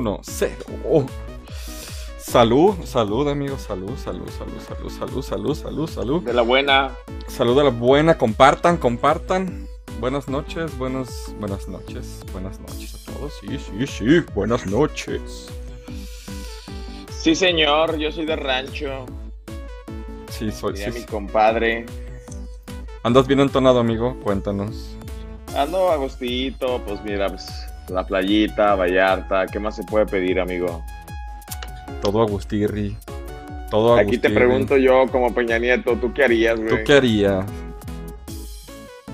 [0.00, 1.06] 1, 0.
[2.18, 6.22] Salud, salud, amigos, salud, salud, salud, salud, salud, salud, salud, salud.
[6.22, 6.96] De la buena.
[7.28, 9.68] Salud de la buena, compartan, compartan.
[9.98, 13.34] Buenas noches, buenas, buenas noches, buenas noches a todos.
[13.42, 15.50] Sí, sí, sí, buenas noches.
[17.10, 19.04] Sí, señor, yo soy de rancho.
[20.30, 20.72] Sí, soy.
[20.74, 21.84] Mira Sí, mi compadre.
[23.02, 24.16] ¿Andas bien entonado, amigo?
[24.22, 24.96] Cuéntanos.
[25.54, 27.46] Ando agostito, pues mira, pues
[27.90, 30.82] la playita, Vallarta, ¿qué más se puede pedir, amigo?
[32.02, 32.96] Todo Agustirri.
[33.70, 36.68] Todo Aquí te pregunto yo, como Peña Nieto, ¿tú qué harías, güey?
[36.70, 37.46] ¿Tú qué harías?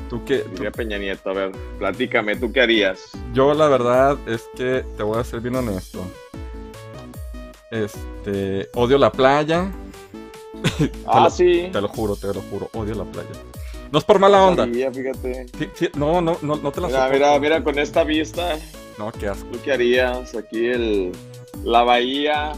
[0.09, 0.39] ¿Tú qué?
[0.39, 3.01] tú- Peña Nieto, a ver, platícame, ¿tú qué harías?
[3.35, 6.05] Yo la verdad es que te voy a ser bien honesto.
[7.71, 9.71] Este, odio la playa.
[11.07, 11.69] Ah, lo- sí.
[11.73, 13.29] Te lo juro, te lo juro, odio la playa.
[13.91, 14.65] No es por mala onda.
[14.65, 15.47] Sabía, fíjate.
[15.59, 18.57] Sí, sí, no, no, no, no te la Mira, mira, mira, con esta vista,
[18.99, 19.47] No, qué asco.
[19.53, 20.35] ¿tú qué harías?
[20.35, 21.13] Aquí el,
[21.65, 22.53] la bahía,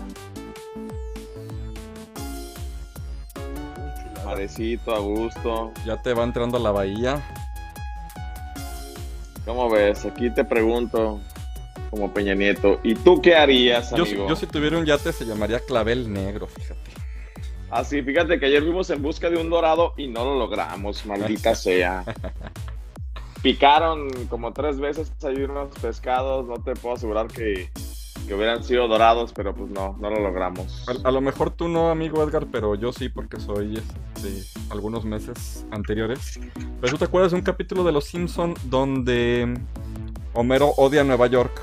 [4.24, 5.72] marecito, a gusto.
[5.86, 7.22] Ya te va entrando a la bahía.
[9.44, 10.04] ¿Cómo ves?
[10.04, 11.20] Aquí te pregunto,
[11.90, 14.28] como Peña Nieto, ¿y tú qué harías, Yo, amigo?
[14.28, 16.87] yo si tuviera un yate se llamaría Clavel Negro, fíjate.
[17.70, 21.04] Ah, sí, fíjate que ayer fuimos en busca de un dorado y no lo logramos,
[21.06, 22.04] maldita sea.
[23.42, 27.70] Picaron como tres veces ahí unos pescados, no te puedo asegurar que,
[28.26, 30.84] que hubieran sido dorados, pero pues no, no lo logramos.
[30.88, 35.04] A, a lo mejor tú no, amigo Edgar, pero yo sí, porque soy de algunos
[35.04, 36.40] meses anteriores.
[36.80, 39.56] Pero tú te acuerdas de un capítulo de Los Simpson donde
[40.34, 41.62] Homero odia Nueva York.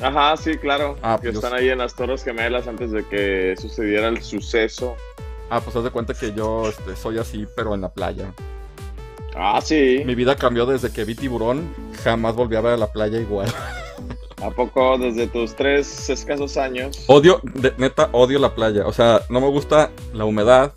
[0.00, 0.96] Ajá, sí, claro.
[1.02, 4.22] Ah, que pues yo están ahí en las Torres Gemelas antes de que sucediera el
[4.22, 4.96] suceso.
[5.50, 8.32] Ah, pues haz de cuenta que yo este, soy así, pero en la playa.
[9.34, 10.02] Ah, sí.
[10.06, 11.74] Mi vida cambió desde que vi tiburón.
[12.02, 13.48] Jamás volví a ver a la playa igual.
[14.42, 17.04] ¿A poco desde tus tres escasos años?
[17.08, 18.86] Odio, de- neta, odio la playa.
[18.86, 20.72] O sea, no me gusta la humedad,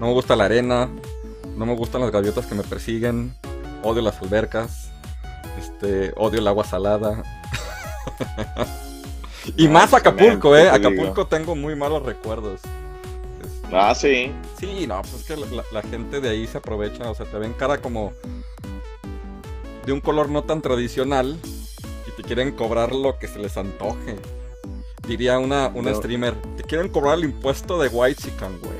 [0.00, 0.88] no me gusta la arena,
[1.56, 3.32] no me gustan las gaviotas que me persiguen,
[3.84, 4.90] odio las albercas,
[5.58, 7.22] este, odio el agua salada.
[9.56, 10.68] Y Ah, más Acapulco, eh.
[10.70, 10.88] te digo.
[10.90, 12.60] Acapulco tengo muy malos recuerdos.
[13.42, 14.32] Este, Ah, sí.
[14.58, 15.36] Sí, no, pues es que
[15.72, 18.12] la, gente de ahí se aprovecha, o sea, te ven cara como
[19.84, 21.38] de un color no tan tradicional
[22.08, 24.16] y te quieren cobrar lo que se les antoje.
[25.06, 28.74] Diría una, una streamer, te quieren cobrar el impuesto de white chicken, güey.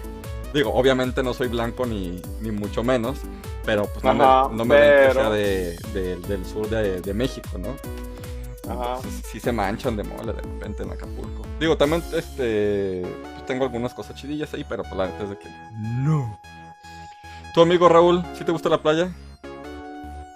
[0.52, 3.18] Digo, obviamente no soy blanco ni, ni mucho menos,
[3.64, 6.68] pero pues no Ajá, me, no me ven que pero- sea de, de- del sur
[6.68, 7.76] de, de México, ¿no?
[8.68, 8.96] Ajá.
[8.96, 11.42] Entonces, sí se manchan de mole de repente en Acapulco.
[11.60, 15.38] Digo, también este pues, tengo algunas cosas chidillas ahí, pero pues la neta es de
[15.38, 15.48] que
[15.98, 16.38] no.
[17.54, 19.10] ¿Tu amigo Raúl, si te gusta la playa?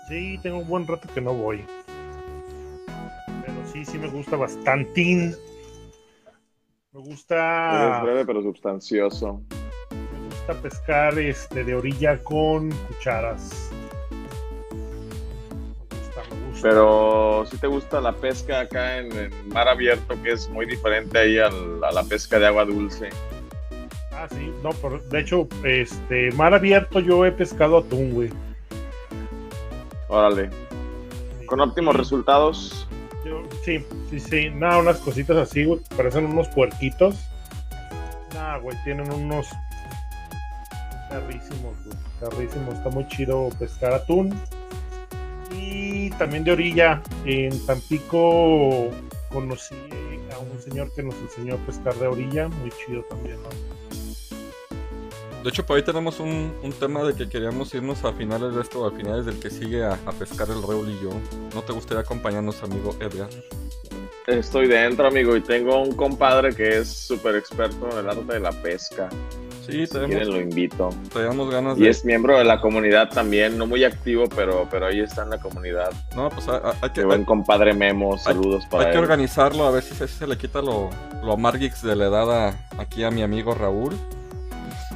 [0.08, 1.64] Sí, tengo un buen rato que no voy.
[3.44, 5.34] Pero sí, sí me gusta bastantín.
[6.92, 9.42] Me gusta, breve pero sustancioso.
[9.90, 13.70] me gusta pescar este de orilla con cucharas.
[16.62, 21.18] Pero si te gusta la pesca acá en, en mar abierto, que es muy diferente
[21.18, 23.08] ahí al- a la pesca de agua dulce.
[24.12, 28.30] Ah, sí, no, por- de hecho, este, mar abierto yo he pescado atún, güey.
[30.08, 30.50] Órale.
[31.40, 31.46] Sí.
[31.46, 32.86] Con óptimos resultados.
[33.24, 37.16] yo- sí, sí, sí, nada, unas cositas así, güey, parecen unos puerquitos.
[38.34, 39.48] Nah, güey, tienen unos
[41.08, 44.34] perrísimos, güey, perrísimos, está muy chido pescar atún.
[45.56, 48.90] Y también de orilla, en Tampico
[49.30, 49.74] conocí
[50.32, 53.48] a un señor que nos enseñó a pescar de orilla, muy chido también, ¿no?
[55.42, 58.60] De hecho, por ahí tenemos un, un tema de que queríamos irnos a finales de
[58.60, 61.10] esto a finales del que sigue a, a pescar el Raúl y yo.
[61.54, 63.30] ¿No te gustaría acompañarnos, amigo Edgar?
[64.26, 68.40] Estoy dentro, amigo, y tengo un compadre que es súper experto en el arte de
[68.40, 69.08] la pesca.
[69.70, 70.88] Sí, Si quieren, tenemos, lo invito.
[71.12, 75.00] tenemos ganas Y es miembro de la comunidad también, no muy activo, pero, pero ahí
[75.00, 75.90] está en la comunidad.
[76.16, 79.70] No, pues hay, hay- hay que, buen compadre Memo, saludos para hay que organizarlo a
[79.70, 80.90] ver si se, si se le quita lo,
[81.24, 83.96] lo amarguix de la edad a- aquí a mi amigo Raúl.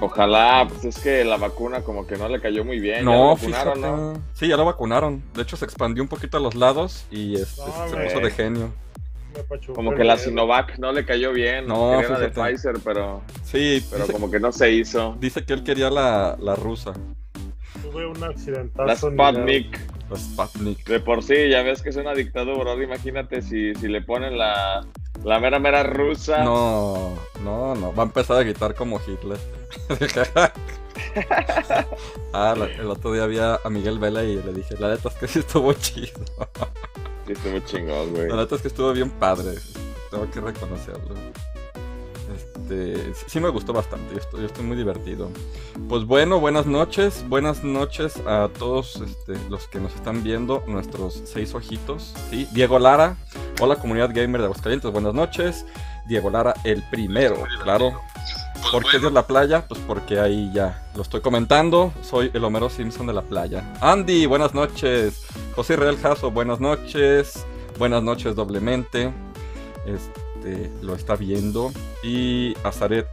[0.01, 2.99] Ojalá, pues es que la vacuna como que no le cayó muy bien.
[2.99, 3.81] ¿Ya lo No, vacunaron, fíjate.
[3.97, 4.23] ¿no?
[4.35, 5.23] Sí, ya lo vacunaron.
[5.35, 8.31] De hecho, se expandió un poquito a los lados y este, No, se puso de
[8.33, 8.73] genio.
[9.75, 10.17] Como que la.
[10.17, 11.67] Sinovac no le cayó bien.
[11.67, 12.29] No, Quería la de.
[12.31, 15.17] Pfizer, pero, Sí, pero dice, como que no se hizo.
[15.21, 16.93] dice que él quería la, la rusa,
[17.83, 19.11] Tuve un accidentazo.
[19.11, 19.33] La.
[19.33, 19.79] Sputnik.
[20.11, 20.87] la Sputnik.
[20.89, 22.71] De por sí, ya ves que es una dictadura.
[22.73, 24.87] Ahora imagínate si, si le ponen la,
[25.25, 26.43] la mera mera rusa.
[26.45, 27.95] No, no, no.
[27.95, 29.39] Va a empezar a gritar como Hitler.
[32.33, 35.29] ah, el otro día había a Miguel Vela y le dije, la neta es que
[35.29, 36.21] sí estuvo chido.
[37.27, 38.29] Sí, estuvo güey.
[38.29, 39.53] La neta es que estuvo bien padre.
[40.11, 41.15] tengo que reconocerlo.
[42.35, 45.31] Este, sí me gustó bastante, yo estoy, yo estoy muy divertido.
[45.89, 51.23] Pues bueno, buenas noches, buenas noches a todos este, los que nos están viendo, nuestros
[51.25, 52.15] seis ojitos.
[52.31, 52.49] ¿sí?
[52.53, 53.17] Diego Lara,
[53.61, 55.67] hola comunidad gamer de Aguascalientes, buenas noches.
[56.07, 58.01] Diego Lara, el primero, claro.
[58.71, 59.67] ¿Por qué es de la playa?
[59.67, 61.93] Pues porque ahí ya lo estoy comentando.
[62.03, 63.73] Soy el Homero Simpson de la playa.
[63.81, 65.25] Andy, buenas noches.
[65.55, 67.45] José Real Jaso, buenas noches.
[67.79, 69.13] Buenas noches doblemente.
[69.87, 71.73] Este lo está viendo.
[72.03, 73.09] Y Azaret,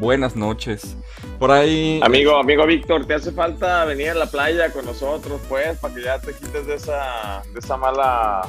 [0.00, 0.96] buenas noches.
[1.38, 2.00] Por ahí.
[2.02, 6.02] Amigo, amigo Víctor, te hace falta venir a la playa con nosotros, pues, para que
[6.02, 8.42] ya te quites de esa, de esa mala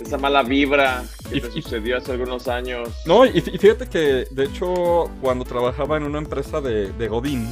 [0.00, 2.88] esa mala vibra que Y- te sucedió hace algunos años.
[3.06, 7.08] No, y fí- y fíjate que de hecho cuando trabajaba en una empresa de, de
[7.08, 7.48] Godín,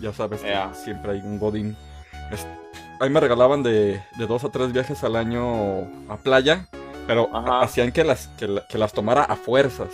[0.00, 0.54] ya sabes que
[0.84, 1.76] siempre hay un Godín,
[3.00, 6.66] ahí me regalaban de, de dos a tres viajes al año a playa,
[7.06, 7.60] pero Ajá.
[7.62, 9.88] hacían que las, que, la- que las tomara a fuerzas.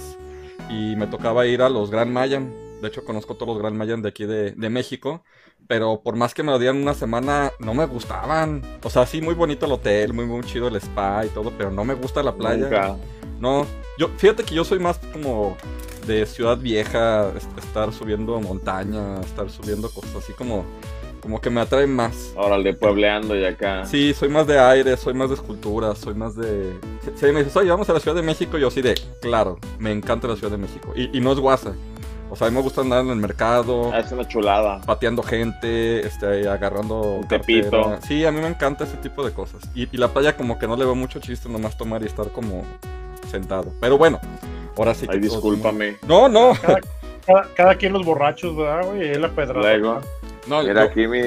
[0.70, 2.52] Y me tocaba ir a los Gran Mayan.
[2.80, 5.24] De hecho, conozco todos los Gran Mayan de aquí de, de México.
[5.66, 8.62] Pero por más que me lo dieran una semana, no me gustaban.
[8.82, 11.70] O sea, sí, muy bonito el hotel, muy, muy chido el spa y todo, pero
[11.70, 12.66] no me gusta la playa.
[12.70, 12.96] Nunca.
[13.40, 13.66] No,
[13.98, 15.56] yo, fíjate que yo soy más como
[16.06, 20.64] de ciudad vieja, es- estar subiendo montaña, estar subiendo cosas así como,
[21.20, 22.32] como que me atraen más.
[22.36, 23.84] Órale, puebleando y acá.
[23.86, 26.78] Sí, soy más de aire, soy más de escultura, soy más de...
[27.04, 29.58] Si, si me dices, oye, vamos a la Ciudad de México, yo sí de, claro,
[29.78, 30.92] me encanta la Ciudad de México.
[30.94, 31.74] Y, y no es guasa.
[32.30, 34.80] O sea, a mí me gusta andar en el mercado, Ah, Es una chulada.
[34.82, 37.98] pateando gente, este, agarrando Un tepito.
[38.06, 39.62] Sí, a mí me encanta ese tipo de cosas.
[39.74, 42.30] Y, y la playa como que no le veo mucho chiste nomás tomar y estar
[42.30, 42.64] como
[43.30, 43.72] sentado.
[43.80, 44.20] Pero bueno,
[44.76, 45.14] ahora sí que...
[45.14, 45.96] Ay, discúlpame.
[46.06, 46.52] No, no.
[47.26, 49.10] Cada, cada quien los borrachos, ¿verdad, güey?
[49.10, 49.60] Ahí la pedrada.
[49.76, 50.00] Luego.
[50.46, 51.20] no Mira yo- aquí mi,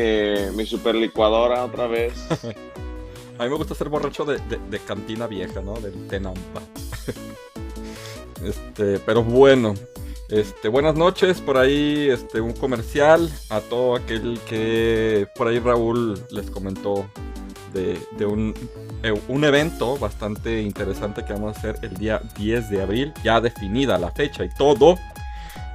[0.55, 2.13] mi super licuadora otra vez.
[3.37, 5.75] a mí me gusta ser borracho de, de- de cantina vieja, ¿no?
[5.79, 6.61] Del Tenampa.
[8.43, 9.75] este, pero bueno.
[10.31, 16.25] Este, buenas noches, por ahí este, un comercial a todo aquel que por ahí Raúl
[16.31, 17.05] les comentó
[17.73, 23.13] de, eh, un evento bastante interesante que vamos a hacer el día 10 de abril,
[23.25, 24.97] ya definida la fecha y todo.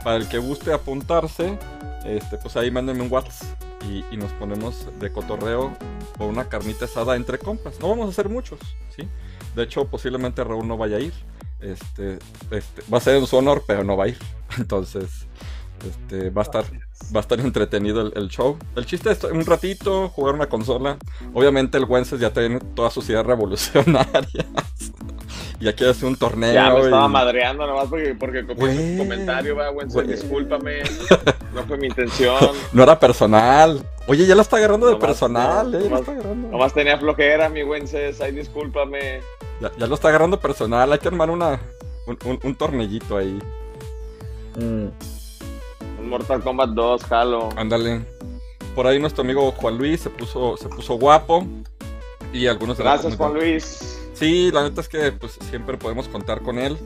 [0.03, 1.59] Para el que guste apuntarse,
[2.06, 5.76] este, pues ahí mándenme un WhatsApp y, y nos ponemos de cotorreo
[6.17, 7.79] por una carnita asada entre compas.
[7.79, 8.59] No vamos a hacer muchos,
[8.97, 9.06] ¿sí?
[9.55, 11.12] De hecho, posiblemente Raúl no vaya a ir.
[11.61, 12.19] Este,
[12.50, 14.19] este, va a ser en su honor, pero no va a ir.
[14.58, 15.26] Entonces,
[15.87, 16.64] este, va a estar,
[17.14, 18.58] va a estar entretenido el, el show.
[18.75, 20.99] El chiste es un ratito, jugar una consola.
[21.35, 24.47] Obviamente el Wences ya tiene todas sus ideas revolucionarias.
[25.61, 26.53] y aquí hace un torneo.
[26.53, 29.87] Ya me y- estaba madreando nomás porque, porque su comentario, va, güey.
[30.06, 30.83] Discúlpame.
[31.56, 32.37] No fue mi intención.
[32.73, 33.83] No era personal.
[34.06, 36.49] Oye, ya lo está agarrando de personal, no, eh, nomás- está agarrando.
[36.49, 38.21] Nomás tenía flojera, mi Wences.
[38.21, 39.21] Ay, discúlpame.
[39.61, 41.59] Ya, ya lo está agarrando personal, hay que armar una,
[42.07, 43.38] un, un, un tornellito ahí.
[44.57, 44.93] Un
[46.02, 47.49] Mortal Kombat 2, jalo.
[47.57, 48.05] Ándale.
[48.75, 51.47] Por ahí nuestro amigo Juan Luis se puso, se puso guapo.
[52.33, 53.99] Y algunos de la Gracias, Juan Luis.
[54.18, 56.76] Sí, la neta es que pues siempre podemos contar con él.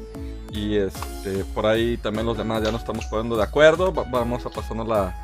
[0.53, 3.95] Y este, por ahí también los demás ya nos estamos poniendo de acuerdo.
[3.95, 5.15] Va- vamos a pasarnos la.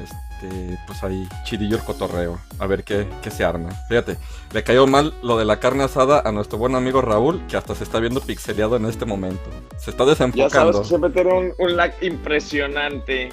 [0.00, 2.38] Este, pues ahí, chidillo el cotorreo.
[2.58, 3.70] A ver qué, qué se arma.
[3.88, 4.18] Fíjate,
[4.52, 7.74] le cayó mal lo de la carne asada a nuestro buen amigo Raúl, que hasta
[7.74, 9.42] se está viendo pixeleado en este momento.
[9.78, 10.82] Se está Ya sabes desenfocando.
[10.82, 13.30] que siempre tiene un, un lag impresionante.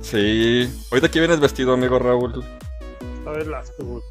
[0.00, 0.72] Sí.
[0.92, 2.44] Hoy de qué vienes vestido, amigo Raúl.
[3.18, 4.02] Está de asco, güey.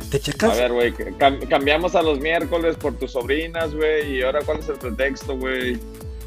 [0.00, 0.56] ¿Te, te A checas?
[0.58, 4.16] ver, güey, cam- cambiamos a los miércoles por tus sobrinas, güey.
[4.18, 5.78] ¿Y ahora cuál es el pretexto, güey?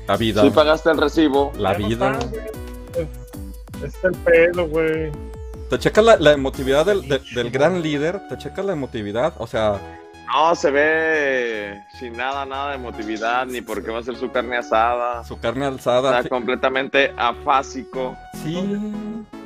[0.07, 0.41] La vida.
[0.41, 1.51] Sí pagaste el recibo.
[1.57, 2.11] La Ya no vida.
[2.19, 3.07] está, güey.
[3.83, 5.11] Es, es el pelo, güey.
[5.69, 8.27] ¿Te checas la, la emotividad del, de- del gran líder?
[8.27, 9.33] ¿Te checas la emotividad?
[9.37, 9.79] O sea,
[10.33, 14.57] No, se ve sin nada, nada de emotividad, ni porque va a ser su carne
[14.57, 15.23] asada.
[15.23, 16.17] su carne alzada.
[16.17, 18.15] Está completamente afásico.
[18.43, 18.55] Sí.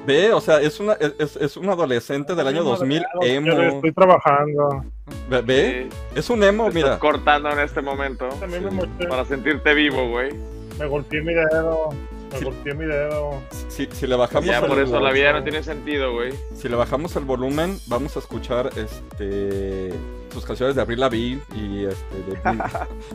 [0.06, 3.62] Ve, o sea, es una, es, es un adolescente del año 2000 Yo emo.
[3.62, 4.84] Estoy trabajando.
[5.30, 6.88] Ve, ve, Sí, es un emo, te mira.
[6.88, 8.76] estás cortando en este momento También me Sí.
[8.76, 9.08] moché.
[9.08, 10.32] para sentirte vivo, güey.
[10.80, 11.90] Me golpeé mi dedo.
[12.32, 12.44] Me Sí.
[12.46, 13.42] golpeé mi dedo.
[13.70, 16.34] Si, si le bajamos Ya el, por eso la vida no tiene sentido, güey.
[16.56, 19.94] si le bajamos el volumen, vamos a escuchar este
[20.34, 22.40] sus canciones de Abril Lavigne y este de,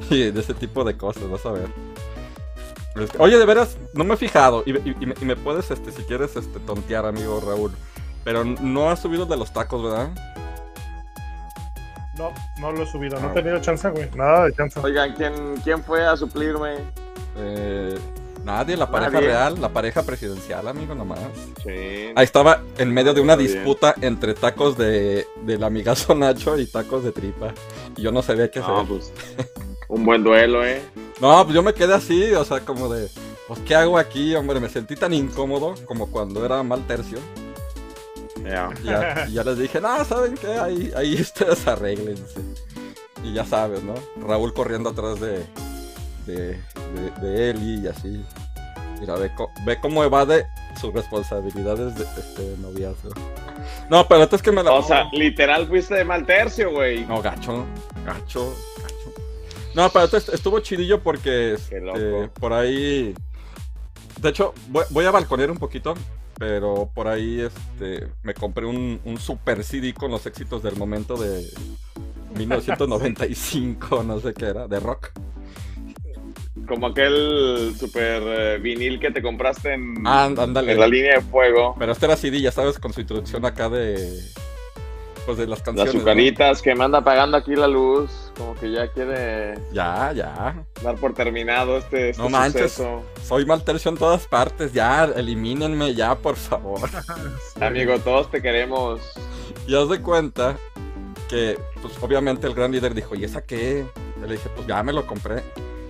[0.29, 1.67] y de ese tipo de cosas, vas a ver.
[3.05, 5.71] Este, Oye, de veras, no me he fijado y, y- y me, y me puedes,
[5.71, 7.73] este, si quieres, este, tontear, amigo Raúl.
[8.25, 10.11] Pero no has subido de los tacos, ¿verdad?
[12.17, 13.19] No, no lo he subido.
[13.21, 13.31] No Ah.
[13.31, 14.11] he tenido chance, güey.
[14.17, 14.79] Nada de chance.
[14.81, 16.77] Oigan, ¿quién, quién fue a suplirme?
[17.37, 17.97] Eh,
[18.45, 19.27] Nadie, la pareja Nadie.
[19.29, 21.19] real, la pareja presidencial, amigo, nomás.
[21.63, 22.13] Sí.
[22.17, 23.53] Ahí estaba en medio de una bien.
[23.53, 27.53] disputa entre tacos de del amigazo Nacho y tacos de tripa.
[27.97, 28.73] Y yo no sabía qué hacer.
[28.75, 29.13] No, pues,
[29.89, 30.83] un buen duelo, ¿eh?
[31.21, 33.09] No, pues yo me quedé así, o sea, como de,
[33.49, 34.61] pues, ¿qué hago aquí, hombre?
[34.61, 37.19] Me sentí tan incómodo como cuando era mal tercio.
[38.45, 38.71] Ya.
[38.83, 40.53] Y ya, y ya les dije, no, ¿saben qué?
[40.53, 42.41] Ahí, ahí ustedes arréglense.
[43.25, 43.95] Y ya sabes, ¿no?
[44.21, 45.45] Raúl corriendo atrás de,
[46.27, 48.25] de, de, de Eli y así.
[49.01, 49.31] Mira, ve,
[49.65, 50.47] ve cómo evade
[50.81, 53.11] sus responsabilidades de este noviazgo.
[53.91, 54.73] No, pero esto es que me la...
[54.73, 57.05] O sea, literal fuiste de mal tercio, güey.
[57.07, 57.65] No, gacho,
[58.05, 58.55] gacho.
[59.79, 61.81] No, pero estuvo chidillo porque este,
[62.41, 63.15] por ahí.
[64.21, 65.95] De hecho, voy, voy a balconear un poquito,
[66.37, 71.17] pero por ahí este, me compré un, un super CD con los éxitos del momento
[71.17, 71.47] de
[72.35, 75.13] 1995, no sé qué era, de rock.
[76.67, 81.77] Como aquel super eh, vinil que te compraste en, Ah, en la línea de fuego.
[81.79, 83.97] Pero este era CD, ya sabes, con su introducción acá de.
[85.29, 85.93] Pues de las Las canciones.
[85.93, 86.01] ¿no?
[86.01, 88.33] azucaritas que me anda apagando aquí la luz.
[88.35, 90.65] Como que ya quiere Ya, ya.
[90.83, 92.73] dar por terminado este, este No manches.
[92.73, 93.03] suceso.
[93.25, 95.05] Soy mal tercio en todas partes, ya.
[95.05, 96.81] Elimínenme ya, por favor.
[97.61, 99.01] Amigo, todos te queremos.
[99.67, 100.57] Y haz de cuenta
[101.29, 103.85] que, pues obviamente el gran líder dijo, ¿y esa qué?
[104.17, 105.43] Y le dije, pues ya me lo compré.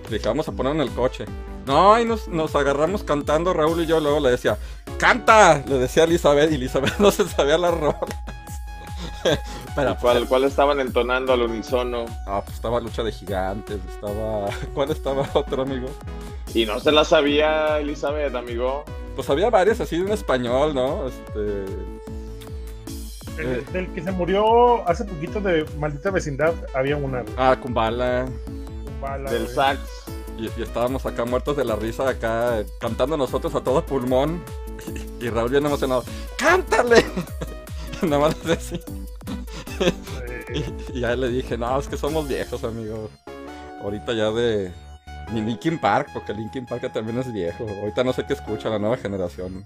[0.09, 1.23] Le dije, vamos a poner en el coche.
[1.65, 4.01] No, y nos, nos agarramos cantando Raúl y yo.
[4.01, 4.57] Luego le decía,
[4.97, 5.63] ¡canta!
[5.65, 8.03] Le decía a Elizabeth y Elizabeth no se sabía las rolas.
[9.75, 12.05] Pero, ¿Cuál, ¿Cuál estaban entonando al unísono?
[12.25, 14.47] Ah, pues estaba Lucha de Gigantes, estaba...
[14.73, 15.87] ¿Cuál estaba otro, amigo?
[16.53, 18.83] Y no se la sabía Elizabeth, amigo.
[19.15, 21.07] Pues había varias así en español, ¿no?
[21.07, 21.65] Este...
[23.37, 27.21] El- del que se murió hace poquito de maldita vecindad, había una.
[27.21, 27.33] güey.
[27.37, 28.25] Ah, Kumbala.
[28.47, 29.55] Un bala, Del güey.
[29.55, 29.79] sax.
[30.37, 34.41] Y, y estábamos acá muertos de la risa, acá eh, cantando nosotros a todo pulmón.
[35.21, 36.05] Y, y Raúl bien emocionado,
[36.37, 37.03] ¡cántale!
[38.07, 38.35] Nada más.
[38.45, 39.91] Eh,
[40.51, 43.09] Y, y ya le dije, no, es que somos viejos, amigo.
[43.81, 44.71] Ahorita ya de...
[45.31, 47.67] Ni Linkin Park, porque Linkin Park también es viejo.
[47.67, 49.63] Ahorita no sé qué escucha la nueva generación.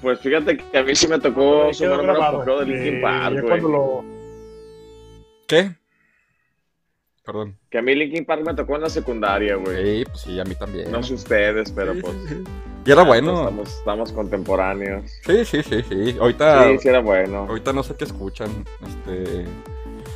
[0.00, 3.40] Pues fíjate que a mí sí me tocó quedó sumarme un apogeo de Linkin Park,
[3.42, 3.60] güey.
[3.60, 4.04] lo.
[5.46, 5.76] ¿Qué?
[7.24, 7.56] Perdón.
[7.70, 9.98] Que a mí Linkin Park me tocó en la secundaria, güey.
[10.00, 10.90] Sí, pues sí, a mí también.
[10.90, 12.16] No sé ustedes, pero pues.
[12.84, 13.40] Y era bueno.
[13.40, 15.10] Estamos, estamos contemporáneos.
[15.24, 16.16] Sí, sí, sí, sí.
[16.20, 17.46] Ahorita, Sí, sí era bueno.
[17.48, 18.48] ahorita no sé qué escuchan.
[18.86, 19.44] Este...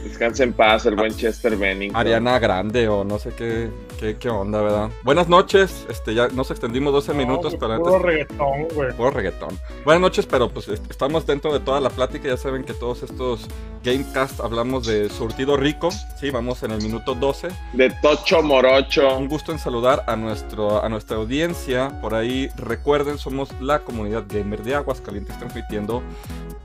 [0.02, 2.00] Descansa en paz el buen Chester Bennington.
[2.00, 3.68] Ariana Grande o no sé qué,
[3.98, 4.90] qué, qué onda, ¿verdad?
[5.02, 8.92] Buenas noches, este ya nos extendimos 12 minutos, pero puro antes reggaetón, güey.
[8.92, 9.58] puro reggaetón.
[9.84, 13.02] Buenas noches, pero pues est- estamos dentro de toda la plática, ya saben que todos
[13.02, 13.46] estos
[13.84, 17.48] Gamecast hablamos de surtido rico, sí, vamos en el minuto 12.
[17.72, 19.16] De Tocho Morocho.
[19.16, 22.00] Un gusto en saludar a nuestro a nuestra audiencia.
[22.00, 26.02] Por ahí recuerden, somos la comunidad gamer de Aguascalientes transmitiendo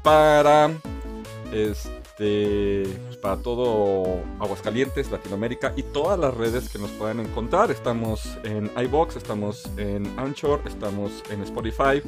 [0.01, 0.71] para
[1.51, 7.71] este pues, para todo Aguascalientes, Latinoamérica y todas las redes que nos puedan encontrar.
[7.71, 12.01] Estamos en iBox, estamos en Anchor, estamos en Spotify,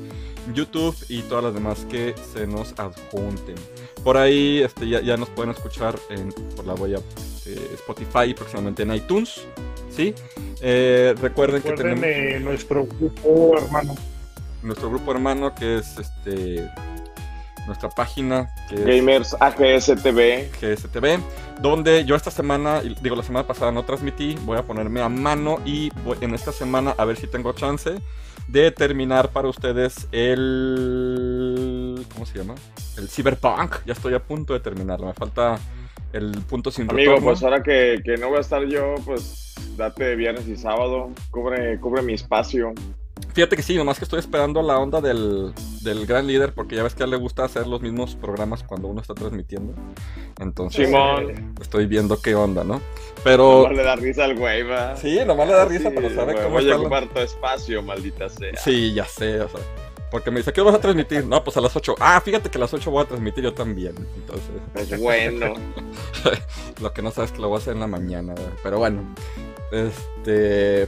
[0.54, 3.56] YouTube y todas las demás que se nos adjunten.
[4.04, 7.00] Por ahí este, ya, ya nos pueden escuchar en, por la huella
[7.46, 9.42] eh, Spotify y próximamente en iTunes.
[9.90, 10.14] ¿sí?
[10.62, 13.96] Eh, recuerden que tenemos eh, nuestro grupo hermano.
[14.62, 16.70] nuestro grupo hermano que es este
[17.66, 20.50] nuestra página que Gamers AGS TV.
[20.62, 21.20] GSTV,
[21.62, 25.60] donde yo esta semana, digo la semana pasada no transmití, voy a ponerme a mano
[25.66, 27.96] y voy- en esta semana a ver si tengo chance
[28.48, 32.06] de terminar para ustedes el...
[32.14, 32.56] ¿Cómo se llama?
[32.98, 33.76] El Cyberpunk.
[33.86, 35.58] Ya estoy a punto de terminarlo, me falta
[36.12, 37.30] el punto sin Amigo, retorno.
[37.32, 41.10] pues ahora que, que no voy a estar yo, pues date viernes y sábado.
[41.32, 42.74] Cubre, cubre mi espacio.
[43.34, 46.84] Fíjate que sí, nomás que estoy esperando la onda del, del gran líder, porque ya
[46.84, 49.74] ves que a él le gusta hacer los mismos programas cuando uno está transmitiendo.
[50.40, 51.56] Entonces, Simón.
[51.62, 52.80] estoy viendo qué onda, ¿no?
[53.24, 53.64] Pero...
[53.68, 54.96] No le da risa al güey, va.
[54.98, 57.82] Sí, nomás le da risa, Sí, pero sabe güey, cómo Voy a ocupar tu espacio,
[57.82, 58.56] maldita sea.
[58.58, 59.60] Sí, ya sé, o sea.
[60.12, 61.26] Porque me dice, ¿qué vas a transmitir?
[61.26, 61.96] No, pues a las 8.
[62.00, 63.96] Ah, fíjate que a las 8 voy a transmitir yo también.
[64.16, 65.56] Entonces, Pues bueno.
[66.82, 68.54] lo que no sabes que lo voy a hacer en la mañana, ¿verdad?
[68.62, 69.02] Pero bueno,
[69.74, 70.88] este.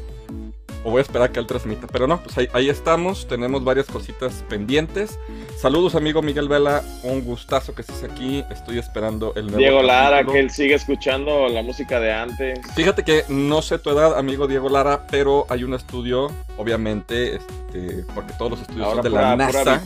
[0.84, 1.88] O voy a esperar a que él transmita.
[1.88, 3.28] Pero no, pues ahí, ahí estamos.
[3.28, 5.18] Tenemos varias cositas pendientes.
[5.58, 6.84] Saludos, amigo Miguel Vela.
[7.02, 8.44] Un gustazo que estés aquí.
[8.52, 9.58] Estoy esperando el nuevo.
[9.58, 10.34] Diego Lara, capítulo.
[10.34, 12.60] que él sigue escuchando la música de antes.
[12.76, 18.06] Fíjate que no sé tu edad, amigo Diego Lara, pero hay un estudio, obviamente, este,
[18.14, 19.82] porque todos los estudios Ahora son de pura, la NASA.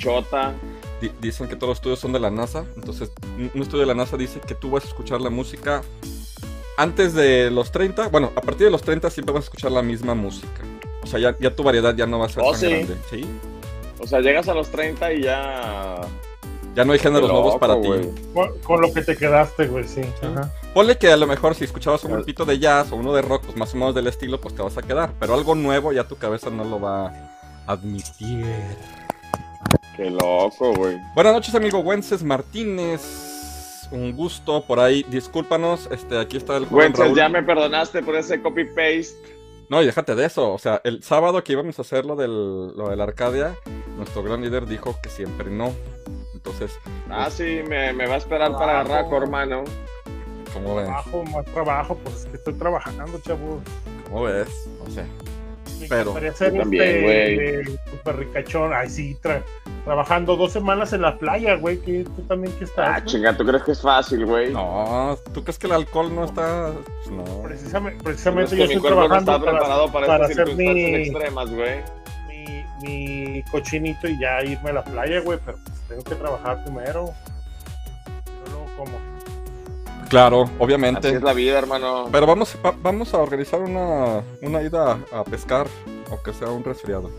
[1.22, 2.66] dicen que todos los estudios son de la NASA.
[2.76, 5.82] Entonces, un estudio de la NASA dice que tú vas a escuchar la música
[6.80, 8.08] antes de los 30.
[8.08, 10.62] Bueno, a partir de los 30 siempre vas a escuchar la misma música.
[11.04, 12.70] O sea, ya, ya tu variedad ya no va a ser Oh, tan sí.
[12.70, 12.96] grande.
[13.10, 13.26] Sí.
[14.00, 16.00] O sea, llegas a los 30 y ya.
[16.76, 17.90] Ya no hay géneros nuevos para ti.
[18.34, 20.02] Con, con lo que te quedaste, güey, sí.
[20.04, 20.26] Sí.
[20.26, 20.52] Ajá.
[20.74, 23.44] Ponle que a lo mejor si escuchabas un grupito de jazz o uno de rock,
[23.46, 25.12] pues más o menos del estilo, pues te vas a quedar.
[25.20, 27.14] Pero algo nuevo ya tu cabeza no lo va a
[27.74, 28.46] admitir.
[29.98, 30.98] Qué loco, güey.
[31.16, 33.02] Buenas noches, amigo Wences Martínez.
[33.92, 35.04] Un gusto por ahí.
[35.10, 37.18] Discúlpanos, este, aquí está el joven Wences, Raúl.
[37.18, 39.16] ya me perdonaste por ese copy-paste.
[39.70, 40.52] No, y déjate de eso.
[40.54, 43.56] O sea, el sábado que íbamos a hacer lo del, lo de la Arcadia,
[43.98, 45.74] nuestro gran líder dijo que siempre no.
[46.34, 46.72] Entonces,
[47.10, 49.64] Ah, sí, me, me va a esperar para agarrar a hermano.
[50.54, 50.86] ¿cómo ves?
[50.86, 53.62] Trabajo, más trabajo, pues es que estoy trabajando, chavos.
[54.06, 54.48] ¿Cómo ves?
[54.88, 55.29] O sea, Me
[55.88, 57.38] Pero- encantaría ser Yo también, este, güey.
[57.38, 58.74] de super ricachón.
[58.74, 59.44] Ay, sí, tra-
[59.86, 62.88] trabajando dos semanas en la playa, güey, que tú también que estás.
[62.90, 64.52] Ah, chinga, ¿tú crees que es fácil, güey?
[64.54, 66.72] no, ¿tú crees que el alcohol no está...?
[67.04, 67.24] Pues no.
[67.44, 70.36] Precisamente, Es precisamente que yo mi estoy cuerpo no trabajando está preparado para, estas hacer
[70.48, 71.82] circunstancias mi, extremas, güey.
[72.82, 76.64] mi, mi cochinito y ya irme a la playa, güey, pero pues tengo que trabajar
[76.64, 77.06] primero.
[78.46, 79.09] Yo luego como.
[80.10, 81.10] Claro, Así obviamente.
[81.10, 82.08] es la vida, hermano.
[82.12, 85.68] Pero vamos, va- vamos a organizar una, una ida a, a pescar,
[86.10, 87.12] aunque sea un resfriado.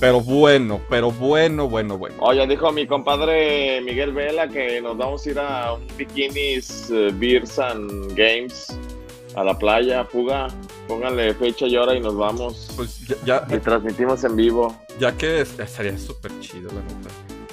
[0.00, 2.16] Pero bueno, pero bueno, bueno, bueno.
[2.20, 7.10] Oye, dijo mi compadre Miguel Vela que nos vamos a ir a un bikinis eh,
[7.14, 8.66] Beers and Games
[9.36, 10.48] a la playa, fuga.
[10.88, 12.70] Pónganle fecha y hora y nos vamos.
[12.76, 14.74] Pues ya, Y transmitimos en vivo.
[14.98, 17.10] ya que es- sería súper chido, la neta.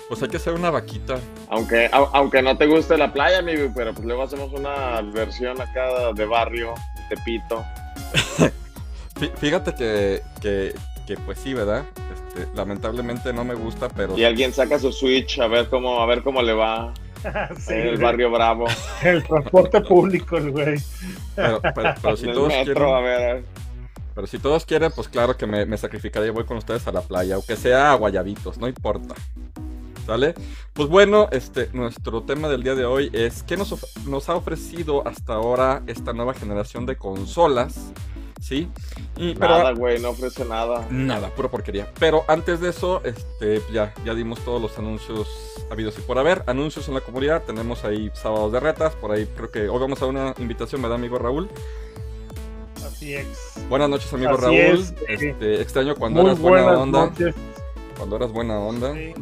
[0.09, 1.19] Pues hay que hacer una vaquita.
[1.49, 5.61] Aunque, au- aunque no te guste la playa, amigo, pero pues luego hacemos una versión
[5.61, 6.73] acá de barrio,
[7.09, 7.63] de Tepito.
[9.19, 10.73] Fí- Fíjate que, que,
[11.05, 11.85] que pues sí, ¿verdad?
[12.35, 14.17] Este, lamentablemente no me gusta, pero...
[14.17, 16.91] Y alguien saca su Switch a ver cómo, a ver cómo le va
[17.59, 17.97] Sí, en el güey.
[18.01, 18.65] barrio Bravo,
[19.03, 20.79] El transporte público, el güey.
[21.35, 23.03] Pero, pero- pero si el todos metro, a quieren,
[23.35, 23.43] ver.
[24.15, 26.91] pero si todos quieren, pues claro que me, me sacrificaría y voy con ustedes a
[26.91, 29.13] la playa, aunque sea a Guayabitos, no importa.
[30.09, 30.33] ¿Sale?
[30.73, 33.75] Pues bueno, este, nuestro tema del día de hoy es ¿qué nos,
[34.07, 37.91] nos ha ofrecido hasta ahora esta nueva generación de consolas?
[38.41, 38.67] ¿Sí?
[39.17, 40.87] Y, pero, Nada, güey, no ofrece nada.
[40.89, 41.91] Nada, pura porquería.
[41.99, 45.27] Pero antes de eso, este, ya, ya dimos todos los anuncios
[45.69, 46.41] habidos y por haber.
[46.47, 50.01] Anuncios en la comunidad, tenemos ahí sábados de retas, por ahí creo que hoy vamos
[50.01, 51.49] a una invitación, ¿verdad, amigo Raúl?
[52.83, 53.53] Así es.
[53.69, 54.55] Buenas noches, amigo Así Raúl.
[54.57, 57.05] es, Este, extraño cuando Muy eras buena buenas onda.
[57.05, 57.35] noches.
[57.95, 58.93] Cuando eras buena onda.
[58.93, 59.13] Sí.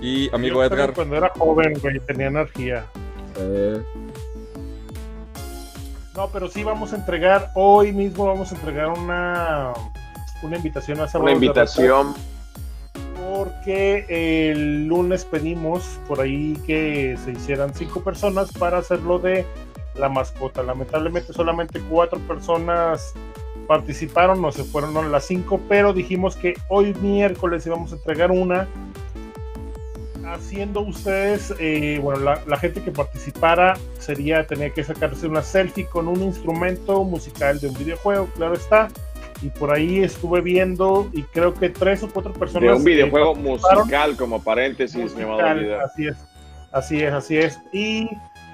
[0.00, 0.94] Y amigo Yo Edgar.
[0.94, 2.86] Cuando era joven, güey, tenía energía.
[3.36, 3.82] eh,
[6.14, 9.72] No, pero sí vamos a entregar, hoy mismo vamos a entregar una,
[10.42, 12.14] una invitación a Una Sábados de invitación.
[13.30, 14.06] Porque
[14.52, 19.44] el lunes pedimos por ahí que se hicieran cinco personas para hacerlo de
[19.96, 20.62] la mascota.
[20.62, 23.12] Lamentablemente solamente cuatro personas
[23.68, 28.66] participaron, no se fueron las cinco, pero dijimos que hoy miércoles íbamos a entregar una
[30.34, 35.86] haciendo ustedes, eh, bueno, la, la gente que participara sería, tenía que sacarse una selfie
[35.86, 38.88] con un instrumento musical de un videojuego, claro está.
[39.40, 42.70] Y por ahí estuve viendo y creo que tres o cuatro personas.
[42.70, 45.80] De un videojuego musical, como paréntesis, Musical, líder.
[45.80, 46.16] Así es,
[46.72, 47.58] así es, así es.
[47.72, 48.08] Y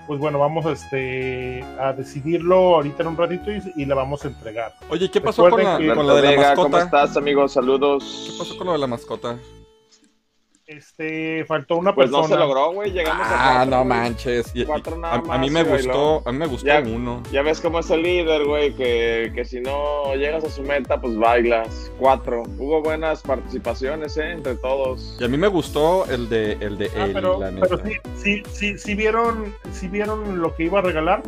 [0.06, 4.28] pues bueno, vamos este, a decidirlo ahorita en un ratito y, y la vamos a
[4.28, 4.74] entregar.
[4.90, 7.02] Oye, ¿qué pasó con la, que- con la de la Vega, ¿cómo mascota?
[7.04, 7.42] estás, amigo?
[7.44, 8.36] ¿Qué Saludos.
[8.38, 9.38] pasó con lo de la mascota?
[10.66, 12.40] Este, faltó una Pues no persona.
[12.40, 12.90] se logró, güey.
[12.90, 14.50] Llegamos a Ah, cuatro, no manches.
[14.54, 17.22] Y- Cuatro nada a, a mí más, me gustó, a mí me gustó Ya- uno.
[17.30, 20.98] Ya ves cómo es el líder, güey, que, que si no llegas a su meta,
[21.00, 21.92] pues bailas.
[21.98, 22.44] Cuatro.
[22.58, 24.32] Hubo buenas participaciones, ¿eh?
[24.32, 25.18] Entre todos.
[25.20, 27.66] Y a mí me gustó el de el de Ah, Eli, pero, la neta.
[27.68, 31.22] pero sí, sí, sí, sí vieron, sí vieron lo que iba a regalar.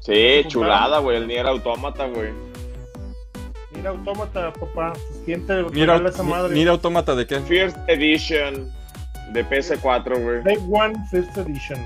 [0.00, 1.16] Sí, chulada, güey.
[1.18, 2.30] El Nier Autómata, güey.
[3.84, 4.92] Mira, autómata, papá.
[5.26, 6.54] ¿Quién te Mira, regala esa madre?
[6.54, 7.38] mira autómata de qué.
[7.40, 8.72] First Edition
[9.34, 10.42] de PS4, güey.
[10.42, 11.78] Day One First Edition.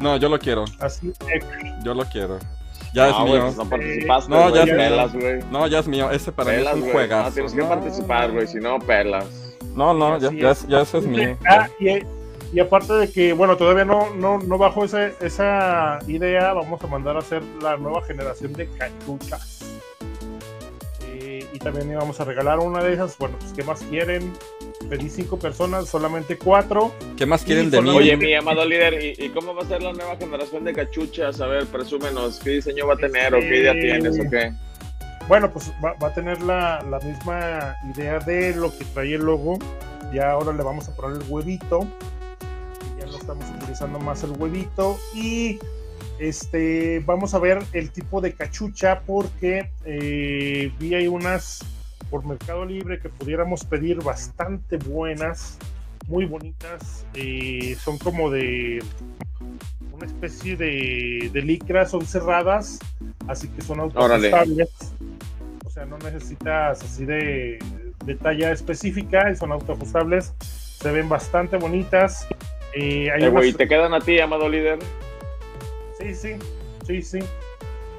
[0.00, 1.44] No, yo lo quiero, Así es.
[1.84, 2.40] yo lo quiero.
[2.94, 3.42] Ya no, es mío.
[3.44, 4.54] pues no participaste, No, güey.
[4.54, 5.22] ya es pelas, mío.
[5.22, 5.40] güey.
[5.52, 6.10] No, ya es mío.
[6.10, 7.28] Ese para mí Pelas, es un juegazo.
[7.28, 8.46] No, tienes que No, participar, güey.
[8.48, 9.26] Si no, pelas.
[9.76, 10.66] No, no, ya, ya, es.
[10.66, 11.38] ya ese es mío.
[11.48, 12.00] Ah, y,
[12.52, 16.88] y aparte de que, bueno, todavía no, no, no bajo esa, esa idea, vamos a
[16.88, 19.59] mandar a hacer la nueva generación de cachuchas.
[21.60, 23.16] También íbamos a regalar una de esas.
[23.18, 24.32] Bueno, pues, ¿qué más quieren?
[24.88, 26.92] Pedí cinco personas, solamente cuatro.
[27.16, 27.90] ¿Qué más quieren Y de mí?
[27.90, 31.40] Oye, mi amado líder, ¿y, y cómo va a ser la nueva generación de cachuchas?
[31.40, 32.38] A ver, presúmenos.
[32.40, 34.52] ¿Qué diseño va a tener o qué idea Este- tienes o qué?
[35.28, 39.22] Bueno, pues va, va a tener la, la misma idea de lo que trae el
[39.22, 39.58] logo.
[40.12, 41.86] Ya ahora le vamos a poner el huevito.
[42.98, 44.98] Ya no estamos utilizando más el huevito.
[45.14, 45.60] Y
[46.20, 51.64] este vamos a ver el tipo de cachucha porque eh, vi ahí unas
[52.10, 55.58] por Mercado Libre que pudiéramos pedir bastante buenas,
[56.08, 57.06] muy bonitas.
[57.14, 58.82] eh, son como de
[59.92, 62.78] una especie de, de licra, son cerradas,
[63.28, 64.68] así que son autoajustables.
[65.64, 67.58] O sea, no necesitas así de,
[68.04, 70.34] de talla específica, y son autoajustables.
[70.40, 72.26] Se ven bastante bonitas.
[72.74, 74.78] Eh, hay Eh, ¿te quedan a ti, amado líder?
[76.00, 76.36] Sí, sí,
[76.86, 77.18] sí, sí.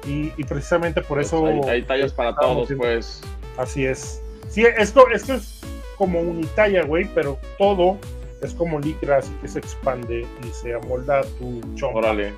[0.06, 1.46] Y, y precisamente por eso.
[1.46, 3.20] Hay, hay tallas para todos, pues.
[3.56, 4.20] Así es.
[4.48, 5.60] Sí, esto, esto es
[5.96, 7.98] como unitalla, güey, pero todo
[8.40, 12.00] es como licra, así que se expande y se amolda a tu chompa.
[12.00, 12.34] Órale.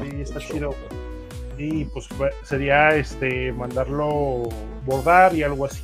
[0.00, 0.74] Sí, está chido.
[1.56, 2.08] Y pues
[2.42, 4.48] sería este mandarlo
[4.86, 5.82] bordar y algo así.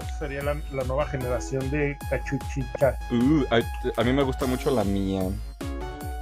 [0.00, 2.98] Esa Sería la, la nueva generación de cachuchicha.
[3.10, 3.60] Uh, a,
[4.00, 5.22] a mí me gusta mucho la mía.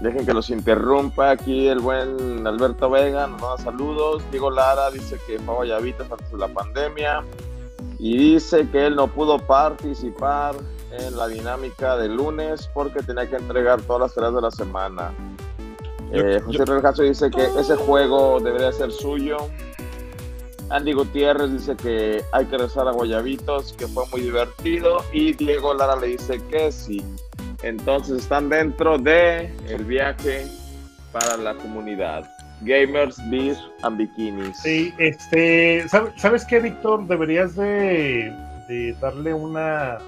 [0.00, 4.22] Dejen que los interrumpa aquí el buen Alberto Vega, nos manda saludos.
[4.30, 7.24] Diego Lara dice que fue a Guayabitas antes de la pandemia
[7.98, 10.54] y dice que él no pudo participar
[10.92, 15.12] en la dinámica del lunes porque tenía que entregar todas las tareas de la semana.
[16.12, 19.37] Yo- Eh, José Regazo dice que ese juego debería ser suyo.
[20.70, 24.98] Andy Gutiérrez dice que hay que rezar a Guayabitos, que fue muy divertido.
[25.12, 27.02] Y Diego Lara le dice que sí.
[27.62, 30.47] Entonces están dentro de el viaje
[31.12, 32.29] para la comunidad.
[32.62, 34.57] Gamers, Beer and Bikinis.
[34.62, 37.07] Sí, este, ¿sab- ¿sabes qué, Víctor?
[37.07, 38.33] Deberías de,
[38.68, 39.99] de darle una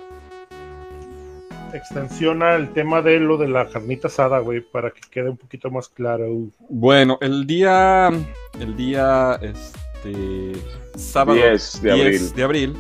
[1.73, 5.71] extensión al tema de lo de la carnita asada, güey, para que quede un poquito
[5.71, 6.27] más claro.
[6.69, 8.11] Bueno, el día.
[8.59, 9.39] El día.
[9.41, 10.53] Este.
[10.97, 12.09] Sábado 10 de abril.
[12.11, 12.77] 10 de abril,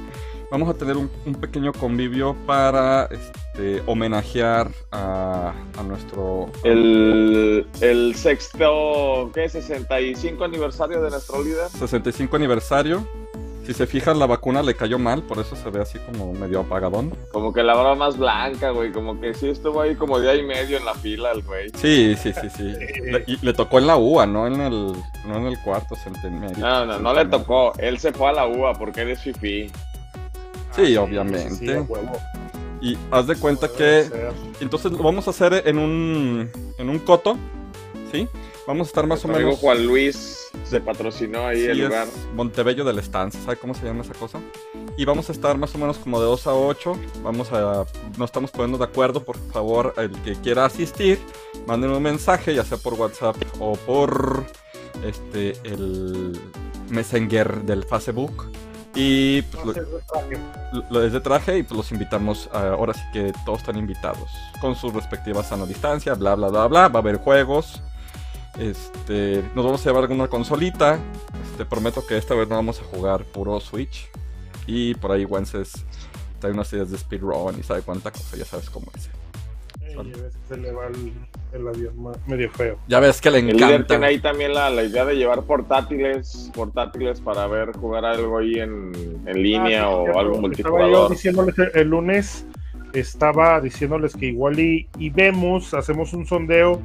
[0.51, 3.39] Vamos a tener un, un pequeño convivio para este,
[3.87, 6.51] homenajear a, a nuestro.
[6.65, 9.49] El, el sexto, ¿qué?
[9.49, 11.69] 65 aniversario de nuestro líder.
[11.69, 13.07] 65 aniversario.
[13.67, 16.61] Si se fijan, la vacuna le cayó mal, por eso se ve así como medio
[16.61, 17.15] apagadón.
[17.31, 18.91] Como que la barba más blanca, güey.
[18.91, 21.69] Como que sí estuvo ahí como día y medio en la fila el güey.
[21.77, 22.63] Sí, sí, sí, sí.
[23.05, 24.93] Le, y le tocó en la UA, no en el,
[25.27, 26.57] no en el cuarto centenario.
[26.59, 27.73] No, no, no le tocó.
[27.79, 29.71] Él se fue a la UA porque él es fifí.
[30.75, 31.51] Sí, Ah, obviamente.
[31.51, 32.13] sí, huevo.
[32.81, 34.33] Y haz de cuenta que ser.
[34.61, 37.37] entonces lo vamos a hacer en un en un coto,
[38.11, 38.27] ¿sí?
[38.67, 41.81] Vamos a estar más o Nuestro amigo menos Juan Luis se patrocinó ahí sí, el
[41.81, 42.07] es lugar.
[42.35, 44.39] Montebello del Estancia, ¿sabe cómo se llama esa cosa?
[44.97, 46.97] Y vamos a estar más o menos como de 2 a 8.
[47.23, 47.85] Vamos a
[48.19, 51.19] no estamos poniendo de acuerdo, por favor, el que quiera asistir,
[51.67, 54.45] manden un mensaje ya sea por WhatsApp o por
[55.05, 56.39] este el
[56.91, 58.51] Messenger del Facebook.
[58.95, 59.77] Y pues,
[60.73, 63.77] lo- lo es de traje y pues los invitamos, a- ahora sí que todos están
[63.77, 64.29] invitados,
[64.61, 67.83] con sus respectivas sana distancia, bla bla bla bla, va a haber juegos,
[68.59, 70.99] este, nos vamos a llevar alguna consolita,
[71.53, 74.09] este, prometo que esta vez no vamos a jugar puro Switch,
[74.67, 75.73] y por ahí Wences
[76.41, 79.09] trae unas ideas de speedrun y sabe cuánta cosa, ya sabes cómo es.
[79.95, 81.13] Y a veces se le va el,
[81.53, 81.95] el avión
[82.27, 82.79] medio feo.
[82.89, 83.87] Ya ves que le El líder encanta.
[83.87, 88.55] tiene ahí también la, la idea de llevar portátiles, portátiles para ver jugar algo ahí
[88.55, 88.93] en,
[89.27, 90.19] en línea Ah, sí, o cierto.
[90.19, 91.11] algo Estaba yo multijugador.
[91.11, 92.47] diciéndoles el, el lunes,
[92.93, 96.81] estaba diciéndoles que igual y, y vemos, hacemos un sondeo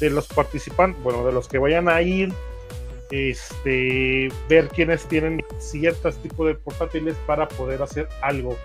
[0.00, 2.32] de los participantes, bueno, de los que vayan a ir,
[3.10, 8.56] este, ver quiénes tienen ciertos tipos de portátiles para poder hacer algo.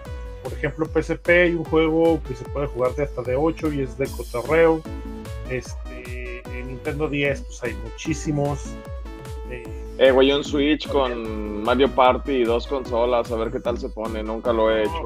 [0.43, 3.81] Por ejemplo, PSP hay un juego que se puede jugar de hasta de 8 y
[3.81, 4.81] es de cotorreo.
[5.49, 8.59] Este, en Nintendo 10 pues hay muchísimos.
[9.49, 9.63] Eh,
[9.97, 13.89] Eh, güey, un Switch con Mario Party y dos consolas, a ver qué tal se
[13.89, 14.23] pone.
[14.23, 15.03] Nunca lo he hecho.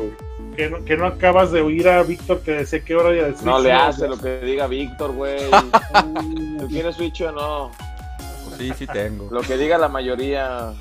[0.56, 3.36] que, no, que no acabas de oír a Víctor que decía que hora ya de
[3.44, 5.50] No le hace lo que diga Víctor, güey.
[6.60, 7.72] ¿Tú tienes Switch o no?
[8.46, 9.28] Pues sí, sí tengo.
[9.32, 10.74] Lo que diga la mayoría.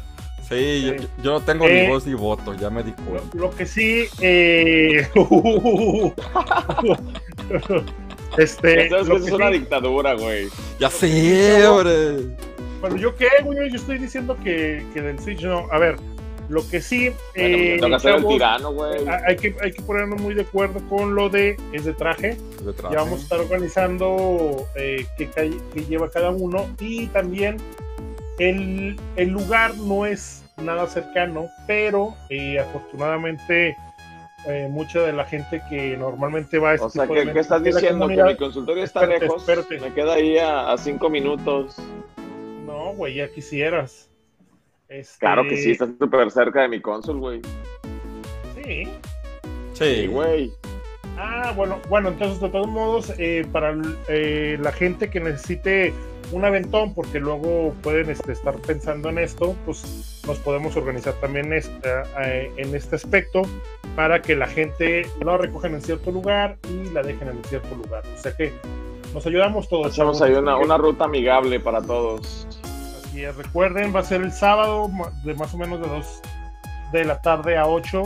[0.54, 1.08] Sí, yo, Sí.
[1.22, 1.82] yo no tengo Eh.
[1.82, 3.36] ni voz ni voto, ya me di Lo, cuenta.
[3.36, 5.06] lo que sí, eh,
[8.38, 10.48] este, que es una dictadura, güey.
[10.78, 12.16] Ya sé, hombre.
[12.80, 15.66] Bueno, yo qué, güey, yo estoy diciendo que, que del Switch no.
[15.72, 15.96] A ver,
[16.50, 17.18] lo que sí, Bueno,
[17.56, 19.08] eh, me toca ser el tirano, güey.
[19.08, 22.36] a- hay que, hay que ponernos muy de acuerdo con lo de es de traje.
[22.62, 22.94] De traje.
[22.94, 27.56] Ya vamos a estar organizando eh, qué, qué lleva cada uno y también
[28.38, 33.76] el, el lugar no es nada cercano, pero eh, afortunadamente
[34.46, 37.40] eh, mucha de la gente que normalmente va a este O sea, tipo de ¿qué,
[37.40, 38.08] estás diciendo?
[38.08, 39.42] Que mi consultorio está Espérate, lejos.
[39.42, 39.80] espérate.
[39.80, 41.76] Me queda ahí a, a cinco minutos.
[42.66, 44.10] No, güey, ya quisieras.
[44.88, 47.40] Este, Claro que sí, está súper cerca de mi consul, güey.
[48.54, 48.88] Sí.
[49.72, 50.52] Sí, güey.
[51.16, 53.74] Ah, bueno, bueno, entonces de todos modos, eh, para
[54.08, 55.94] eh, la gente que necesite
[56.34, 61.52] un aventón, porque luego pueden este, estar pensando en esto, pues nos podemos organizar también
[61.52, 63.42] esta, eh, en este aspecto
[63.94, 68.02] para que la gente la recojan en cierto lugar y la dejen en cierto lugar.
[68.14, 68.52] O sea que
[69.12, 69.86] nos ayudamos todos.
[69.86, 72.48] Hacemos ahí una, una ruta amigable para todos.
[73.04, 74.90] Así es, recuerden, va a ser el sábado
[75.22, 76.20] de más o menos de 2
[76.92, 78.02] de la tarde a 8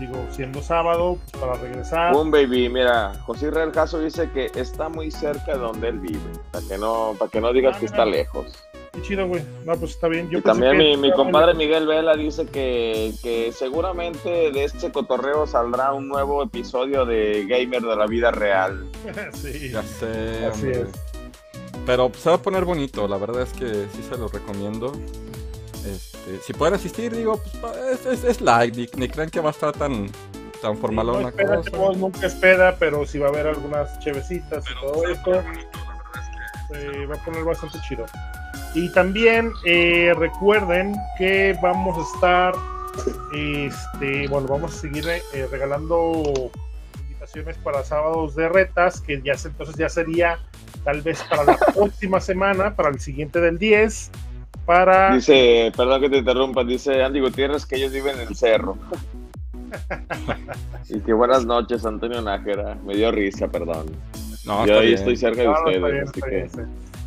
[0.00, 2.14] digo, siendo sábado, pues, para regresar.
[2.14, 6.18] Un baby, mira, José Israel Caso dice que está muy cerca de donde él vive,
[6.50, 8.46] para que no, para que no digas Ah, que está lejos.
[8.92, 9.42] Qué chido, güey.
[9.64, 10.30] No, pues está bien.
[10.30, 15.48] Yo y también mi, mi compadre Miguel Vela dice que, que seguramente de este cotorreo
[15.48, 18.86] saldrá un nuevo episodio de Gamer de la vida real.
[19.34, 20.80] sí, Ya sé, así hombre.
[20.82, 20.88] es.
[21.86, 24.92] Pero se va a poner bonito, la verdad es que sí se lo recomiendo.
[26.26, 29.50] Este, si pueden asistir, digo, pues es, es, es light, ni, ni crean que va
[29.50, 30.10] a estar tan,
[30.62, 31.70] tan formal no una espera, cosa.
[31.70, 35.42] chavos, nunca espera, pero si va a haber algunas chevecitas y todo esto.
[36.72, 38.06] Se va a poner bastante chido.
[38.74, 42.54] Y también eh, recuerden que vamos a estar,
[43.34, 46.50] este, bueno, vamos a seguir eh, regalando
[47.02, 50.38] invitaciones para sábados de retas, que ya entonces ya sería
[50.84, 54.10] tal vez para la próxima semana, para el siguiente del 10,
[54.66, 55.14] para...
[55.14, 58.76] Dice, perdón que te interrumpa, dice Andy Gutiérrez que ellos viven en el cerro.
[60.88, 62.76] y que buenas noches, Antonio Nájera.
[62.84, 63.86] Me dio risa, perdón.
[64.46, 64.98] No, Yo está ahí bien.
[64.98, 65.76] estoy cerca de No, ustedes.
[65.76, 66.60] está bien, así está que- bien, sí.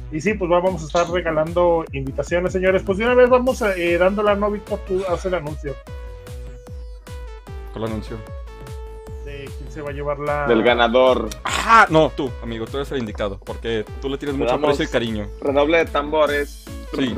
[0.10, 2.82] Y sí, pues vamos a estar regalando invitaciones, señores.
[2.84, 4.80] Pues de una vez vamos eh, dándola, ¿no, Víctor?
[4.88, 5.76] Tú haces el anuncio
[7.74, 8.18] ¿Cuál anuncio?
[9.78, 10.48] Se va a llevar la...
[10.48, 11.30] Del ganador.
[11.44, 14.86] Ah, no, tú, amigo, tú eres el indicado, porque tú le tienes Le mucho aprecio
[14.86, 15.28] y cariño.
[15.40, 16.66] Redoble de tambores.
[16.96, 17.16] Sí.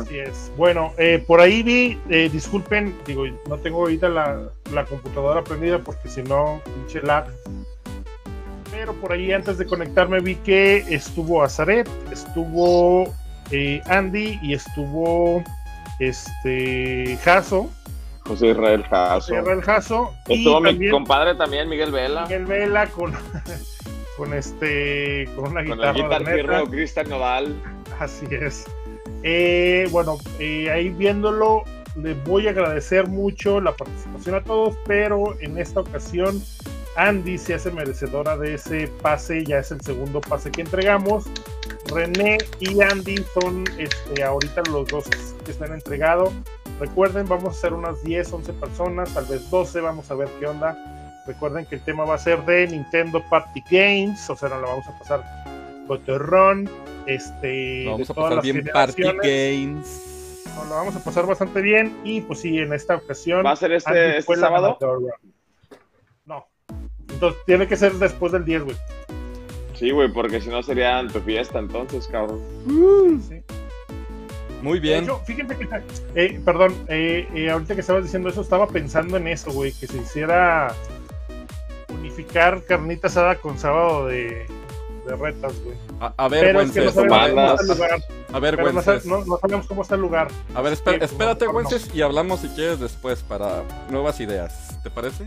[0.00, 0.50] Así es.
[0.56, 5.78] Bueno, eh, por ahí vi, eh, disculpen, digo, no tengo ahorita la, la computadora prendida
[5.78, 7.26] porque si no, pinche lag.
[8.70, 13.12] Pero por ahí antes de conectarme vi que estuvo Azaret, estuvo
[13.50, 15.44] eh, Andy y estuvo
[16.00, 17.68] este Jaso,
[18.26, 19.34] José Israel Jasso.
[19.34, 22.22] Israel Jaso, y Estuvo mi también compadre también, Miguel Vela.
[22.22, 23.12] Miguel Vela con,
[24.16, 26.58] con este con una Con guitarra de Guitar neta.
[26.58, 27.54] Hero Cristian Nodal.
[27.98, 28.64] Así es.
[29.22, 31.64] Eh, bueno, eh, ahí viéndolo,
[31.96, 36.42] les voy a agradecer mucho la participación a todos, pero en esta ocasión
[36.96, 41.24] Andy se hace merecedora de ese pase, ya es el segundo pase que entregamos.
[41.86, 45.04] René y Andy son este, ahorita los dos
[45.44, 46.32] que están entregados.
[46.78, 50.46] Recuerden, vamos a ser unas 10, 11 personas, tal vez 12, vamos a ver qué
[50.46, 50.76] onda.
[51.26, 54.68] Recuerden que el tema va a ser de Nintendo Party Games, o sea, nos la
[54.68, 55.24] vamos a pasar
[55.86, 56.68] cotorrón.
[57.06, 59.02] Este, Lo vamos de a todas pasar las bien Party.
[59.02, 60.42] Games.
[60.54, 63.44] Nos lo vamos a pasar bastante bien y pues sí, en esta ocasión...
[63.44, 64.78] ¿Va a ser este, este sábado?
[66.24, 66.46] No.
[67.10, 68.76] Entonces tiene que ser después del 10, güey.
[69.74, 72.40] Sí, güey, porque si no sería en tu fiesta entonces, cabrón.
[73.28, 73.42] Sí.
[74.62, 75.04] Muy bien.
[75.04, 75.68] hecho, fíjense que,
[76.14, 79.86] eh, perdón, eh, eh, ahorita que estabas diciendo eso, estaba pensando en eso, güey, que
[79.86, 80.72] se hiciera
[81.88, 84.46] unificar carnita asada con sábado de,
[85.06, 85.76] de retas, güey.
[86.00, 87.60] A, a ver, Pero es que no sabemos Wences, cómo bandas.
[87.60, 88.00] está el lugar.
[88.32, 89.06] A ver, Pero no, Wences.
[89.06, 90.28] no- no sabemos cómo está el lugar.
[90.54, 91.52] A ver, Sí, pues, espérate, no.
[91.52, 94.76] Wences, y hablamos si quieres después para nuevas ideas.
[94.82, 95.24] ¿Te parece?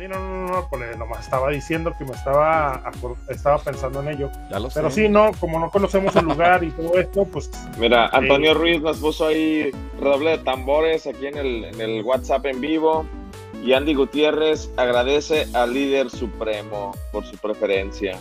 [0.00, 2.82] Sí, no, no, no, pues nomás estaba diciendo que me estaba,
[3.28, 4.30] estaba pensando en ello.
[4.50, 4.80] Ya lo sé.
[4.80, 8.80] Pero sí, no, como no conocemos el lugar y todo esto, pues Mira, Antonio Ruiz
[8.80, 13.04] nos puso ahí redoble de tambores aquí en el, en el WhatsApp en vivo.
[13.62, 18.18] Y Andy Gutiérrez agradece al líder supremo por su preferencia.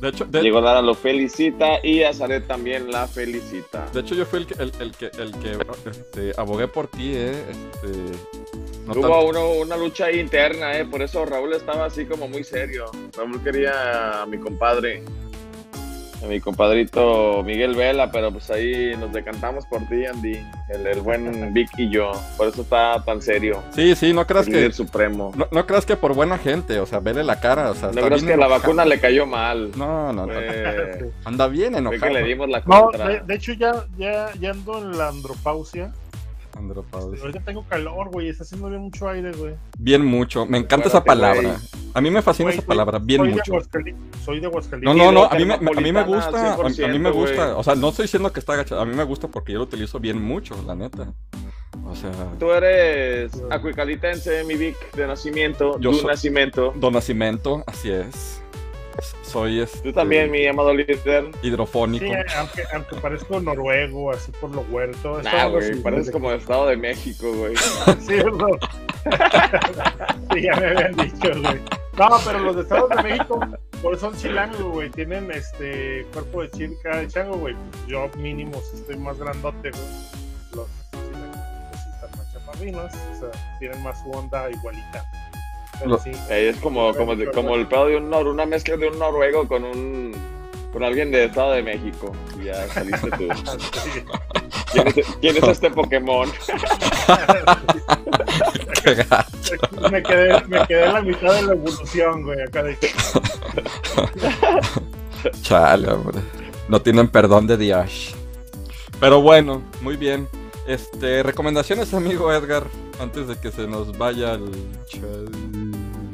[0.00, 3.86] De hecho, de, Diego Lara lo felicita y Azaret también la felicita.
[3.92, 5.58] de hecho yo fui el que, el, el que, el que
[5.90, 7.32] este, abogué por ti, ¿eh?
[7.50, 7.88] Este,
[8.86, 10.86] no Hubo tanto- uno, una lucha interna, ¿eh?
[10.86, 12.86] por eso Raúl estaba así como muy serio.
[13.16, 15.02] Raúl quería a mi compadre,
[16.22, 21.00] a mi compadrito Miguel Vela, pero pues ahí nos decantamos por ti, Andy, el, el
[21.00, 22.12] buen Vic y yo.
[22.36, 23.62] Por eso está tan serio.
[23.74, 24.72] Sí, sí, no creas El que...
[24.72, 25.32] supremo.
[25.36, 28.02] No, no creas que por buena gente, o sea, vele la cara, o sea, No
[28.02, 29.70] creas que la vacuna le cayó mal.
[29.76, 30.32] No, no, no.
[30.32, 32.00] Fue, Anda bien enojado.
[32.02, 35.92] que le dimos la No, de, de hecho ya, ya, ya ando en la andropausia.
[36.56, 37.20] Andropausia.
[37.20, 38.28] Ahorita tengo calor, güey.
[38.28, 39.54] Está haciendo bien mucho aire, güey.
[39.78, 40.46] Bien mucho.
[40.46, 41.58] Me encanta esa palabra.
[41.94, 43.52] A mí me fascina Güey, esa soy- palabra, bien soy De mucho.
[44.24, 44.96] Soy de No, Aguascalientes.
[44.96, 47.10] no, no, Dilo, a mí me, a mí me termopolitana, gusta, a, a mí me
[47.10, 47.58] 100%, gusta, güey.
[47.58, 49.64] o sea, no estoy diciendo que está agachado, a mí me gusta porque yo lo
[49.64, 51.12] utilizo bien mucho, la neta.
[51.86, 56.72] O sea, Tú eres acuicalitense, mi Vic, de nacimiento, Yo soy- nacimiento.
[56.76, 58.42] Don Nacimiento, así es.
[59.22, 61.30] Soy este, Tú también, mi amado líder.
[61.42, 62.04] hidrofónico.
[62.04, 65.22] Sí, aunque, aunque parezco noruego, así por lo esto.
[65.22, 67.54] Nah, güey, pareces como del Estado de México, güey.
[68.00, 68.58] Sí, perdón.
[70.32, 71.60] sí, ya me habían dicho, güey.
[71.98, 73.40] No, pero los de Estados de México,
[73.82, 74.90] por eso son chilangos, güey.
[74.90, 77.54] Tienen este cuerpo de chica de chango, güey.
[77.86, 79.84] Yo mínimo si estoy más grandote, güey.
[80.54, 81.38] Los chilangos
[81.70, 85.04] pues, están más chaparrinos, o sea, tienen más su onda igualita.
[85.80, 86.12] Pero Lo- sí.
[86.30, 89.64] Es como, como, como el pedo de un nor, una mezcla de un noruego con
[89.64, 90.12] un
[90.72, 92.12] con alguien de Estado de México.
[92.40, 93.28] Y ya saliste tú.
[94.72, 94.74] Sí.
[94.84, 96.30] ¿Quién es, quién es este Pokémon?
[98.84, 99.90] Qué gacho.
[99.90, 102.40] me, quedé, me quedé en la mitad de la evolución, güey.
[102.42, 102.78] Acá de
[105.42, 106.20] Chale, hombre.
[106.68, 108.14] No tienen perdón de Dios.
[109.00, 110.28] Pero bueno, muy bien.
[110.66, 112.62] Este, recomendaciones, amigo Edgar,
[113.00, 114.52] antes de que se nos vaya el
[114.86, 115.28] chal.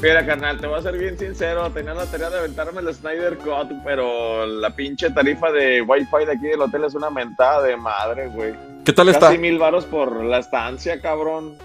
[0.02, 1.70] Mira, carnal, te voy a ser bien sincero.
[1.70, 6.32] Tenía la tarea de aventarme el Snyder Cut, pero la pinche tarifa de Wi-Fi de
[6.32, 8.54] aquí del hotel es una mentada de madre, güey.
[8.84, 9.28] ¿Qué tal está?
[9.28, 11.56] Casi mil varos por la estancia, cabrón.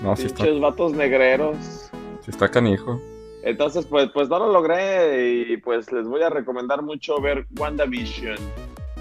[0.00, 1.56] No, sí está, Pinches vatos negreros.
[2.24, 3.00] sí está canijo.
[3.42, 8.36] Entonces, pues, pues no lo logré y pues les voy a recomendar mucho ver WandaVision.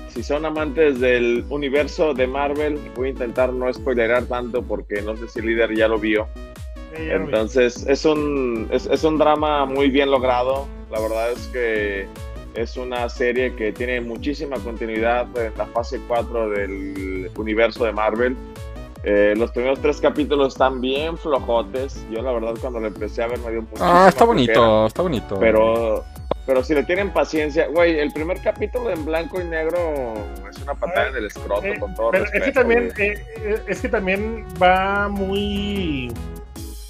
[0.09, 5.15] Si son amantes del universo de Marvel, voy a intentar no spoilerar tanto porque no
[5.15, 6.27] sé si el líder ya lo vio.
[7.11, 10.67] Entonces, es un, es, es un drama muy bien logrado.
[10.91, 12.07] La verdad es que
[12.55, 18.35] es una serie que tiene muchísima continuidad en la fase 4 del universo de Marvel.
[19.03, 22.03] Eh, los primeros tres capítulos están bien flojotes.
[22.11, 24.25] Yo, la verdad, cuando lo empecé a ver me dio Ah, está flojera.
[24.25, 25.37] bonito, está bonito.
[25.39, 26.03] Pero,
[26.45, 29.77] pero si le tienen paciencia, güey, el primer capítulo en blanco y negro
[30.49, 33.79] es una patada en el escroto, Eh, con todo Pero es que también, eh, es
[33.79, 36.11] que también va muy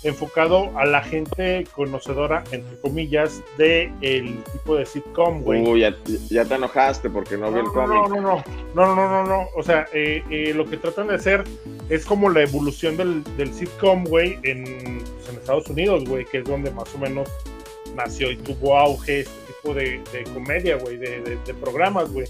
[0.03, 5.65] enfocado a la gente conocedora, entre comillas, de el tipo de sitcom, güey.
[5.67, 5.95] Uy, ya,
[6.29, 8.09] ya te enojaste porque no, vi el no, cómic.
[8.09, 11.15] no, no, no, no, no, no, no, o sea, eh, eh, lo que tratan de
[11.15, 11.43] hacer
[11.89, 16.39] es como la evolución del, del sitcom, güey, en, pues, en Estados Unidos, güey, que
[16.39, 17.29] es donde más o menos
[17.95, 22.27] nació y tuvo auge este tipo de, de comedia, güey, de, de- de programas, güey.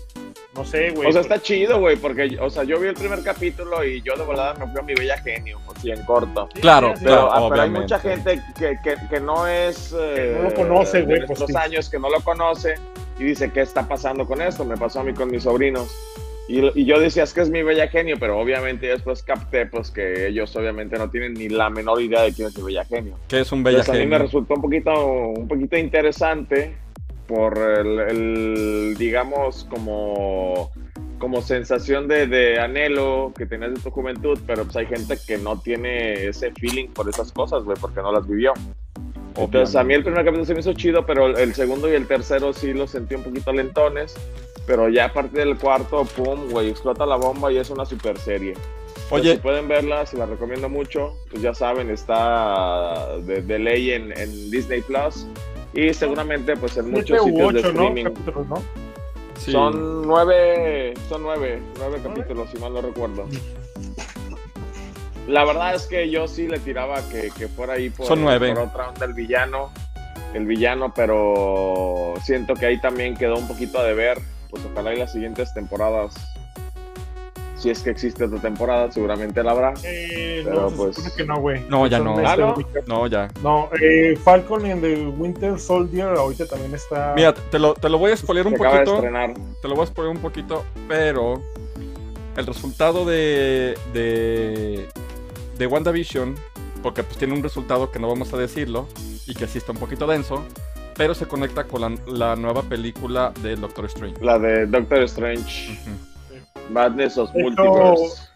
[0.56, 1.08] No sé, güey.
[1.08, 4.16] O sea, está chido, güey, porque, o sea, yo vi el primer capítulo y yo
[4.16, 6.50] de volada me fui a mi bella genio, así en corto.
[6.60, 7.04] Claro, sí.
[7.06, 9.94] Pero, Claro, ah, pero hay mucha gente que, que, que no es.
[9.98, 11.54] eh, no lo conoce, güey, pues, sí.
[11.56, 12.76] años que no lo conoce
[13.20, 14.66] y dice, ¿qué está pasando con esto?
[14.66, 15.90] Me pasó a mí con mis sobrinos.
[16.48, 19.92] Y, y yo decía, es que es mi bella genio, pero obviamente después capté pues
[19.92, 23.14] que ellos obviamente no tienen ni la menor idea de quién es mi bella genio.
[23.28, 24.26] que es un bella Entonces, a mí me genio.
[24.26, 26.76] resultó un poquito, un poquito interesante
[27.30, 30.72] por el, el, digamos, como,
[31.20, 35.38] como sensación de, de anhelo que tenías de tu juventud, pero pues hay gente que
[35.38, 38.54] no tiene ese feeling por esas cosas, güey, porque no las vivió.
[39.38, 42.08] Entonces, a mí el primer capítulo se me hizo chido, pero el- segundo y el
[42.08, 44.16] tercero sí los sentí un poquito lentones.
[44.66, 48.18] Pero ya a partir del cuarto, pum, güey, explota la bomba y es una super
[48.18, 48.54] serie.
[49.12, 51.16] Oye, si pueden verla, se la recomiendo mucho.
[51.30, 55.26] Pues ya saben, está de, de ley en, en Disney Plus.
[55.74, 57.82] Y seguramente, pues en muchos sitios de ocho, ¿no?
[57.84, 58.04] streaming.
[58.06, 58.64] Capítulos, ¿no?
[59.38, 59.52] sí.
[59.52, 63.28] Son nueve, son nueve, nueve capítulos, si mal no recuerdo.
[65.28, 68.54] La verdad es que yo sí le tiraba que, que fuera ahí por, Son nueve.
[68.54, 69.72] por otra onda el villano.
[70.34, 74.18] El villano, pero siento que ahí también quedó un poquito a deber.
[74.50, 76.16] Pues ojalá y las siguientes temporadas,
[77.60, 79.74] si es que existe otra temporada, seguramente la habrá.
[79.84, 81.62] Eh, Pero, no, pues- que no, güey.
[81.70, 82.18] No, ya no.
[82.26, 82.36] Ah,
[82.88, 83.08] ¿no?
[83.08, 83.28] ya.
[83.44, 87.14] No, eh, Falcon and the Winter Soldier ahorita también está.
[87.16, 88.96] Mira, te lo, te lo voy a spoiler un de poquito.
[88.96, 89.34] estrenar.
[89.62, 91.42] Te lo voy a spoiler un poquito, pero
[92.38, 94.88] el resultado de, de,
[95.58, 96.36] de WandaVision,
[96.82, 98.88] porque pues tiene un resultado que no vamos a decirlo
[99.28, 100.46] y que sí está un poquito denso,
[100.96, 104.16] pero se conecta con la, la nueva película de Doctor Strange.
[104.24, 105.90] La de Doctor Strange, Ujú.
[106.70, 108.30] Madness of Multiverse.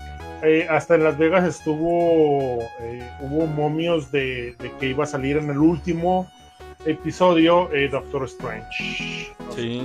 [0.44, 2.60] Eh, hasta en Las Vegas estuvo.
[2.82, 6.30] eh, hubo momios de, de que iba a salir en el último
[6.86, 9.34] episodio eh, Doctor Strange.
[9.40, 9.82] No sé, Sí,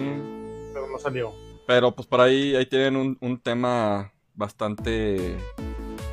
[0.73, 1.33] Pero no salió.
[1.67, 5.37] pero pues por ahí, ahí tienen un, un tema bastante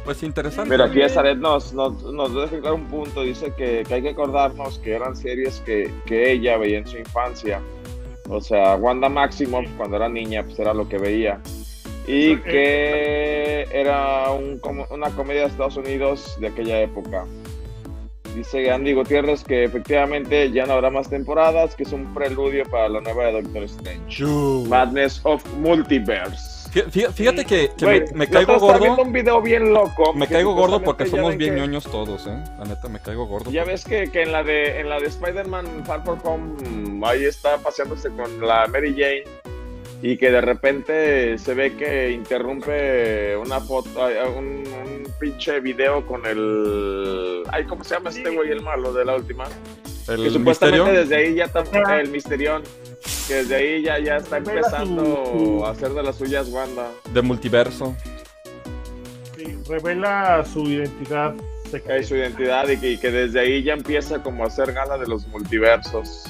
[0.03, 0.69] pues interesante.
[0.69, 3.23] Mira, aquí Zaret nos, nos, nos deja claro un punto.
[3.23, 6.97] Dice que, que hay que acordarnos que eran series que, que ella veía en su
[6.97, 7.59] infancia.
[8.29, 11.41] O sea, Wanda Maximoff cuando era niña, pues era lo que veía.
[12.07, 17.25] Y que era un una comedia de Estados Unidos de aquella época.
[18.35, 22.89] Dice Andy Gutiérrez que efectivamente ya no habrá más temporadas, que es un preludio para
[22.89, 24.23] la nueva de Doctor Strange.
[24.67, 26.53] Madness of Multiverse.
[26.73, 28.79] Fí- fí- Fíjate que, que me, me caigo gordo.
[28.81, 30.13] viendo un video bien loco.
[30.13, 32.37] Me caigo gordo porque somos bien que- ñoños todos, ¿eh?
[32.59, 33.49] La neta, me caigo gordo.
[33.49, 37.23] Ya ves que, que en la de en la de Spider-Man Far From Home ahí
[37.23, 39.23] está paseándose con la Mary Jane
[40.07, 43.89] y que de repente se ve que interrumpe una foto,
[44.37, 49.03] un, un pinche video con el ay cómo se llama este güey el malo de
[49.03, 49.45] la última
[50.07, 51.01] El que supuestamente misterio.
[51.01, 52.61] desde ahí ya está el misterión.
[53.27, 56.91] Que desde ahí ya, ya está empezando a hacer de las suyas Wanda.
[57.11, 57.95] de multiverso.
[59.35, 61.33] Sí, revela su identidad
[61.71, 62.03] secreta.
[62.03, 65.07] su identidad y que, y que desde ahí ya empieza como a hacer gala de
[65.07, 66.25] los multiversos.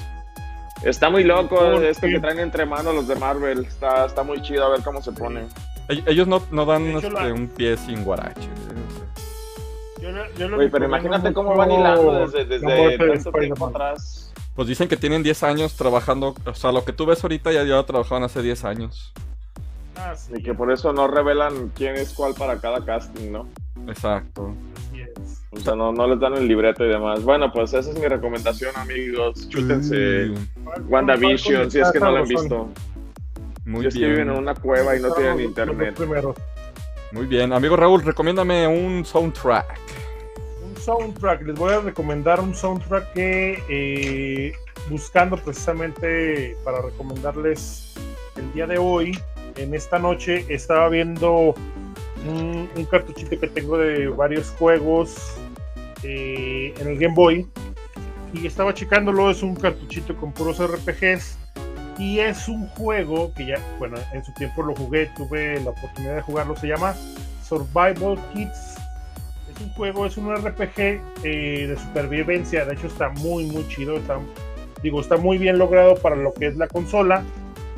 [0.88, 3.60] Está muy loco esto que traen entre manos los de Marvel.
[3.66, 5.46] Está, está muy chido a ver cómo se pone.
[5.88, 8.48] Ell- Ellos no, no dan hecho, este, la- un pie sin guarache.
[10.00, 14.32] Yo le- yo Güey, pero imagínate cómo van hilando desde, desde tanto tiempo atrás.
[14.54, 16.34] Pues dicen que tienen 10 años trabajando.
[16.44, 19.12] O sea, lo que tú ves ahorita ya, ya trabajaban hace 10 años.
[19.96, 23.48] Ah, sí, Y que por eso no revelan quién es cuál para cada casting, ¿no?
[23.88, 24.54] Exacto.
[24.90, 25.42] así es.
[25.56, 27.22] O sea, no, no les dan el libreto y demás.
[27.24, 29.48] Bueno, pues esa es mi recomendación, amigos.
[29.48, 32.68] Chútense Mm, WandaVision, si es que no lo han visto.
[33.64, 34.10] Muy Si es que bien.
[34.12, 35.98] viven en una cueva y no tienen internet.
[37.12, 37.52] Muy bien.
[37.52, 39.66] Amigo Raúl, recomiéndame un soundtrack.
[40.68, 44.52] Un soundtrack, les voy a recomendar un soundtrack que eh,
[44.90, 47.94] buscando precisamente para recomendarles
[48.36, 49.18] el día de hoy,
[49.56, 51.54] en esta noche estaba viendo
[52.28, 55.35] un, un cartuchito que tengo de varios juegos
[56.06, 57.46] eh, en el Game Boy
[58.32, 61.38] y estaba checándolo, es un cartuchito con puros RPGs
[61.98, 66.16] y es un juego que ya, bueno, en su tiempo lo jugué, tuve la oportunidad
[66.16, 66.94] de jugarlo, se llama
[67.42, 68.76] Survival Kids
[69.56, 72.64] es un juego, es un RPG eh, de supervivencia.
[72.64, 73.96] De hecho, está muy, muy chido.
[73.96, 74.18] Está,
[74.82, 77.22] digo, está muy bien logrado para lo que es la consola.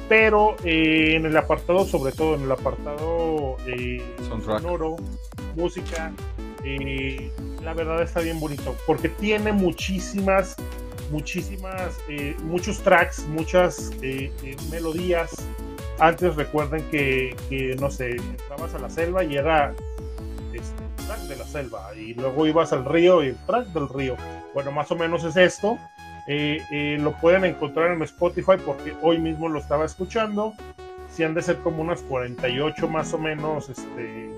[0.08, 4.02] Pero eh, en el apartado, sobre todo en el apartado eh,
[4.44, 4.96] sonoro,
[5.54, 6.12] música,
[7.68, 8.74] la verdad está bien bonito.
[8.86, 10.56] Porque tiene muchísimas,
[11.10, 15.30] muchísimas, eh, muchos tracks, muchas eh, eh, melodías.
[15.98, 17.36] Antes recuerden que,
[17.78, 19.74] no sé, entrabas a la selva y era
[20.54, 24.16] este, track de la selva y luego ibas al río y track del río.
[24.54, 25.76] Bueno, más o menos es esto.
[26.26, 30.54] Lo pueden encontrar en Spotify porque hoy mismo lo estaba escuchando.
[31.10, 34.30] Si han de ser como unas 48 más o menos este,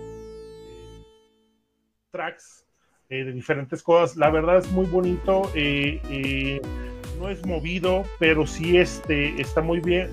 [2.10, 2.59] tracks
[3.10, 4.16] eh, de diferentes cosas.
[4.16, 5.50] La verdad es muy bonito.
[5.56, 6.60] eh, eh,
[7.18, 10.08] no es movido, pero sí este, está muy bien.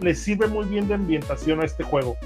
[0.00, 2.16] Le sirve muy bien de ambientación a este juego.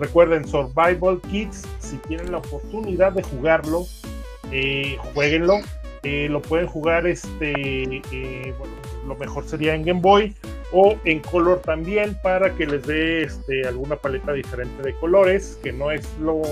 [0.00, 3.86] Recuerden, Survival Kids, si tienen la oportunidad de jugarlo,
[5.14, 5.60] jueguenlo.
[6.02, 8.02] Lo pueden jugar, este,
[8.58, 8.74] bueno,
[9.06, 10.34] lo mejor sería en Game Boy
[10.72, 15.72] o en color también para que les dé este, alguna paleta diferente de colores, que
[15.72, 16.42] no es lo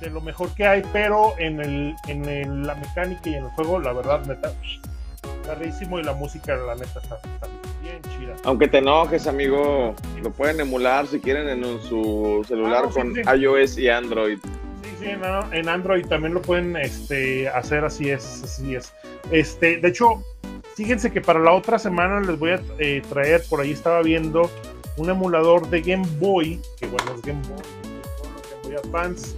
[0.00, 3.50] de lo mejor que hay, pero en, el, en el- la mecánica y en el
[3.50, 7.46] juego, la verdad, neta, está rarísimo y la música, la neta, está, está
[7.82, 8.34] bien chida.
[8.44, 13.14] Aunque te enojes, amigo, lo pueden emular si quieren en su celular Ah, no, con
[13.14, 13.20] sí.
[13.40, 14.38] iOS y Android.
[14.82, 15.22] Sí, sí, en,
[15.52, 18.92] en Android también lo pueden este, hacer, así es, así es.
[19.30, 20.22] Este, de hecho,
[20.76, 24.50] fíjense que para la otra semana les voy a eh, traer, por ahí estaba viendo
[24.96, 27.62] un emulador de Game Boy, que bueno, es Game Boy,
[28.62, 29.34] Game Boy Advance,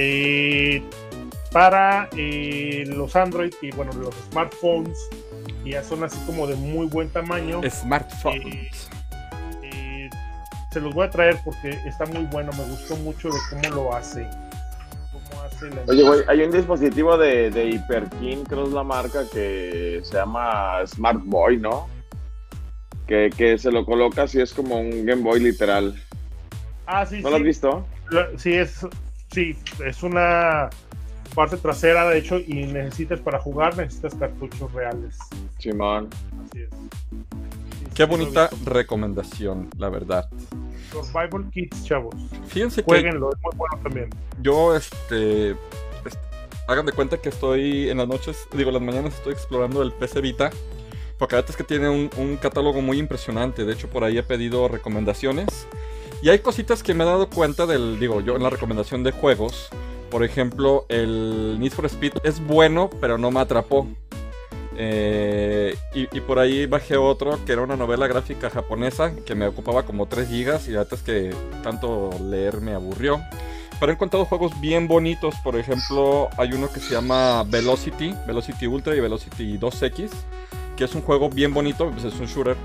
[0.00, 0.82] eh,
[1.50, 4.96] para eh, los Android y bueno, los smartphones,
[5.64, 7.60] que ya son así como de muy buen tamaño.
[7.68, 8.88] Smartphones.
[9.64, 10.08] Eh,
[10.70, 13.94] se los voy a traer porque está muy bueno, me gustó mucho de cómo lo
[13.94, 14.28] hace.
[15.12, 19.24] Cómo hace la Oye, güey, hay un dispositivo de, de Hyperkin, creo es la marca,
[19.32, 21.88] que se llama Smart Boy, ¿no?
[23.08, 26.00] Que, que se lo colocas y es como un Game Boy literal.
[26.86, 27.84] Ah, sí, ¿No lo has visto?
[28.36, 28.86] Sí, es,
[29.32, 30.70] sí, es una
[31.34, 35.16] parte trasera, de hecho, y necesitas para jugar, necesitas cartuchos reales.
[35.58, 36.08] Simón.
[36.48, 36.70] Así es.
[36.70, 40.28] Sí, Qué bonita recomendación, la verdad.
[40.92, 42.14] Survival Kids, chavos.
[42.48, 44.10] Fíjense que Jueguenlo, es muy bueno también.
[44.42, 46.18] yo, este, est-
[46.66, 50.20] hagan de cuenta que estoy en las noches, digo, las mañanas estoy explorando el PC
[50.20, 50.50] Vita.
[51.18, 53.64] Porque la verdad es que tiene un, un catálogo muy impresionante.
[53.64, 55.66] De hecho, por ahí he pedido recomendaciones.
[56.22, 59.12] Y hay cositas que me he dado cuenta del, digo, yo en la recomendación de
[59.12, 59.68] juegos.
[60.10, 63.86] Por ejemplo, el Need for Speed es bueno, pero no me atrapó.
[64.80, 69.82] Eh, y, por ahí bajé otro que era una novela gráfica japonesa que me ocupaba
[69.82, 73.20] como 3 gigas y la verdad es que tanto leer me aburrió.
[73.80, 78.68] Pero he encontrado juegos bien bonitos, por ejemplo hay uno que se llama Velocity, Velocity
[78.68, 80.10] Ultra y Velocity 2X,
[80.76, 82.56] que es un juego bien bonito, pues es un shooter,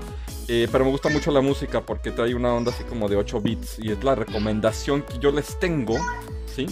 [0.48, 3.40] eh, pero me gusta mucho la música porque trae una onda así como de 8
[3.40, 5.96] bits y es la recomendación que yo les tengo,
[6.54, 6.66] ¿sí?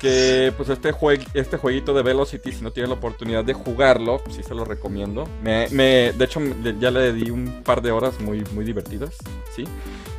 [0.00, 4.20] que pues este, jue- este jueguito de Velocity, si no tienen la oportunidad de jugarlo,
[4.30, 5.28] sí se lo recomiendo.
[5.44, 6.40] Me, me- de hecho,
[6.80, 9.14] ya le di un par de horas muy, muy divertidas,
[9.54, 9.64] ¿sí?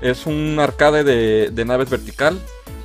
[0.01, 2.39] Es un arcade de, de naves vertical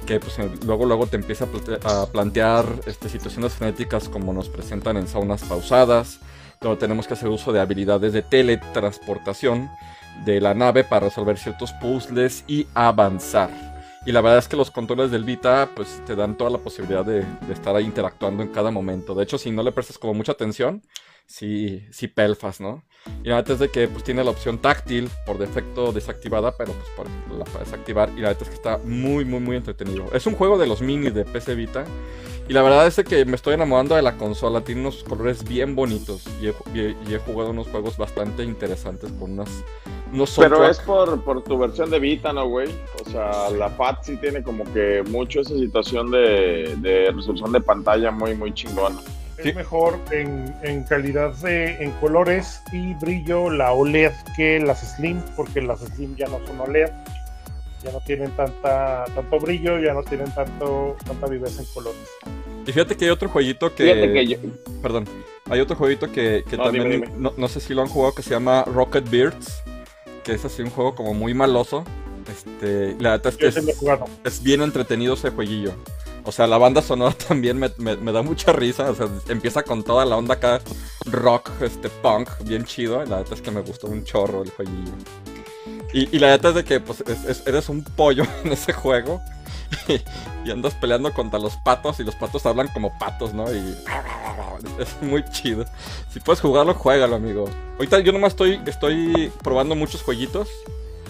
[0.06, 1.46] que pues, eh, luego, luego te empieza
[1.84, 6.18] a plantear este, situaciones frenéticas como nos presentan en saunas pausadas,
[6.60, 9.70] donde tenemos que hacer uso de habilidades de teletransportación
[10.24, 13.50] de la nave para resolver ciertos puzzles y avanzar.
[14.06, 17.04] Y la verdad es que los controles del Vita pues te dan toda la posibilidad
[17.04, 19.14] de, de estar ahí interactuando en cada momento.
[19.14, 20.82] De hecho, si no le prestas como mucha atención,
[21.28, 22.82] sí, sí pelfas, ¿no?
[23.22, 26.72] Y la neta es de que pues tiene la opción táctil por defecto desactivada, pero
[26.72, 29.56] pues por ejemplo la puedes activar y la neta es que está muy muy muy
[29.56, 30.06] entretenido.
[30.12, 31.84] Es un juego de los mini de PC Vita
[32.48, 35.74] y la verdad es que me estoy enamorando de la consola, tiene unos colores bien
[35.76, 39.48] bonitos y he, ju- y he- y he jugado unos juegos bastante interesantes con unas
[40.12, 42.70] unos Pero es por, por tu versión de Vita, ¿no, güey?
[43.06, 47.60] O sea, la FAT sí tiene como que mucho esa situación de, de resolución de
[47.60, 48.98] pantalla muy, muy chingona.
[49.42, 49.50] Sí.
[49.50, 55.20] Es mejor en, en calidad de en colores y brillo la OLED que las Slim,
[55.36, 56.88] porque las Slim ya no son OLED,
[57.84, 62.00] ya no tienen tanta tanto brillo, ya no tienen tanto tanta viveza en colores.
[62.68, 63.84] Y fíjate que hay otro jueguito que...
[63.84, 64.36] Fíjate que yo,
[64.82, 65.06] Perdón.
[65.48, 67.18] Hay otro jueguito que, que No, también dime, dime.
[67.18, 69.62] No, no sé si lo han jugado que se llama Rocket Beards.
[70.22, 71.82] Que es así un juego como muy maloso.
[72.30, 73.46] Este, la verdad es que
[74.24, 75.72] es, bien entretenido ese jueguillo.
[76.24, 78.90] O sea, la banda sonora también me, me- me da mucha risa.
[78.90, 80.60] O sea, empieza con toda la onda acá
[81.06, 83.02] rock, este punk, bien chido.
[83.02, 84.92] Y la verdad es que me gustó un chorro el jueguillo.
[85.94, 88.74] Y, y la verdad es de que pues, es- es- eres un pollo en ese
[88.74, 89.22] juego.
[90.44, 93.52] Y, andas peleando contra los patos y los patos hablan como patos, ¿no?
[93.52, 93.76] Y
[94.78, 95.64] es muy chido.
[96.10, 97.50] Si puedes jugarlo, juégalo, amigo.
[97.74, 100.48] Ahorita yo nomás estoy, estoy probando muchos jueguitos.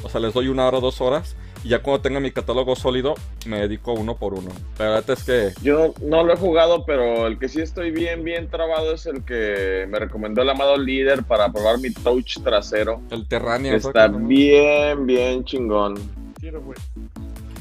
[0.03, 1.37] O sea, les doy una hora o dos horas.
[1.65, 3.15] Y ya cuando tenga mi catálogo sólido,
[3.47, 4.51] me dedico uno por uno.
[4.77, 7.91] Pero la verdad es que yo no lo he jugado, pero el que sí estoy
[7.91, 12.39] bien, bien trabado es el que me recomendó el amado líder para probar mi touch
[12.43, 13.01] trasero.
[13.11, 13.75] el Terrania...
[13.75, 15.97] Está bien, bien chingón.
[16.41, 16.79] Quiero, güey.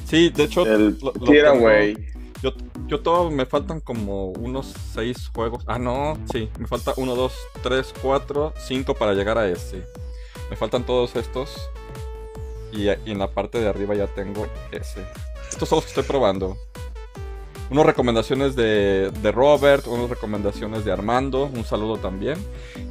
[0.07, 0.65] Sí, de hecho...
[0.65, 1.97] El lo- lo tira, tengo- güey.
[2.41, 2.51] Yo,
[2.85, 5.63] yo todo me faltan como unos seis juegos.
[5.65, 7.33] Ah, no, sí, me falta uno, dos,
[7.63, 9.83] tres, cuatro, cinco para llegar a ese.
[10.49, 11.57] Me faltan todos estos.
[12.71, 15.03] Y, en la parte de arriba ya tengo ese.
[15.49, 16.57] Estos son los que estoy probando.
[17.71, 22.37] Unas recomendaciones de, de Robert, unas recomendaciones de Armando, un saludo también.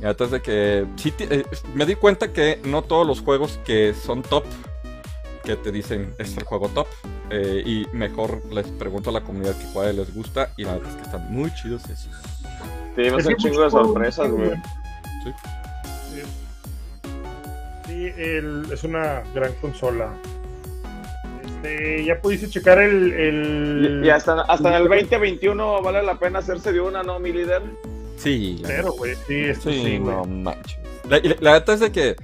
[0.02, 0.84] Y antes de que.
[0.96, 4.44] sí eh, me di cuenta que no todos los juegos que son top,
[5.47, 6.86] que te dicen es el juego top,
[7.30, 10.51] eh, y mejor les pregunto a la comunidad que cuál les gusta.
[10.57, 12.09] Y la verdad es que están muy chidos esos.
[12.97, 14.51] Tuvimos Es un chingo de sorpresas, güey.
[15.24, 15.32] Sí.
[16.14, 16.22] Sí,
[17.86, 20.11] Sí, el- es una gran consola.
[21.44, 23.12] Este, ya pudiste checar el.
[23.12, 24.01] el...
[24.03, 27.32] Y, y hasta, hasta en el 2021 vale la pena hacerse de una, ¿no, mi
[27.32, 27.62] líder?
[28.16, 30.78] Sí, la Pero, güey, sí, esto Sí, sí, no manches.
[31.09, 32.16] La, la- la neta es de que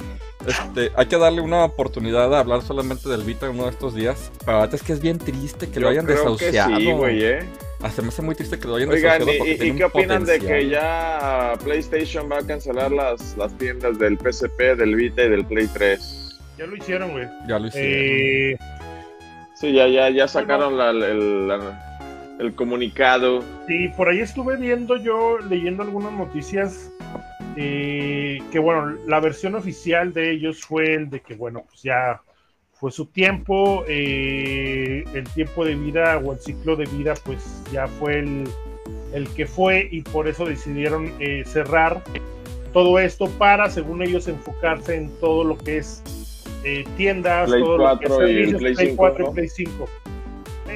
[0.47, 4.31] este, hay que darle una oportunidad de hablar solamente del Vita uno de estos días.
[4.45, 6.77] Pero la es que es bien triste que lo hayan creo que desahuciado.
[6.77, 7.39] sí, güey, ¿eh?
[7.81, 9.67] Ah, se me hace muy triste que lo hayan Oigan, desahuciado ¿y, porque y- tiene
[9.67, 14.17] y un qué opinan de que ya PlayStation va a cancelar las, las tiendas del
[14.19, 16.39] PSP, del Vita y del Play 3?
[16.59, 17.27] Ya lo hicieron, güey.
[17.49, 17.91] Ya lo hicieron.
[17.93, 18.57] Eh,
[19.55, 21.89] Sí, ya, ya, ya sacaron la- el, la-
[22.41, 23.45] el comunicado.
[23.69, 26.91] Sí, por ahí estuve viendo yo, leyendo algunas noticias,
[27.57, 32.21] eh, que bueno, la versión oficial de ellos fue el de que, bueno, pues ya
[32.83, 37.87] fue su tiempo, eh, el tiempo de vida o el ciclo de vida, pues ya
[37.87, 38.45] fue el,
[39.13, 42.03] el que fue y por eso decidieron eh, cerrar
[42.73, 46.03] todo esto para, según ellos, enfocarse en todo lo que es
[46.65, 49.35] eh, tiendas, Play todo lo que es 4 y servicios, Play 5, 4 y.
[49.35, 49.89] Play 5.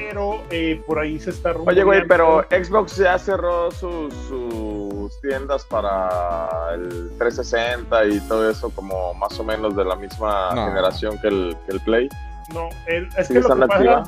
[0.05, 5.65] Pero eh, por ahí se está Oye, güey, pero Xbox ya cerró sus, sus tiendas
[5.65, 10.67] para el 360 y todo eso, como más o menos de la misma No.
[10.67, 12.09] generación que el, que el Play.
[12.53, 14.03] No, el- es ¿Sí que lo que, pasa,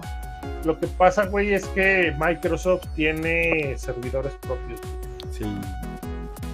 [0.63, 4.79] lo que pasa, güey, es que Microsoft tiene servidores propios.
[5.31, 5.45] Sí.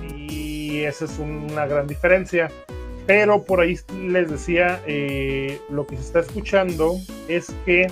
[0.08, 2.50] Y esa es una gran diferencia.
[3.08, 6.96] Pero por ahí les decía, eh, lo que se está escuchando
[7.28, 7.86] es que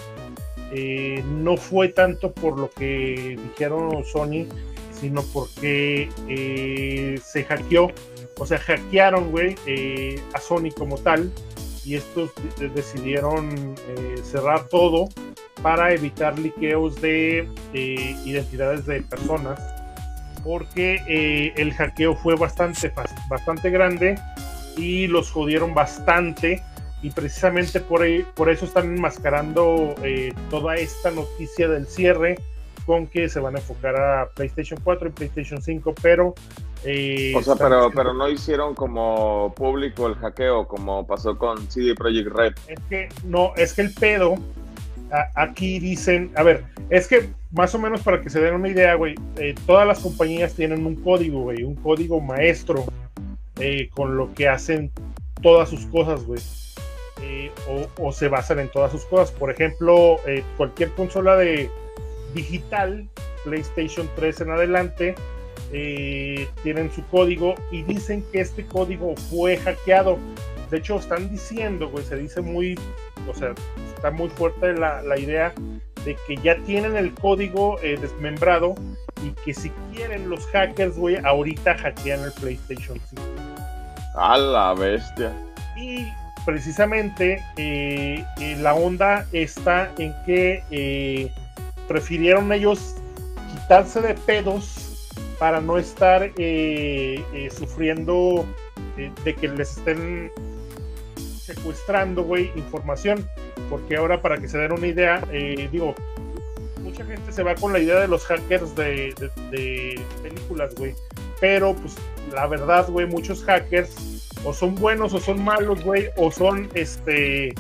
[0.74, 4.48] eh, no fue tanto por lo que dijeron Sony,
[4.92, 7.92] sino porque eh, se hackeó,
[8.38, 11.32] o sea, hackearon, güey, eh, a Sony como tal,
[11.86, 13.76] y estos de- decidieron
[14.24, 15.10] cerrar todo
[15.62, 19.60] para evitar liqueos de identidades de personas,
[20.44, 22.92] porque el hackeo fue bastante,
[23.30, 24.16] bastante grande
[24.78, 26.64] y los jodieron bastante
[27.04, 32.40] y precisamente por, ahí- por eso están enmascarando eh, toda esta noticia del cierre
[32.86, 36.34] con que se van a enfocar a PlayStation 4 y PlayStation 5, pero...
[36.84, 41.94] eh, O sea, pero, pero no hicieron como público el hackeo, como pasó con CD
[41.96, 42.54] Projekt Red.
[42.68, 44.36] Es que no, es que el pedo
[45.36, 48.96] aquí dicen, a ver, es que más o menos para que se den una idea,
[48.96, 52.84] güey, eh, todas las compañías tienen un código, güey, un código maestro
[53.60, 54.92] eh, con lo que hacen
[55.42, 56.42] todas sus cosas, güey.
[57.24, 57.52] Eh,
[57.98, 59.32] o, se basan en todas sus cosas.
[59.32, 60.18] Por ejemplo,
[60.58, 61.70] cualquier consola de
[62.34, 63.08] digital,
[63.44, 65.16] PlayStation 3 en adelante,
[66.62, 70.18] tienen su código y dicen que este código fue hackeado.
[70.70, 72.78] De hecho, están diciendo, güey, se dice muy,
[73.30, 73.54] o sea,
[73.96, 75.54] está muy fuerte la, la idea
[76.06, 78.76] de que ya tienen el código eh, desmembrado
[79.24, 83.24] y que si quieren los hackers, güey, ahorita hackean el PlayStation 5.
[84.16, 85.32] A la bestia.
[85.78, 86.08] Y
[86.46, 91.32] precisamente eh, eh, la onda está en que
[91.88, 92.96] prefirieron ellos
[93.52, 96.32] quitarse de pedos para no estar
[97.52, 98.46] sufriendo
[99.24, 100.32] de que les estén
[101.44, 103.28] secuestrando, güey, información.
[103.70, 105.96] Porque ahora, para que se den una idea, eh, digo,
[106.82, 109.14] mucha gente se va con la idea de los hackers de,
[110.22, 110.96] películas, güey.
[111.40, 111.96] Pero, pues,
[112.34, 117.54] la verdad, güey, muchos hackers o son buenos o son malos, güey, o son, este,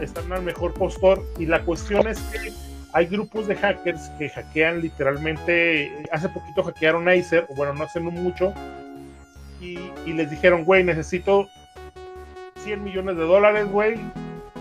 [0.00, 1.24] están al mejor postor.
[1.38, 2.52] Y la cuestión es que
[2.92, 8.04] hay grupos de hackers que hackean literalmente, hace poquito hackearon Acer, o bueno, no hacen
[8.04, 8.52] mucho,
[9.60, 11.48] y, les dijeron, güey, necesito
[12.64, 13.94] 100 millones de dólares, güey.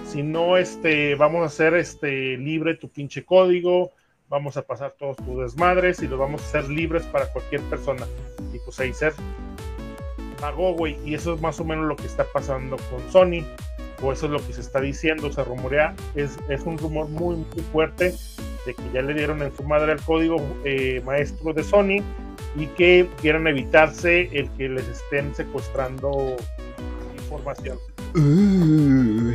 [0.06, 3.92] Si no, este, vamos a hacer este, libre tu pinche código,
[4.30, 8.06] vamos a pasar todos tus desmadres y los vamos a hacer libres para cualquier persona.
[8.54, 9.14] Y pues ahí ser
[10.42, 10.98] pagó, güey.
[11.06, 13.46] Y eso es más o menos lo que está pasando con Sony.
[14.04, 15.96] O eso es lo que se está diciendo, se rumorea.
[16.16, 18.16] Es, es un rumor muy, muy fuerte
[18.66, 22.04] de que ya le dieron en su madre el código eh, maestro de Sony
[22.56, 26.36] y que quieran evitarse el que les estén secuestrando
[27.16, 27.78] información.
[28.16, 29.34] Uh,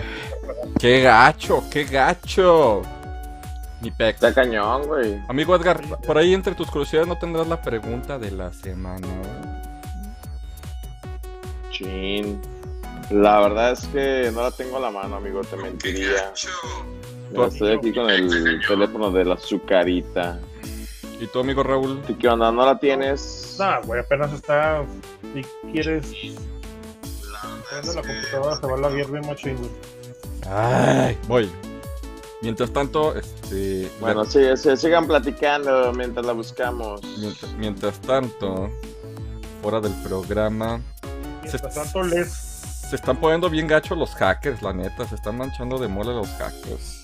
[0.79, 2.83] qué gacho, qué gacho.
[3.81, 4.15] Mi pex.
[4.15, 5.21] Está cañón, güey.
[5.29, 9.56] Amigo Edgar, por ahí entre tus curiosidades no tendrás la pregunta de la semana.
[11.77, 12.41] Chin.
[13.11, 16.33] La verdad es que no la tengo a la mano, amigo, te mentiría.
[16.35, 20.41] estoy aquí con el teléfono de la azucarita.
[21.21, 22.03] ¿Y tu amigo Raúl?
[22.19, 22.51] ¿Qué onda?
[22.51, 23.57] ¿No la tienes?
[23.59, 24.85] No, güey, apenas está.
[25.33, 26.13] Si quieres
[27.85, 29.59] la computadora se va a la bien machín.
[30.49, 31.51] Ay, voy.
[32.43, 33.91] Mientras tanto, este.
[34.01, 34.41] Bueno, sí,
[34.77, 37.01] sigan platicando mientras la buscamos.
[37.59, 38.71] Mientras, tanto,
[39.63, 40.81] fuera del programa.
[41.53, 42.29] Mientras se, tanto, les.
[42.29, 45.07] Se están poniendo bien gachos los hackers, la neta.
[45.07, 47.03] Se están manchando de mole los hackers.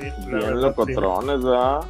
[0.00, 1.80] Sí, bien locotrones, ¿verdad?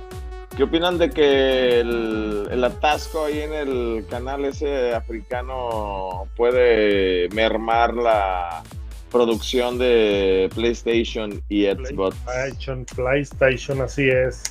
[0.57, 8.63] ¿Qué opinan de que el, atasco ahí en el canal ese africano puede mermar la
[9.11, 12.17] producción de PlayStation y Xbox?
[12.19, 14.45] PlayStation, PlayStation, así es.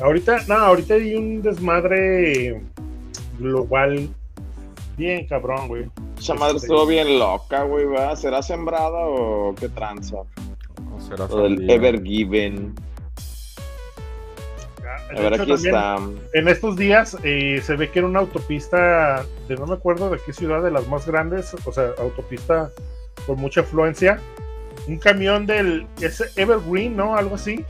[0.00, 2.62] Ahorita, no, ahorita hay un desmadre
[3.38, 4.08] global
[4.96, 5.84] bien cabrón, güey.
[6.20, 10.18] Esa madre este, estuvo bien loca, güey, ¿Será sembrada o qué tranza?
[10.18, 12.74] O será o el Ever Given.
[15.16, 15.98] A ver, aquí está.
[16.34, 20.18] En estos días eh, se ve que era una autopista, de no me acuerdo de
[20.24, 22.70] qué ciudad, de las más grandes, o sea, autopista
[23.26, 24.20] con mucha afluencia.
[24.86, 27.16] Un camión del es Evergreen, ¿no?
[27.16, 27.64] Algo así.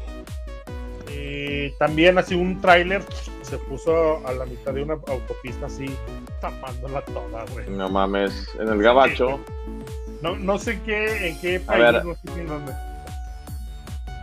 [1.09, 3.03] Eh, también así un tráiler
[3.43, 5.87] se puso a la mitad de una autopista así,
[6.41, 7.69] tapándola toda, güey.
[7.71, 9.41] No mames, en el gabacho.
[10.23, 12.73] No, no sé qué, en qué país, no sé en dónde.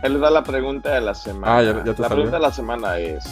[0.02, 1.56] Él da la pregunta de la semana.
[1.56, 3.24] Ah, ya, te la pregunta de la semana es: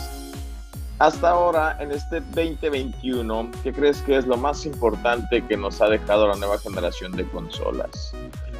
[0.98, 5.88] Hasta ahora, en este 2021, ¿qué crees que es lo más importante que nos ha
[5.88, 8.12] dejado la nueva generación de consolas?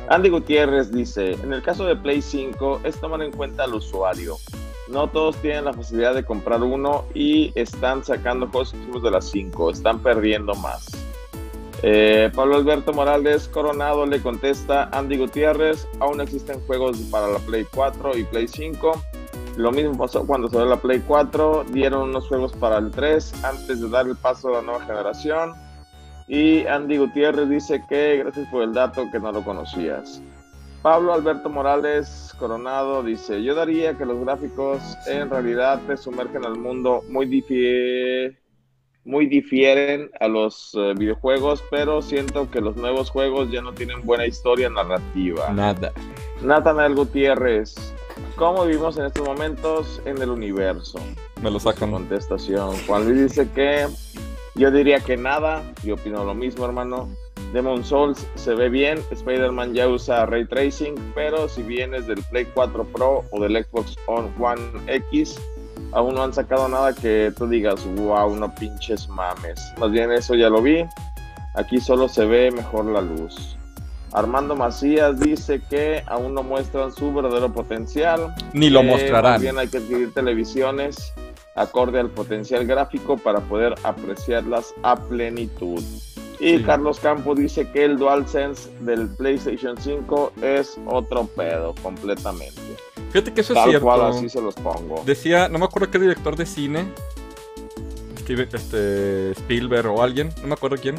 [0.09, 4.37] Andy Gutiérrez dice: En el caso de Play 5, es tomar en cuenta al usuario.
[4.89, 9.70] No todos tienen la facilidad de comprar uno y están sacando juegos de las 5,
[9.70, 10.87] están perdiendo más.
[11.82, 17.66] Eh, Pablo Alberto Morales Coronado le contesta Andy Gutiérrez, aún existen juegos para la Play
[17.72, 19.03] 4 y Play 5.
[19.57, 23.80] Lo mismo pasó cuando salió la Play 4, dieron unos juegos para el 3 antes
[23.80, 25.55] de dar el paso a la nueva generación.
[26.28, 30.20] Y Andy Gutiérrez dice que gracias por el dato que no lo conocías.
[30.87, 36.57] Pablo Alberto Morales Coronado dice, yo daría que los gráficos en realidad te sumergen al
[36.57, 38.39] mundo muy difícil
[39.05, 44.03] muy difieren a los eh, videojuegos, pero siento que los nuevos juegos ya no tienen
[44.03, 45.51] buena historia narrativa.
[45.53, 45.91] Nada.
[46.41, 47.74] Nathanael Gutiérrez,
[48.37, 51.01] ¿cómo vivimos en estos momentos en el universo?
[51.43, 51.91] Me lo sacan.
[51.91, 52.76] Contestación.
[52.87, 53.89] Juan Luis dice que
[54.55, 57.09] yo diría que nada, yo opino lo mismo, hermano.
[57.53, 62.47] Demon Souls se ve bien, Spider-Man ya usa ray tracing, pero si vienes del Play
[62.55, 65.40] 4 Pro o del Xbox One X,
[65.92, 69.61] aún no han sacado nada que tú digas, wow, no pinches mames.
[69.78, 70.84] Más bien eso ya lo vi.
[71.55, 73.57] Aquí solo se ve mejor la luz.
[74.12, 78.34] Armando Macías dice que aún no muestran su verdadero potencial.
[78.53, 79.32] Ni lo mostrarán.
[79.32, 81.12] Más bien hay que adquirir televisiones
[81.57, 85.82] acorde al potencial gráfico para poder apreciarlas a plenitud.
[86.39, 86.62] Y Sí.
[86.64, 92.61] Carlos Campos dice que el DualSense del PlayStation 5 es otro pedo completamente.
[93.11, 93.87] Fíjate que eso es Tal cierto.
[93.87, 95.03] cual así se los pongo.
[95.07, 96.84] Decía, no me acuerdo qué director de cine,
[98.20, 100.97] Steve- este, Spielberg o alguien, no me acuerdo quién,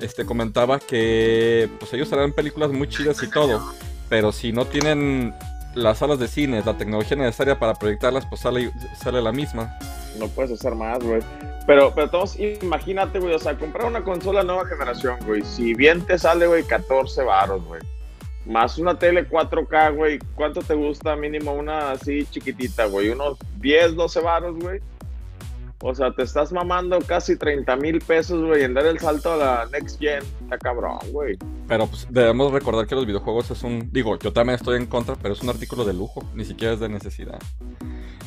[0.00, 3.60] este, comentaba que pues ellos harán películas muy chidas y todo,
[4.08, 5.34] pero si no tienen
[5.74, 8.72] las salas de cine, la tecnología necesaria para proyectarlas, pues sale,
[9.02, 9.76] sale la misma.
[10.18, 11.20] No puedes hacer más, güey.
[11.66, 15.42] Pero, pero todos, imagínate, güey, o sea, comprar una consola nueva generación, güey.
[15.42, 17.80] Si bien te sale, güey, 14 varos, güey.
[18.46, 20.18] Más una tele 4K, güey.
[20.34, 23.10] ¿Cuánto te gusta mínimo una así chiquitita, güey?
[23.10, 24.80] Unos 10, 12 varos, güey.
[25.82, 29.36] O sea, te estás mamando casi 30 mil pesos, güey, en dar el salto a
[29.36, 30.22] la Next Gen.
[30.42, 31.38] Está cabrón, güey.
[31.68, 35.16] Pero pues debemos recordar que los videojuegos es un, digo, yo también estoy en contra,
[35.16, 37.38] pero es un artículo de lujo, ni siquiera es de necesidad.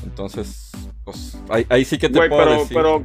[0.03, 0.71] Entonces,
[1.05, 2.77] pues ahí, ahí sí que te Güey, puedo pero, decir.
[2.77, 3.03] pero,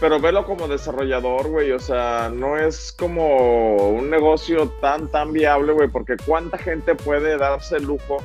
[0.00, 1.72] pero velo como desarrollador, güey.
[1.72, 5.88] O sea, no es como un negocio tan, tan viable, güey.
[5.88, 8.18] Porque cuánta gente puede darse el lujo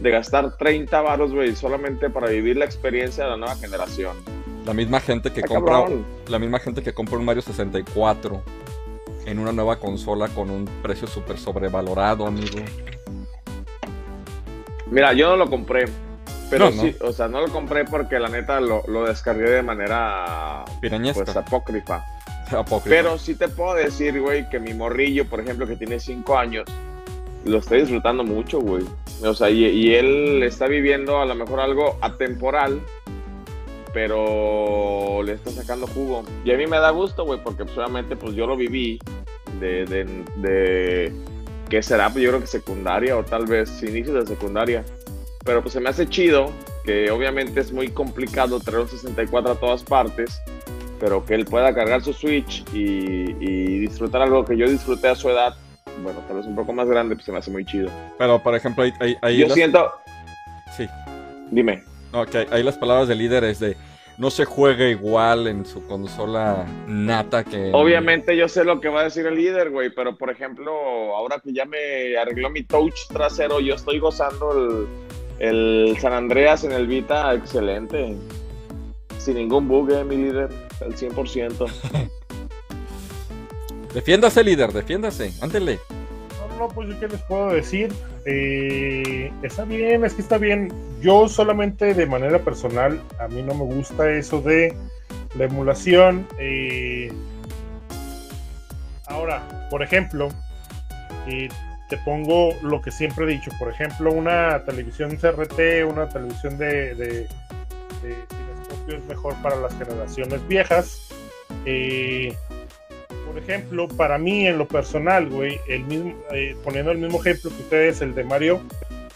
[0.00, 4.16] de gastar 30 varos, güey, solamente para vivir la experiencia de la nueva generación.
[4.64, 6.04] La misma gente que compra cabrón.
[6.28, 8.42] la misma gente que compra un Mario 64
[9.26, 12.58] en una nueva consola con un precio súper sobrevalorado, amigo.
[14.90, 15.86] Mira, yo no lo compré.
[16.50, 16.82] Pero No, no.
[16.82, 21.24] sí, o sea, no lo compré porque la neta lo, lo descargué de manera Pirañesca.
[21.24, 22.04] pues apócrifa.
[22.50, 22.88] apócrifa.
[22.96, 26.64] Pero sí te puedo decir, güey, que mi morrillo, por ejemplo, que tiene 5 años,
[27.44, 28.84] lo está disfrutando mucho, güey.
[29.22, 32.80] O sea, y, y él está viviendo a lo mejor algo atemporal,
[33.92, 36.22] pero le está sacando jugo.
[36.44, 38.98] Y a mí me da gusto, güey, porque pues, obviamente pues yo lo viví
[39.58, 40.04] de, de,
[40.36, 41.12] de
[41.70, 42.10] ¿qué será?
[42.10, 44.84] Pues yo creo que secundaria o tal vez inicios de secundaria.
[45.46, 46.50] Pero pues se me hace chido,
[46.84, 50.42] que obviamente es muy complicado traer un 64 a todas partes,
[50.98, 55.14] pero que él pueda cargar su Switch y, y disfrutar algo que yo disfruté a
[55.14, 55.54] su edad,
[56.02, 57.88] bueno, tal vez un poco más grande, pues se me hace muy chido.
[58.18, 59.88] Pero, por ejemplo, ahí, ahí- yo las, siento,
[60.76, 60.86] sí.
[61.50, 63.76] dime, No, que ahí- las palabras del líder es de
[64.18, 67.68] no se juega igual en su consola nata que...
[67.68, 70.72] en- obviamente yo sé lo que va a decir el líder, güey, pero por ejemplo,
[71.14, 74.86] ahora que ya me arregló mi touch trasero, yo estoy gozando el,
[75.38, 78.16] el San Andreas en el Vita, excelente.
[79.18, 80.48] Sin ningún bug, eh, mi líder,
[80.80, 81.66] al 100%.
[83.94, 85.32] Defiéndase, líder, defiéndase.
[85.40, 85.78] Ándele.
[86.50, 87.92] No, no, pues yo qué les puedo decir.
[88.26, 90.72] Eh, está bien, es que está bien.
[91.00, 94.76] Yo solamente de manera personal, a mí no me gusta eso de
[95.36, 96.26] la emulación.
[96.38, 97.10] eh.
[99.06, 100.28] ahora, por ejemplo,
[101.28, 101.48] eh,
[101.88, 103.50] te pongo lo que siempre he dicho.
[103.58, 107.28] Por ejemplo, una televisión CRT, una televisión de, de,
[108.02, 108.16] de
[108.88, 111.08] es mejor para las generaciones viejas.
[111.64, 112.34] Eh,
[113.26, 117.50] por ejemplo, para mí en lo personal, güey, el mismo, eh, poniendo el mismo ejemplo
[117.50, 118.60] que ustedes, el de Mario,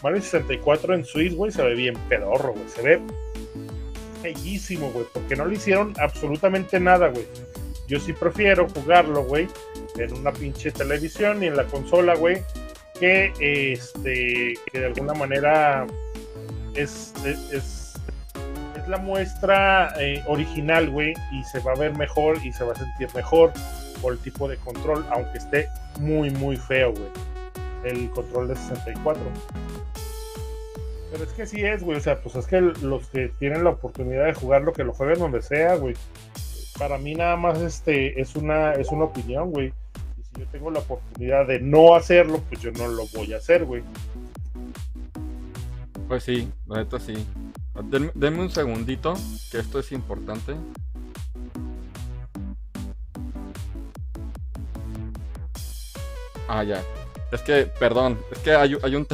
[0.03, 3.01] Mario 64 en Switch, güey, se ve bien pedorro, güey, se ve
[4.21, 7.25] bellísimo, güey, porque no le hicieron absolutamente nada, güey.
[7.87, 9.47] Yo sí prefiero jugarlo, güey,
[9.97, 12.41] en una pinche televisión y en la consola, güey,
[13.01, 13.33] que
[13.73, 15.87] este, que de alguna manera
[16.75, 17.93] es, es, es,
[18.87, 22.75] la muestra eh, original, güey, y se va a ver mejor y se va a
[22.75, 23.51] sentir mejor
[24.01, 25.67] por el tipo de control, aunque esté
[25.99, 27.09] muy, muy feo, güey.
[27.83, 29.21] El control de 64.
[31.11, 31.97] Pero es que sí es, güey.
[31.97, 35.19] O sea, pues es que los que tienen la oportunidad de jugarlo, que lo jueguen
[35.19, 35.95] donde sea, güey.
[36.77, 39.73] Para mí nada más este es una, es una opinión, güey.
[40.33, 43.65] Si yo tengo la oportunidad de no hacerlo, pues yo no lo voy a hacer,
[43.65, 43.83] güey.
[46.07, 47.13] Pues sí, la neta sí.
[47.85, 49.13] Denme, denme un segundito,
[49.51, 50.55] que esto es importante.
[56.47, 56.83] Ah, ya.
[57.31, 59.07] Es que, perdón, es que hay, hay un...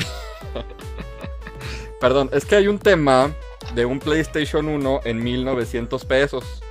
[2.01, 3.32] perdón, es que hay un tema
[3.76, 6.63] de un PlayStation 1 en 1900 pesos.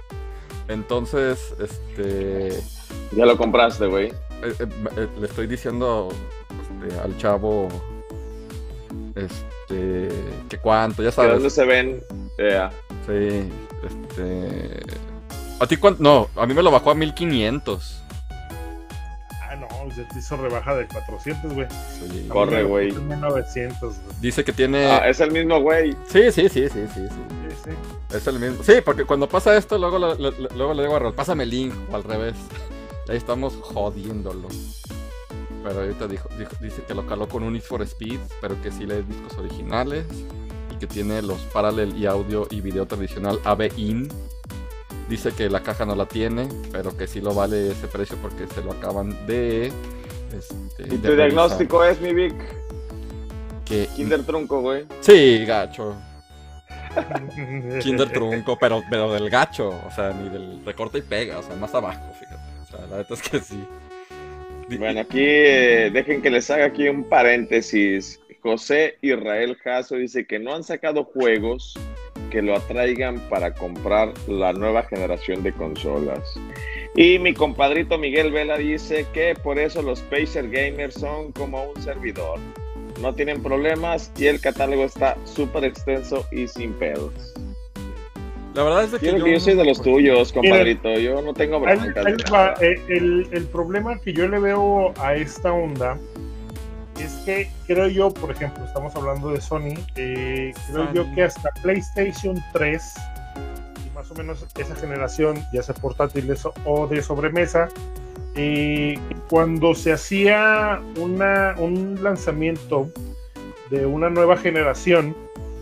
[0.66, 2.60] Entonces, este...
[3.12, 4.12] Ya lo compraste, güey.
[4.50, 4.66] Eh, eh,
[4.96, 6.08] eh, le estoy diciendo
[6.88, 7.68] este, al chavo
[9.14, 10.08] este
[10.48, 11.52] que cuánto, ya ¿De dónde sabes.
[11.54, 12.00] se ven?
[12.38, 12.68] Eh,
[13.06, 13.50] Sí,
[13.86, 14.80] este
[15.60, 16.02] a ti cuánto?
[16.02, 18.02] No, a mí me lo bajó a 1500.
[19.40, 21.66] Ah, no, se te hizo rebaja de 400, güey.
[21.98, 22.26] Sí.
[22.28, 22.92] Corre, güey.
[22.92, 24.16] 900, güey.
[24.20, 24.84] Dice que tiene.
[24.86, 25.92] Ah, es el mismo güey.
[26.08, 27.00] Sí, sí, sí, sí, sí, sí.
[27.04, 27.70] Sí, sí.
[28.16, 28.62] Es el mismo.
[28.64, 31.72] Sí, porque cuando pasa esto, luego, le- luego le digo a Raúl, pásame el link,
[31.90, 32.34] o al revés.
[33.08, 34.48] Ahí estamos jodiéndolo.
[35.62, 38.70] Pero ahorita dijo, dijo- dice que lo caló con un Need for Speed, pero que
[38.70, 40.04] sí lee discos originales.
[40.72, 44.08] Y que tiene los parallel y audio y video tradicional AV-IN.
[45.08, 48.46] Dice que la caja no la tiene, pero que sí lo vale ese precio porque
[48.52, 49.66] se lo acaban de.
[50.36, 52.34] este, Y de tu diagnóstico es, mi Vic.
[53.64, 54.86] Que, Kinder Trunco, güey.
[55.00, 55.94] Sí, gacho.
[57.82, 61.54] Kinder trunco, pero, pero del gacho, o sea, ni del recorta y pega, o sea,
[61.56, 62.55] más abajo, fíjate.
[62.90, 63.58] La neta es que sí.
[64.78, 68.20] Bueno, aquí eh, dejen que les haga aquí un paréntesis.
[68.42, 71.74] José Israel Jasso dice que no han sacado juegos
[72.30, 76.38] que lo atraigan para comprar la nueva generación de consolas.
[76.94, 81.82] Y mi compadrito Miguel Vela dice que por eso los Pacer Gamers son como un
[81.82, 82.38] servidor.
[83.00, 87.34] No tienen problemas y el catálogo está súper extenso y sin pedos.
[88.56, 90.98] La verdad es de que Yo, soy de los pues, tuyos, compadrito.
[90.98, 92.06] Yo no tengo broncas.
[92.62, 95.98] Eh, el, el problema que yo le veo a esta onda
[96.98, 101.50] es que creo yo, por ejemplo, estamos hablando de Sony, eh, creo yo que hasta
[101.62, 102.94] PlayStation 3
[103.86, 107.68] y más o menos esa generación, ya sea portátiles o de sobremesa,
[108.34, 108.98] eh,
[109.28, 112.88] cuando se hacía una, un lanzamiento
[113.70, 115.14] de una nueva generación,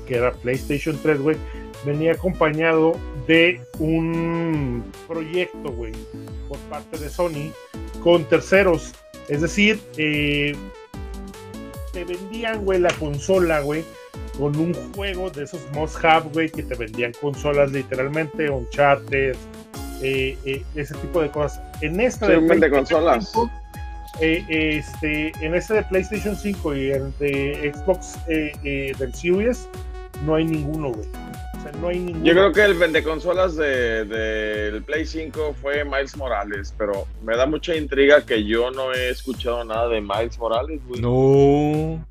[0.06, 1.36] que era PlayStation 3, güey,
[1.84, 5.92] venía acompañado de un proyecto, güey,
[6.48, 7.52] por parte de Sony
[8.02, 8.92] con terceros.
[9.28, 10.54] Es decir, eh,
[11.92, 13.84] te vendían, güey, la consola, güey,
[14.38, 19.36] con un juego de esos must have, güey, que te vendían consolas literalmente, Uncharted,
[20.02, 21.60] eh, eh, ese tipo de cosas.
[21.80, 23.30] En esta Sí, de PlayStation consolas.
[23.32, 23.50] 5,
[24.20, 24.44] eh,
[24.78, 29.68] este, en este de PlayStation 5 y el de Xbox del Series,
[30.26, 31.08] no hay ninguno, güey.
[31.64, 32.24] O sea, no hay ninguno.
[32.24, 37.46] Yo creo que el vendeconsolas de- del Play 5 fue Miles Morales, pero me da
[37.46, 41.00] mucha intriga que yo no he escuchado nada de Miles Morales, güey.
[41.00, 42.04] No.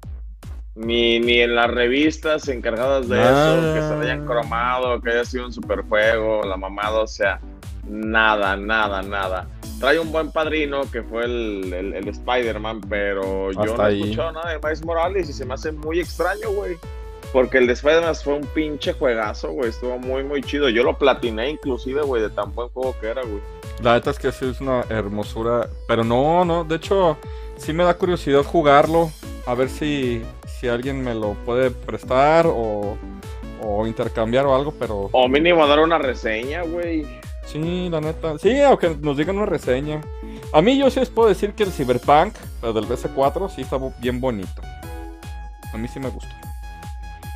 [0.75, 3.59] Ni, ni en las revistas encargadas de Nada.
[3.59, 7.39] eso, que se lo hayan cromado, que haya sido un superjuego, la mamada, o sea,
[7.87, 9.47] nada, nada, nada.
[9.79, 14.01] Trae un buen padrino que fue el, el- el Spider-Man, pero yo no he ahí.
[14.01, 16.75] escuchado nada de Miles Morales y se me hace muy extraño, güey.
[17.33, 19.71] Porque el de Spider-Man fue un pinche juegazo, güey.
[19.71, 20.69] Estuvo muy, muy chido.
[20.69, 23.41] Yo lo platiné inclusive, güey, de tan buen juego que era, güey.
[23.81, 25.67] La neta es que sí es una hermosura.
[25.87, 26.63] Pero no, no.
[26.63, 27.17] De hecho,
[27.57, 29.11] sí me da curiosidad jugarlo.
[29.47, 32.95] A ver si, si alguien me lo puede prestar o,
[33.63, 34.71] o intercambiar o algo.
[34.79, 37.03] Pero O mínimo dar una reseña, güey.
[37.47, 38.37] sí, la neta.
[38.37, 40.01] Sí, aunque nos digan una reseña.
[40.53, 43.79] A mí yo sí les puedo decir que el Cyberpunk, pero del PS4, sí está
[43.99, 44.61] bien bonito.
[45.73, 46.29] A mí sí me gustó.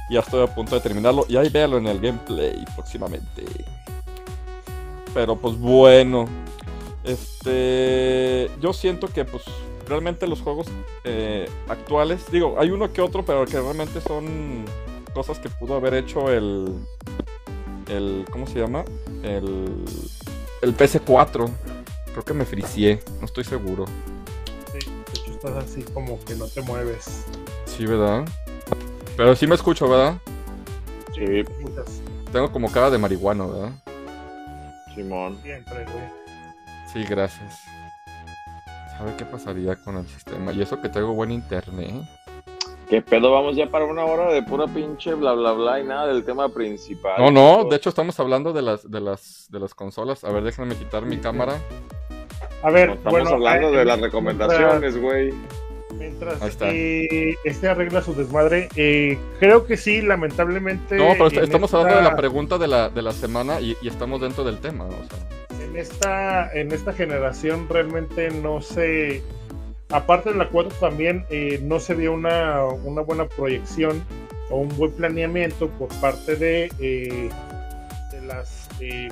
[0.10, 1.26] Ya estoy a punto de terminarlo.
[1.28, 3.44] Y ahí véalo en el gameplay próximamente.
[5.14, 6.28] Pero pues bueno.
[7.04, 8.50] Este.
[8.62, 9.44] Yo siento que pues
[9.88, 10.68] realmente los juegos
[11.04, 12.30] eh, actuales.
[12.32, 14.66] Digo, hay uno que otro, pero que realmente son
[15.14, 16.74] cosas que pudo haber hecho el.
[17.90, 18.26] El.
[18.32, 18.86] ¿Cómo se llama?
[19.24, 19.84] El.
[20.62, 21.50] El PS4.
[22.12, 23.02] Creo que me fricié.
[23.20, 23.86] No estoy seguro.
[24.72, 27.26] Sí, de hecho, estás así como que no te mueves.
[27.66, 28.26] Sí, ¿verdad?
[29.18, 30.18] Pero sí me escucho, ¿verdad?
[31.16, 31.44] Sí,
[32.32, 33.72] Tengo como cara de marihuano, ¿verdad?
[34.94, 35.40] Simón.
[35.44, 36.06] siempre, güey.
[36.94, 37.64] Sí, gracias.
[38.96, 40.52] ¿Sabe qué pasaría con el sistema?
[40.54, 41.94] Y eso que tengo buen internet.
[42.90, 43.32] ¿Qué pedo?
[43.32, 46.50] Vamos ya para una hora de pura pinche bla bla bla y nada del tema
[46.50, 47.16] principal.
[47.18, 50.24] No, no, de hecho estamos hablando de las de las de las consolas.
[50.24, 51.60] A ver, déjenme quitar mi cámara.
[52.64, 55.34] A ver, No, estamos bueno, hablando eh, de las recomendaciones, güey.
[55.98, 60.96] Mientras eh, este arregla su desmadre, eh, creo que sí, lamentablemente.
[60.96, 63.88] No, pero estamos esta- hablando de la pregunta de la, de la semana y, y
[63.88, 64.86] estamos dentro del tema.
[64.86, 69.24] O sea, en esta, en esta generación realmente no se.
[69.90, 74.04] Aparte de la 4 también eh, no se vio una, una buena proyección
[74.50, 77.30] o un buen planeamiento por parte de, eh,
[78.12, 79.08] de las eh,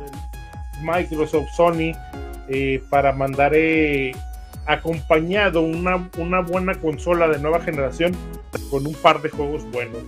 [0.00, 1.92] de Microsoft, Sony,
[2.90, 4.12] para mandar eh,
[4.72, 8.14] acompañado una, una buena consola de nueva generación
[8.70, 10.02] con un par de juegos buenos.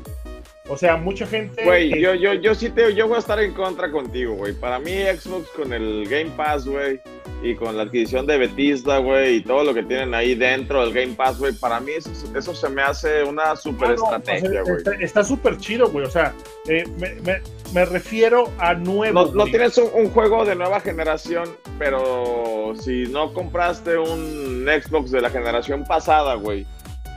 [0.68, 1.64] O sea, mucha gente.
[1.64, 4.52] Güey, eh, yo, yo, yo sí te, yo voy a estar en contra contigo, güey.
[4.54, 7.00] Para mí Xbox con el Game Pass, güey,
[7.43, 10.93] y con la adquisición de Bethesda, güey, y todo lo que tienen ahí dentro del
[10.95, 14.62] Game Pass, güey, para mí eso, eso se me hace una super Ah, no, estrategia,
[14.62, 15.05] o sea, güey.
[15.05, 16.07] Está súper chido, güey.
[16.07, 16.32] O sea,
[16.68, 17.40] eh, me, me-
[17.74, 19.32] me refiero a nuevo.
[19.34, 25.20] No, tienes un, un juego de nueva generación, pero si no compraste un Xbox de
[25.20, 26.66] la generación pasada, güey,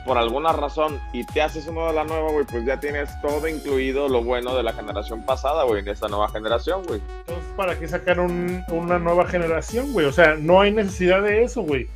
[0.05, 3.47] por alguna razón, y te haces uno de la nueva, güey, pues ya tienes todo
[3.47, 7.01] incluido lo bueno de la generación pasada, güey, en esta nueva generación, güey.
[7.21, 10.05] Entonces, ¿para qué sacar un- una nueva generación, güey?
[10.05, 11.87] O sea, no hay necesidad de eso, güey.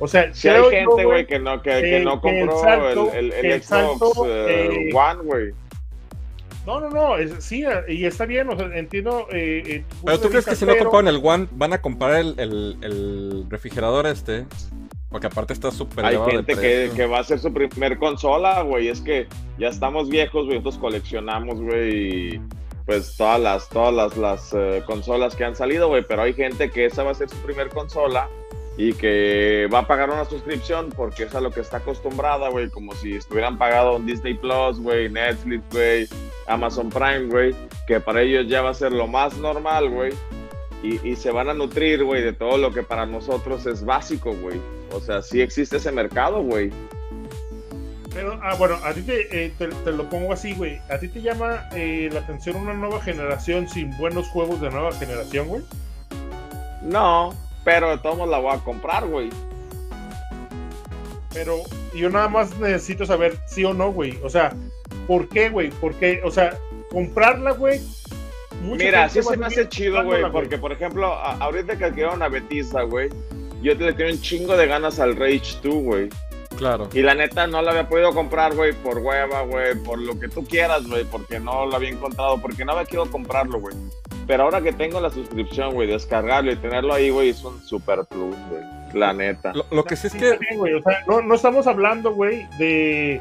[0.00, 2.62] O sea, Si hay gente, güey, que no, que, que que- no que el compró
[2.62, 5.52] salto- el, el- el que el Xbox salto, eh, eh, One, güey.
[6.66, 9.26] No, no, no, es- sí, y está bien, o sea, entiendo.
[9.32, 12.34] eh, eh, Pero tú crees que si no compraron el One, van a comprar el,
[12.38, 14.44] el- el refrigerador este.
[15.10, 18.88] Porque aparte está súper Hay gente que, que va a ser su primer consola, güey.
[18.88, 19.26] Es que
[19.58, 20.58] ya estamos viejos, güey.
[20.58, 22.38] Nosotros coleccionamos, güey.
[22.88, 26.02] Pues todas las, todas las, las eh, consolas que han salido, güey.
[26.08, 28.30] Pero hay gente que esa va a ser su primer consola
[28.78, 32.70] y que va a pagar una suscripción porque es a lo que está acostumbrada, güey.
[32.70, 36.08] Como si estuvieran pagado un Disney Plus, güey, Netflix, güey,
[36.46, 37.54] Amazon Prime, güey.
[37.86, 40.14] Que para ellos ya va a ser lo más normal, güey.
[40.82, 44.32] Y, y se van a nutrir, güey, de todo lo que para nosotros es básico,
[44.32, 44.58] güey.
[44.94, 46.70] O sea, sí existe ese mercado, güey.
[48.12, 50.80] Pero, ah, bueno, a ti te, eh, te, te lo pongo así, güey.
[50.90, 54.92] ¿A ti te llama eh, la atención una nueva generación sin buenos juegos de nueva
[54.92, 55.62] generación, güey?
[56.82, 57.34] No,
[57.64, 59.30] pero de todos modos la voy a comprar, güey.
[61.34, 61.58] Pero
[61.94, 64.18] yo nada más necesito saber sí o no, güey.
[64.22, 64.52] O sea,
[65.06, 65.70] ¿por qué, güey?
[65.70, 66.20] ¿Por qué?
[66.24, 66.56] O sea,
[66.90, 67.80] comprarla, güey.
[68.62, 72.82] Mira, sí se me hace chido, güey, porque por ejemplo, ahorita que adquirieron a Betisa,
[72.82, 73.08] güey,
[73.62, 76.08] yo le tengo un chingo de ganas al Rage 2, güey.
[76.58, 76.88] Claro.
[76.92, 80.28] Y la neta no la había podido comprar, güey, por hueva, güey, por lo que
[80.28, 83.74] tú quieras, güey, porque no lo había encontrado, porque no había querido comprarlo, güey.
[84.26, 88.04] Pero ahora que tengo la suscripción, güey, descargarlo y tenerlo ahí, güey, es un super
[88.04, 88.62] plus, güey.
[88.92, 89.52] La neta.
[89.54, 90.32] Lo, lo que sí es que.
[90.32, 93.20] O sea, no, no estamos hablando, güey, de,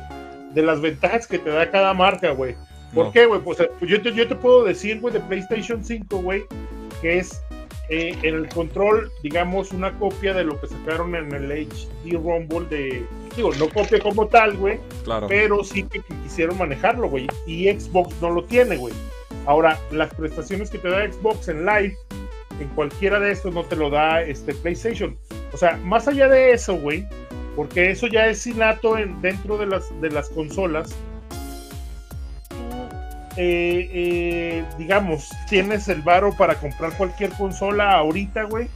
[0.53, 2.55] de las ventajas que te da cada marca, güey.
[2.93, 3.11] ¿Por no.
[3.11, 3.41] qué, güey?
[3.41, 6.43] Pues eh, yo te, yo te puedo decir, güey, de PlayStation 5, güey,
[7.01, 7.41] que es
[7.89, 12.67] eh, en el control, digamos, una copia de lo que sacaron en el HD Rumble
[12.69, 13.05] de.
[13.35, 15.27] Digo, no copia como tal, güey, Claro.
[15.27, 17.27] pero sí que, que quisieron manejarlo, güey.
[17.45, 18.93] Y Xbox no lo tiene, güey.
[19.45, 21.95] Ahora, las prestaciones que te da Xbox en live,
[22.59, 25.15] en cualquiera de estos no te lo da este PlayStation.
[25.53, 27.05] O sea, más allá de eso, güey,
[27.55, 30.93] porque eso ya es innato en, dentro de las, de las consolas.
[33.39, 38.67] Eh, eh, digamos, tienes el varo para comprar cualquier consola ahorita, güey.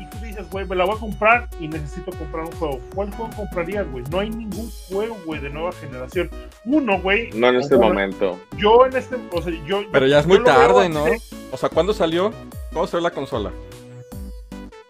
[0.00, 2.80] Y tú dices, güey, me la voy a comprar y necesito comprar un juego.
[2.92, 4.02] ¿Cuál juego comprarías, güey?
[4.10, 6.28] No hay ningún juego, güey, de nueva generación.
[6.64, 7.30] Uno, güey.
[7.34, 8.40] No en este momento.
[8.56, 9.82] Yo en este, o sea, yo.
[9.92, 11.04] Pero ya es muy tarde, ¿no?
[11.52, 12.32] O sea, ¿cuándo salió?
[12.72, 13.52] ¿Cuándo salió la consola?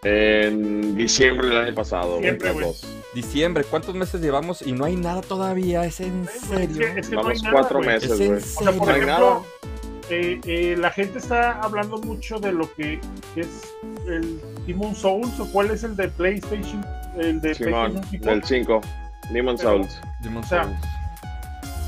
[0.03, 2.19] En diciembre del año pasado.
[2.19, 2.65] Siempre, güey.
[3.13, 3.63] Diciembre.
[3.63, 4.61] ¿Cuántos meses llevamos?
[4.61, 5.83] Y no hay nada todavía.
[5.85, 6.87] ¿Es en Es que- serio?
[6.95, 8.39] es que no hay Vamos nada, cuatro meses, ¿Es en güey.
[8.39, 9.45] O sea, por No ejemplo,
[10.11, 12.99] eh, eh, la gente está hablando mucho de lo que,
[13.35, 13.47] es
[14.07, 16.85] el Demon Souls o cuál es el de PlayStation,
[17.17, 18.25] el de Simón, PlayStation 5.
[18.29, 18.81] del 5.
[19.31, 19.99] Demon Souls.
[20.21, 20.79] Demon o sea, Souls.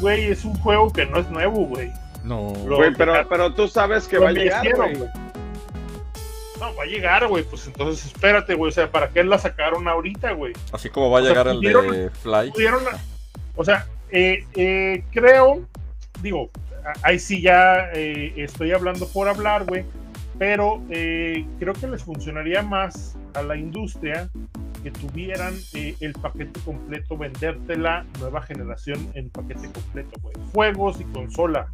[0.01, 1.91] Güey, es un juego que no es nuevo, güey.
[2.24, 2.53] No.
[2.53, 4.97] Güey, pero, pero tú sabes que va a llegar, güey.
[6.62, 7.43] No, va a llegar, güey.
[7.43, 8.70] Pues entonces espérate, güey.
[8.70, 10.53] O sea, ¿para qué la sacaron ahorita, güey?
[10.72, 12.51] Así como va a o sea, llegar el de Fly.
[12.51, 12.84] pudieron.
[13.55, 15.66] O sea, eh, eh, creo,
[16.22, 16.49] digo,
[17.03, 19.84] ahí sí ya eh, estoy hablando por hablar, güey,
[20.38, 24.30] pero eh, creo que les funcionaría más a la industria
[24.84, 30.36] que tuvieran eh, el paquete completo, venderte la nueva generación en paquete completo, güey.
[30.53, 31.68] Juegos y consola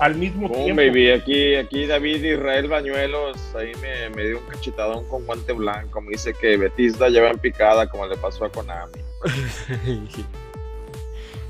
[0.00, 0.82] al mismo Oh, tiempo.
[0.82, 6.00] baby, aquí, aquí David Israel Bañuelos, ahí me, me dio un cachetadón con guante blanco.
[6.00, 8.98] Me dice que Betisda lleva en picada como le pasó a Konami.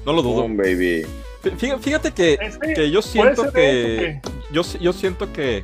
[0.05, 0.43] no lo dudo.
[0.43, 1.05] Boom, baby.
[1.43, 4.21] Fí- Fíjate que, Es que yo siento que.
[4.53, 5.63] Yo, yo siento que.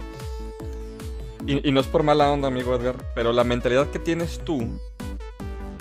[1.46, 4.68] Y, y no es por mala onda, amigo Edgar, pero la mentalidad que tienes tú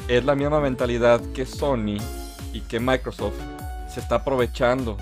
[0.08, 1.98] es la misma mentalidad que Sony
[2.54, 3.36] y que Microsoft
[3.92, 4.98] se está aprovechando.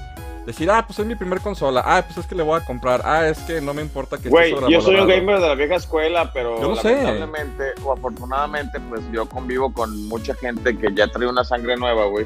[0.45, 1.81] Decir, ah, pues es mi primer consola.
[1.85, 3.01] Ah, pues es que le voy a comprar.
[3.05, 5.07] Ah, es que no me importa que Güey, yo soy un sobrevalorado".
[5.19, 6.91] gamer de la vieja escuela, pero Yo lo sé.
[7.01, 12.05] lamentablemente o afortunadamente, pues yo convivo con mucha gente que ya trae una sangre nueva,
[12.07, 12.25] güey.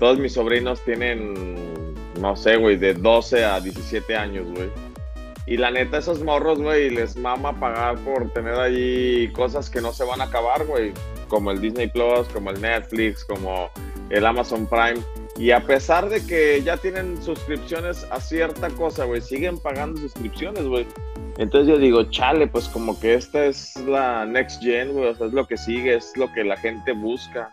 [0.00, 1.84] Todos mis sobrinos tienen,
[2.20, 4.68] no sé, güey, de 12 a 17 años, güey.
[5.46, 9.92] Y la neta, esos morros, güey, les mama pagar por tener ahí cosas que no
[9.92, 10.92] se van a acabar, güey.
[11.28, 13.70] Como el Disney Plus, como el Netflix, como
[14.10, 15.00] el Amazon Prime.
[15.38, 20.64] Y a pesar de que ya tienen suscripciones a cierta cosa, güey, siguen pagando suscripciones,
[20.66, 20.86] güey.
[21.38, 25.26] Entonces yo digo, chale, pues como que esta es la next gen, güey, o sea,
[25.28, 27.50] es lo que sigue, es lo que la gente busca.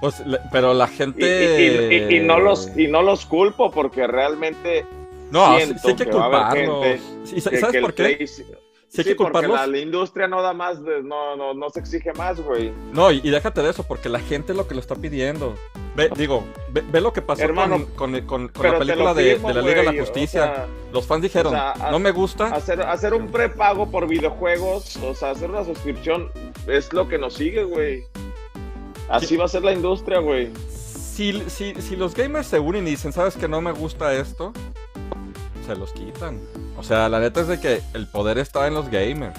[0.00, 0.22] Pues,
[0.52, 1.20] pero la gente.
[1.20, 4.86] y- y- y no los, y no los culpo porque realmente
[5.30, 6.84] No, sí, hay que culparlos.
[6.84, 8.02] que- ¿Sabes que por qué?
[8.16, 8.44] Play- Sí
[9.02, 9.60] hay que porque culparlos.
[9.60, 12.72] la, la industria no da más, de- no, no, no se exige más, güey.
[12.92, 15.54] No, y, y déjate de eso, porque la gente es lo que lo está pidiendo.
[15.96, 19.14] Ve, digo, ve, ve lo que pasó Hermano, con, con- con- con Pero la película
[19.14, 20.42] de, la Liga de la o Justicia.
[20.42, 22.46] sea, Los fans dijeron, o sea, a- no me gusta.
[22.46, 26.30] hacer, hacer un prepago por videojuegos, o sea, hacer una suscripción,
[26.68, 28.04] es lo que nos sigue, güey.
[29.08, 30.50] Así va a ser la industria, güey.
[30.70, 34.52] Si, si, si los gamers se unen y dicen, ¿sabes que no me gusta esto?
[35.66, 36.38] Se los quitan.
[36.76, 39.36] O sea, la neta es de que el poder está en los gamers.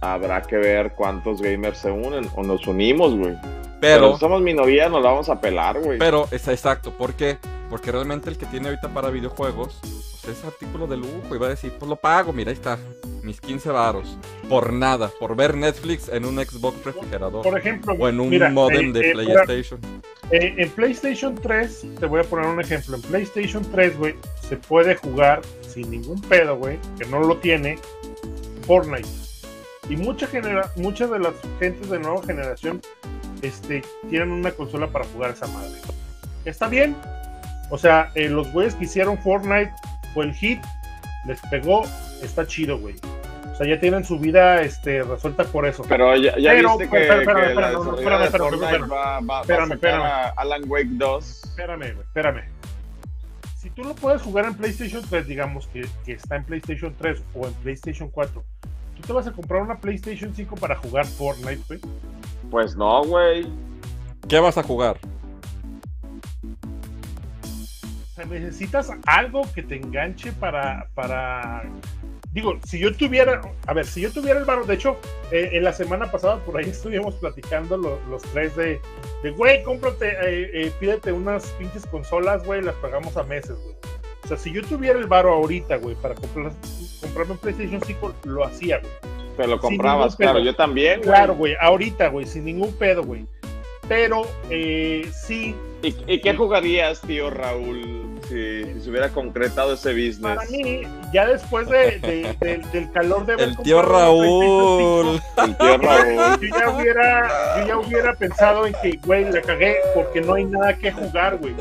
[0.00, 3.34] Habrá que ver cuántos gamers se unen o nos unimos, güey.
[3.80, 5.98] Pero, Pero, si somos minoría, nos la vamos a pelar, güey.
[5.98, 6.92] pero, es exacto.
[6.92, 7.38] ¿Por qué?
[7.68, 11.46] Porque realmente el que tiene ahorita para videojuegos pues, es artículo de lujo y va
[11.46, 12.78] a decir, pues lo pago, mira, ahí está,
[13.22, 14.16] mis 15 varos.
[14.48, 17.42] Por nada, por ver Netflix en un Xbox refrigerador.
[17.42, 19.80] Por ejemplo, O en un mira, modem eh, de eh, mira, PlayStation.
[20.30, 22.96] eh, en PlayStation 3, te voy a poner un ejemplo.
[22.96, 27.78] En PlayStation 3, güey, se puede jugar sin ningún pedo, güey, que no lo tiene,
[28.66, 29.08] Fortnite.
[29.88, 32.80] Y mucha genera muchas de las gentes de nueva generación
[33.42, 35.72] este, tienen una consola para jugar esa madre.
[36.44, 36.96] Está bien.
[37.70, 39.72] O sea, eh, los güeyes que hicieron Fortnite
[40.14, 40.60] fue el hit,
[41.26, 41.84] les pegó,
[42.22, 42.94] está chido, güey.
[43.52, 45.82] O sea, ya tienen su vida este, resuelta por eso.
[45.88, 48.78] Pero ya, ya Pero, viste que, espera, espera, que espera, la no, espérame, espérame, Fortnite
[48.86, 50.02] va, va- va Espérame, a espérame.
[50.04, 51.44] a Alan Wake 2.
[51.44, 52.42] Espérame, güey, espérame.
[53.58, 57.20] Si tú lo puedes jugar en PlayStation 3, digamos que, que está en PlayStation 3
[57.34, 58.44] o en PlayStation 4,
[58.94, 61.80] ¿tú te vas a comprar una PlayStation 5 para jugar Fortnite, güey?
[62.50, 63.46] Pues no, güey.
[64.28, 64.98] ¿Qué vas a jugar?
[67.42, 71.64] O sea, necesitas algo que te enganche para, para...
[72.32, 74.96] Digo, si yo tuviera, a ver, si yo tuviera el varo, de hecho,
[75.30, 78.80] eh, en la semana pasada por ahí estuvimos platicando lo- los tres de,
[79.22, 83.76] de güey, cómprate, eh, eh, pídete unas pinches consolas, güey, las pagamos a meses, güey.
[84.24, 86.52] O sea, si yo tuviera el varo ahorita, güey, para comprar,
[87.00, 89.15] comprarme un PlayStation 5, lo hacía, güey.
[89.36, 90.38] Te lo comprabas, claro.
[90.40, 91.08] Yo también, güey.
[91.10, 93.26] Claro, güey, ahorita, güey, sin ningún pedo, güey.
[93.88, 99.90] Pero eh, sí, ¿Y, y qué jugarías, tío Raúl, si, si se hubiera concretado ese
[99.92, 100.18] business?
[100.36, 100.82] para mí,
[101.12, 105.20] ya después de, de- de- del calor de El tío Raúl.
[105.36, 105.78] El tío Raúl.
[105.78, 110.20] PlayStation 5, yo ya hubiera, yo ya hubiera pensado en que, güey, la cagué porque
[110.20, 111.54] no hay nada que jugar, güey.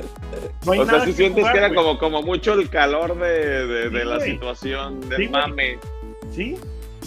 [0.65, 1.77] No hay O sea, nada si que sientes jugar, que era güey.
[1.79, 4.31] como, como mucho el calor de, de- de Sí, la güey.
[4.31, 5.29] situación, del Sí, güey.
[5.29, 5.77] mame.
[6.31, 6.57] Sí,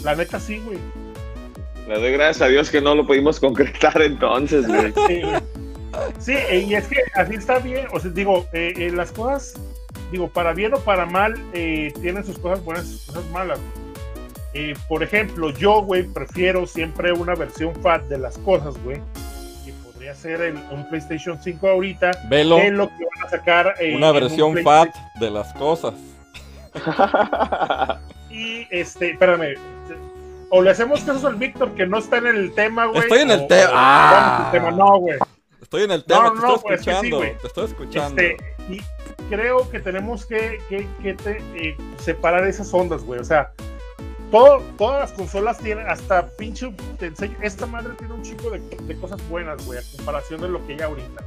[0.05, 0.79] la neta sí, güey.
[1.89, 4.93] Le doy gracias a Dios que no lo pudimos concretar entonces, güey.
[5.07, 5.23] Sí.
[6.19, 9.55] Sí, eh, y es que así está bien, o sea, digo, eh, eh, las cosas,
[10.13, 13.59] digo, para bien o para mal, eh, tienen sus cosas buenas y sus cosas malas.
[14.55, 19.01] Eh, por ejemplo, yo, güey, prefiero siempre una versión fat de las cosas, güey,
[19.65, 23.75] que podría ser el- un PlayStation 5 ahorita, Velo, que lo que van a sacar.
[23.81, 25.95] eh, una un versión fat de las cosas.
[28.39, 29.55] Y, este, espérame,
[30.51, 33.01] o le hacemos caso al Víctor que no está en el tema, güey.
[33.01, 34.49] Estoy en el o Ah.
[34.53, 34.71] tema.
[34.71, 35.19] No, güey.
[35.61, 37.17] Estoy en el tema, No, te no, estoy pues, que sí, escuchando.
[37.19, 37.39] güey.
[37.39, 38.23] te estoy escuchando.
[38.23, 38.37] Este,
[38.71, 38.81] y
[39.29, 43.21] creo que tenemos que, que- que te- eh, separar esas ondas, güey.
[43.21, 43.51] O sea,
[44.31, 48.59] todo, todas las consolas tienen, hasta pinche, te enseño, esta madre tiene un chico de,
[48.61, 51.23] de cosas buenas, güey, a comparación de lo que hay ahorita.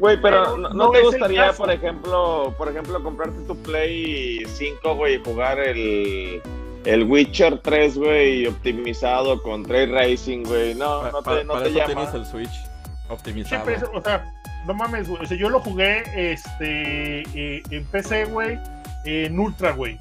[0.00, 4.44] Güey, pero Pero ¿no, no no te gustaría, por ejemplo, por ejemplo, comprarte tu Play
[4.44, 6.42] 5, güey, y jugar el,
[6.84, 10.74] el Witcher 3, güey, optimizado con Ray Racing, güey?
[10.74, 11.94] No, Pa- no pa- te, no para te eso llama.
[12.10, 12.60] tienes el Switch
[13.08, 13.70] optimizado.
[13.92, 14.34] O sea,
[14.66, 15.22] no mames, güey.
[15.22, 16.02] O sea, yo lo jugué
[16.32, 18.58] este, eh, en PC, güey,
[19.04, 19.98] en Ultra, güey.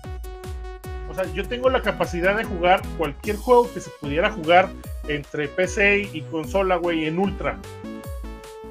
[1.13, 4.69] O sea, yo tengo la capacidad de jugar cualquier juego que se pudiera jugar
[5.07, 7.59] entre PC y consola, güey, en Ultra.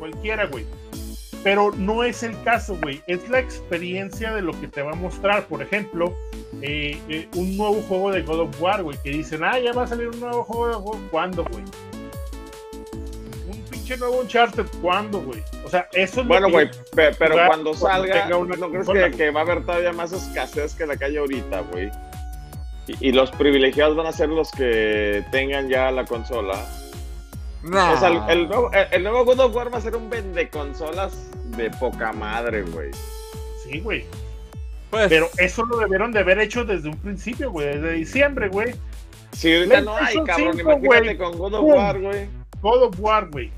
[0.01, 0.67] Cualquiera, güey.
[1.45, 3.01] Pero no es el caso, güey.
[3.07, 5.45] Es la experiencia de lo que te va a mostrar.
[5.45, 6.17] Por ejemplo,
[6.63, 8.99] eh, eh, un nuevo juego de God of War, güey.
[9.05, 11.63] Que dicen, ah, ya va a salir un nuevo juego de God ¿Cuándo, güey?
[13.49, 15.41] Un pinche nuevo Uncharted, ¿cuándo, güey?
[15.65, 19.31] O sea, eso es Bueno, güey, pero cuando cuando salga, una ¿no crees que, que
[19.31, 21.89] va a haber todavía más escasez que la que hay ahorita, güey?
[22.87, 26.55] Y, y los privilegiados van a ser los que tengan ya la consola.
[27.63, 27.93] Nah.
[27.93, 30.11] O sea, el, el nuevo, el- el nuevo God of War va a ser un
[30.11, 32.91] vende consolas de poca madre, güey.
[33.63, 34.05] Sí, güey.
[34.91, 37.67] Pues, Pero eso lo debieron de haber hecho desde un principio, güey.
[37.69, 38.75] Desde diciembre, güey.
[39.33, 41.17] Si ahorita no hay, cabrón, 5, imagínate güey.
[41.17, 41.63] con God of.
[41.65, 42.29] War, güey.
[42.61, 43.51] God of War, güey.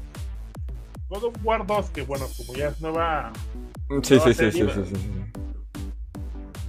[1.09, 4.51] God of War 2, que bueno, como ya es nueva, sí, no sí, sí, sí,
[4.53, 5.81] sí, sí, sí.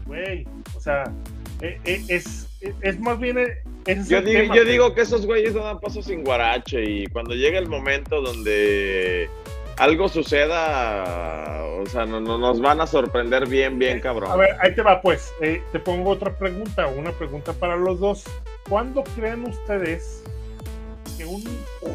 [0.06, 0.48] güey.
[0.76, 1.04] O sea,
[1.62, 2.48] eh, eh, es,
[2.82, 3.38] es más bien.
[3.38, 6.84] eh, es Yo, digo, tema, yo digo que esos güeyes no dan paso sin guarache
[6.84, 9.30] y cuando llega el momento donde
[9.78, 14.32] algo suceda, o sea, no, no- nos van a sorprender bien, bien cabrón.
[14.32, 15.32] A ver, ahí te va, pues.
[15.42, 18.24] Eh, te pongo otra pregunta, una pregunta para los dos.
[18.70, 20.24] ¿Cuándo creen ustedes
[21.18, 21.44] que un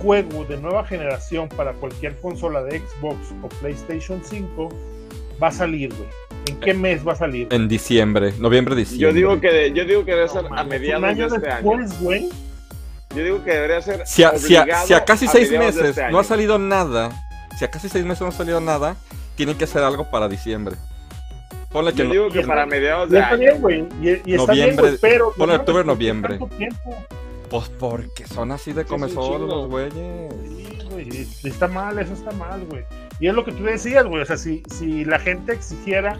[0.02, 4.68] juego de nueva generación para cualquier consola de Xbox o PlayStation 5
[5.42, 6.08] va a salir, güey?
[6.46, 7.48] ¿En qué mes va a salir?
[7.50, 9.08] En diciembre, noviembre, diciembre.
[9.08, 11.48] yo digo que yo digo que debe ser No a un mediados de año este
[11.50, 11.56] año.
[11.78, 12.28] después, güey.
[13.14, 15.58] Yo digo que debería ser Si a, si a- si a casi a seis de
[15.58, 16.24] meses este no ha año.
[16.28, 17.10] salido nada,
[17.58, 18.96] si a casi seis meses no ha salido nada,
[19.36, 20.76] tienen que hacer algo para diciembre.
[21.72, 23.38] Ponle que Yo no- digo que para mediados Y de está año.
[23.38, 23.80] bien, güey.
[24.02, 25.32] Y, y está bien, Noviembre, pero.
[25.36, 26.38] ponle octubre, ¿por qué noviembre.
[27.48, 29.38] pues porque son así de chingo.
[29.38, 29.92] los güeyes.
[29.92, 32.84] Sí, güey, está mal, eso está mal, güey.
[33.20, 34.22] Y es lo que tú decías, güey.
[34.22, 36.18] O sea, si, si la gente exigiera,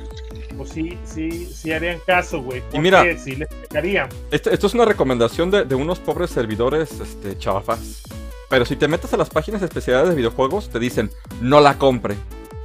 [0.56, 2.62] pues sí, sí, sí harían caso, güey.
[2.72, 4.08] Y mira- sí les pegarían.
[4.30, 8.02] Esto, esto es una recomendación de, de unos pobres servidores este, chafas.
[8.50, 11.10] Pero si te metes a las páginas especiales de videojuegos, te dicen,
[11.40, 12.16] no la compre.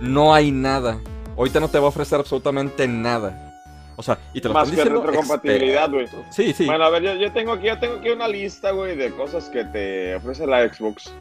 [0.02, 1.00] No hay nada.
[1.38, 3.42] Ahorita no te va a ofrecer absolutamente nada.
[3.96, 6.04] O sea, y te lo Más están que retrocompatibilidad, güey.
[6.04, 6.36] expertos.
[6.36, 6.66] Sí, sí.
[6.66, 9.48] Bueno, a ver, yo, yo tengo aquí, yo tengo aquí una lista, güey, de cosas
[9.50, 11.14] que te ofrece la Xbox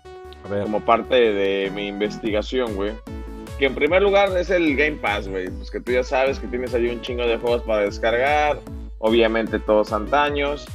[0.44, 0.62] a ver.
[0.64, 2.92] como parte de mi investigación, güey.
[3.58, 5.48] Que en primer lugar es el Game Pass, güey.
[5.48, 8.60] Pues que tú ya sabes que tienes ahí un chingo de juegos para descargar.
[8.98, 10.66] Obviamente todos antaños.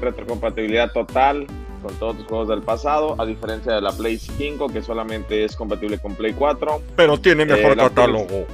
[0.00, 1.46] Retrocompatibilidad total
[1.82, 3.16] con todos tus juegos del pasado.
[3.18, 6.82] A diferencia de la Play 5, que solamente es compatible con Play 4.
[6.96, 8.46] Pero tiene mejor la catálogo.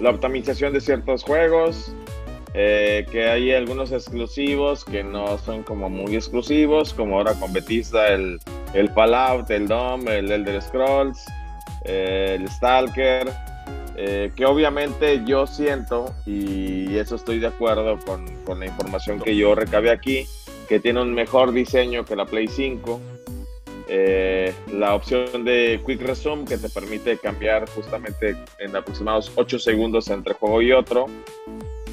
[0.00, 1.92] la optimización de ciertos juegos,
[2.54, 8.08] eh, que hay algunos exclusivos que no son como muy exclusivos, como ahora con Bethesda,
[8.08, 8.38] el,
[8.72, 11.24] el Fallout, el Dom, el Elder Scrolls,
[11.84, 13.30] eh, el Stalker,
[13.96, 19.36] eh, que obviamente yo siento, y eso estoy de acuerdo con, con la información que
[19.36, 20.26] yo recabé aquí,
[20.68, 23.00] que tiene un mejor diseño que la Play 5.
[23.86, 30.08] Eh, la opción de Quick Resume que te permite cambiar justamente en aproximados 8 segundos
[30.08, 31.06] entre juego y otro.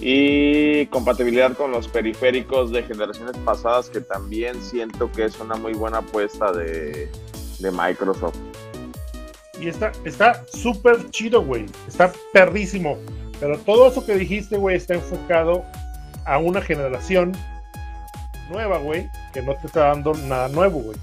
[0.02, 5.74] Y compatibilidad con los periféricos de generaciones pasadas que también siento que es una muy
[5.74, 7.08] buena apuesta de,
[7.60, 8.36] de Microsoft.
[9.60, 11.68] Y está está súper chido, güey.
[11.88, 12.98] Está perrísimo.
[13.40, 15.64] Pero todo eso que dijiste, güey, está enfocado
[16.26, 17.32] a una generación
[18.50, 20.98] nueva, güey, que no te está dando nada nuevo, güey.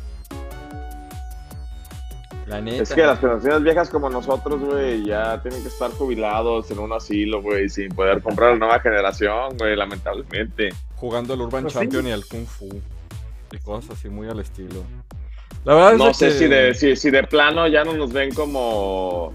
[2.48, 2.82] La neta.
[2.82, 6.92] Es que las generaciones viejas como nosotros, güey, ya tienen que estar jubilados en un
[6.92, 10.70] asilo, güey, sin poder comprar la nueva generación, güey, lamentablemente.
[10.96, 11.80] Jugando el Urban Pues sí.
[11.80, 12.68] Champion y el Kung Fu.
[13.52, 14.82] Y cosas así muy al estilo.
[15.64, 17.92] La verdad es No de sé que- si, de, si, si de plano ya no
[17.92, 19.32] nos ven como,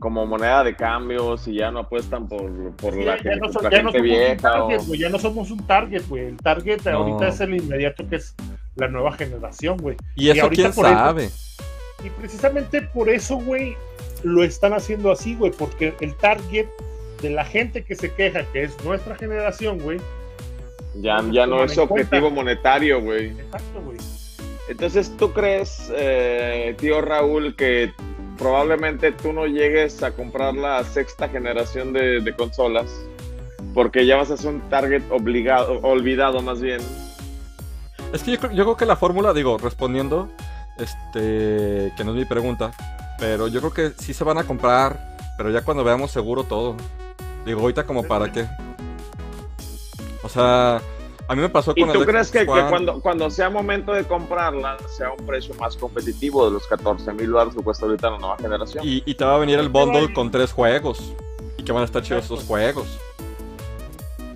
[0.00, 3.52] como moneda de cambio, si ya no apuestan por, por Sí, la ya, gente, no,
[3.52, 4.36] so- la ya no gente somos un vieja.
[4.52, 4.94] target, o-.
[4.94, 6.24] Ya no somos un target, güey.
[6.26, 6.90] El target No.
[6.98, 8.34] ahorita es el inmediato que es
[8.76, 9.96] la nueva generación, güey.
[10.14, 11.30] Y eso ahorita quién por eso- sabe.
[12.06, 13.76] Y precisamente por eso, güey,
[14.22, 16.66] lo están haciendo así, güey, porque el target
[17.20, 19.98] de la gente que se queja, que es nuestra generación, güey.
[21.00, 22.30] Ya, no ya no es objetivo cuenta.
[22.30, 23.30] monetario, güey.
[23.30, 23.98] Exacto, güey.
[24.68, 27.92] Entonces, ¿tú crees, eh, tío Raúl, que
[28.38, 32.86] probablemente tú no llegues a comprar la sexta generación de, de consolas?
[33.74, 36.80] Porque ya vas a ser un target obligado, olvidado más bien.
[38.12, 40.30] Es que yo creo, yo creo que la fórmula, digo, respondiendo,
[40.78, 42.72] este, que no es mi pregunta,
[43.18, 46.76] pero yo creo que sí se van a comprar, pero ya cuando veamos seguro todo.
[47.44, 48.46] Digo, ahorita como para qué.
[50.22, 50.80] O sea,
[51.28, 54.04] a mí me pasó ¿Y con tú el crees que, cuando, cuando sea momento de
[54.04, 58.18] comprarla, sea un precio más competitivo de los 14 mil dólares que cuesta ahorita la
[58.18, 58.84] nueva generación?
[58.86, 61.12] Y, y te va a venir el bundle con tres juegos.
[61.56, 62.86] Y que van a estar chidos esos juegos.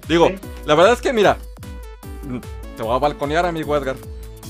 [0.08, 0.34] Digo, Sí.
[0.66, 1.36] la verdad es que mira,
[2.76, 3.96] te voy a balconear, amigo Edgar.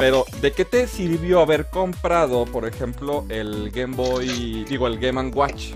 [0.00, 5.28] Pero, ¿de qué te sirvió haber comprado, por ejemplo, el Game Boy, digo, el Game
[5.28, 5.72] Watch?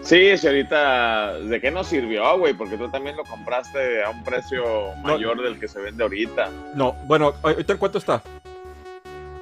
[0.00, 2.54] Sí, ahorita, ¿de qué nos sirvió, güey?
[2.54, 4.64] Porque tú también lo compraste a un precio
[5.02, 6.50] mayor del que se vende ahorita.
[6.74, 8.22] No, bueno, ahorita en cuánto está.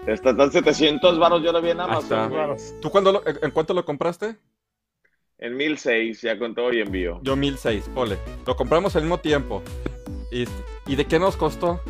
[0.06, 1.80] Está en 700 varos, yo lo vi en.
[1.80, 2.32] Amazon.
[2.82, 4.36] ¿Tú cuándo lo- en, en cuánto lo compraste?
[5.38, 7.20] En 1006, ya con todo y envío.
[7.22, 8.18] Yo 1006, pole.
[8.46, 9.62] Lo compramos al mismo tiempo.
[10.30, 10.44] ¿Y,
[10.86, 11.80] y de qué nos costó?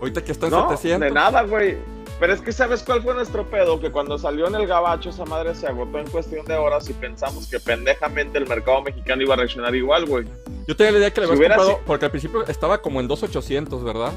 [0.00, 1.00] Ahorita que está en No, 700.
[1.00, 1.76] de nada, güey.
[2.18, 3.80] Pero es que ¿sabes cuál fue nuestro pedo?
[3.80, 6.92] Que cuando salió en el gabacho esa madre se agotó en cuestión de horas y
[6.92, 10.26] pensamos que pendejamente el mercado mexicano iba a reaccionar igual, güey.
[10.66, 13.00] Yo tenía la idea que le Si habías comprado, si- porque al principio estaba como
[13.00, 14.12] en 2800, ¿verdad?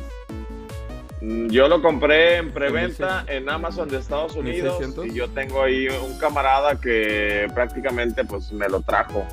[1.22, 3.30] Mm, Yo lo compré en preventa 1600.
[3.30, 5.06] en Amazon de Estados Unidos 1600.
[5.08, 9.26] y yo tengo ahí un camarada que prácticamente pues me lo trajo.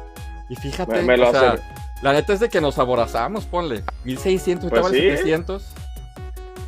[0.49, 1.59] Y fíjate, Me, me lo o sea,
[2.03, 3.83] La neta es de que nos aborazamos, ponle.
[4.05, 5.01] 1600, Pues estaba sí.
[5.01, 5.65] 700.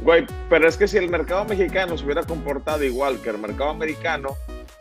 [0.03, 3.71] Güey, pero es que si el mercado mexicano se hubiera comportado igual que el mercado
[3.71, 4.31] americano,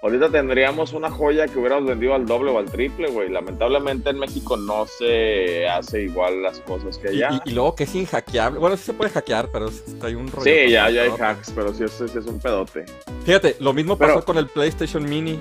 [0.02, 3.30] ahorita tendríamos una joya que hubiéramos vendido al doble o al triple, güey.
[3.30, 7.41] Lamentablemente en México no se hace igual las cosas que allá.
[7.45, 8.60] y- y luego que es inhackeable.
[8.60, 9.69] Bueno, sí se puede hackear, pero
[10.02, 10.43] ahí un rollo.
[10.43, 12.85] Sí, ya, ya hay hacks, pero sí es, sí es un pedote.
[13.26, 15.39] Fíjate, lo mismo Pero- pasó con el PlayStation Mini.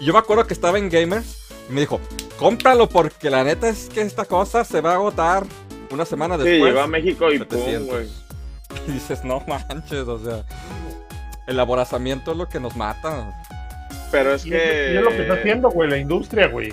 [0.00, 1.98] Yo me acuerdo que estaba en Gamers y me dijo,
[2.38, 5.44] cómpralo porque la neta es que esta cosa se va a agotar
[5.90, 6.72] una semana Sí, después.
[6.72, 7.88] llegó a México y pum, 700.
[7.88, 8.23] güey.
[8.88, 10.44] Y dices, no manches, o sea,
[11.46, 13.32] el aborazamiento es lo que nos mata.
[14.10, 14.88] Pero es que.
[14.88, 16.72] es, y es lo que está haciendo, güey, la industria, güey.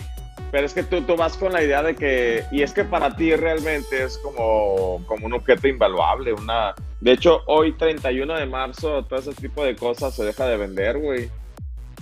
[0.51, 3.15] Pero es que tú, tú vas con la idea de que, y es que para
[3.15, 6.75] ti realmente es como, como un objeto invaluable, una...
[6.99, 10.97] De hecho, hoy 31 de marzo, todo ese tipo de cosas se deja de vender,
[10.99, 11.29] güey.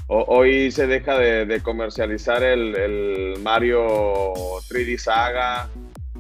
[0.07, 3.85] O- hoy se deja de, de comercializar el, el Mario
[4.67, 5.69] 3D Saga,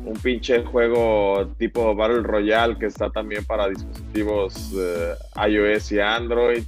[0.05, 5.15] un pinche juego tipo Battle Royale que está también para dispositivos eh,
[5.47, 6.63] iOS y Android.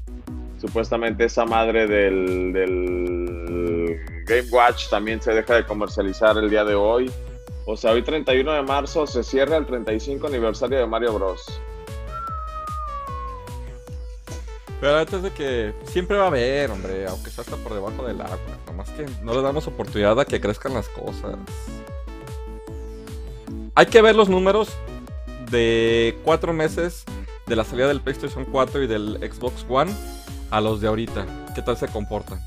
[0.60, 2.54] Supuestamente esa madre del,
[4.28, 7.12] Game Watch también se deja de comercializar el día de hoy.
[7.66, 11.60] O sea, hoy 31 de marzo se cierra el 35 aniversario de Mario Bros.
[14.80, 18.20] Pero antes de que siempre va a haber, hombre, aunque sea hasta por debajo del
[18.20, 18.38] agua.
[18.66, 21.38] Nomás que no le damos oportunidad a que crezcan las cosas.
[23.76, 24.70] Hay que ver los números
[25.50, 27.04] de cuatro meses
[27.48, 29.92] de la salida del PlayStation 4 y del Xbox One
[30.50, 31.26] a los de ahorita.
[31.56, 32.40] ¿Qué tal se comportan?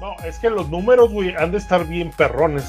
[0.00, 2.64] No, es que los números, güey, han de estar bien perrones.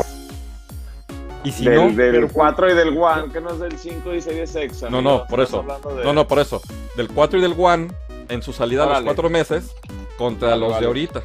[1.44, 4.14] Y si del, no, del pero- 4 y del One, que no es del 5
[4.14, 4.84] y Series X.
[4.90, 5.64] No, no, por eso.
[5.98, 6.62] de- no, no, por eso.
[6.96, 7.92] Del 4 y del One
[8.30, 9.06] en su salida a los Órale.
[9.06, 9.76] cuatro meses
[10.18, 10.82] contra Vale, los vale.
[10.82, 11.24] de ahorita.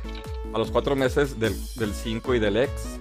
[0.54, 2.98] A los cuatro meses del, del 5 y del X.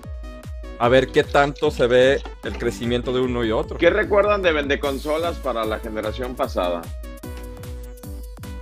[0.80, 3.78] A ver qué tanto se ve el crecimiento de uno y otro.
[3.78, 6.82] ¿Qué recuerdan de vende consolas para la generación pasada?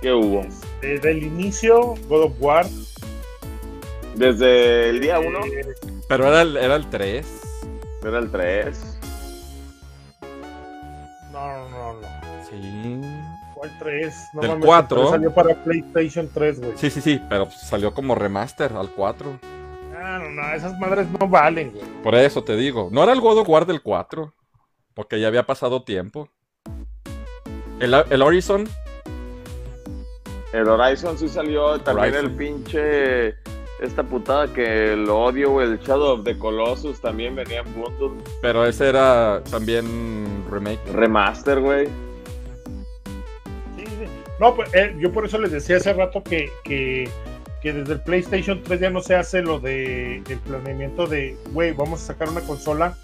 [0.00, 0.46] ¿Qué hubo?
[0.80, 2.66] Desde el inicio, God of War.
[4.14, 5.74] Desde el día 1 eh,
[6.08, 7.26] Pero era el, era el 3.
[8.02, 8.98] era el 3.
[11.32, 12.08] no, no, no, no.
[12.48, 13.00] Sí.
[13.54, 14.14] ¿Cuál 3?
[14.32, 14.96] No Del mames, 4.
[14.96, 16.72] el 3 Salió para PlayStation 3, güey.
[16.76, 17.20] Sí, sí, sí.
[17.28, 19.38] Pero salió como remaster al 4.
[20.18, 21.84] No, no, esas madres no valen, güey.
[22.02, 22.88] Por eso te digo.
[22.92, 24.32] No era el God of War del 4.
[24.94, 26.28] Porque ya había pasado tiempo.
[27.80, 28.68] El, el Horizon.
[30.52, 32.24] El Horizon sí salió, también Horizon.
[32.24, 33.36] el pinche
[33.80, 38.22] esta putada que lo odio, güey, el Shadow of the Colossus también venía en bundle.
[38.40, 40.80] Pero ese era también remake.
[40.92, 41.86] Remaster, güey.
[43.76, 44.06] Sí, sí.
[44.40, 47.10] No, pues eh, yo por eso les decía hace rato que, que,
[47.62, 51.72] que desde el PlayStation 3 ya no se hace lo de el planeamiento de, güey,
[51.72, 52.94] vamos a sacar una consola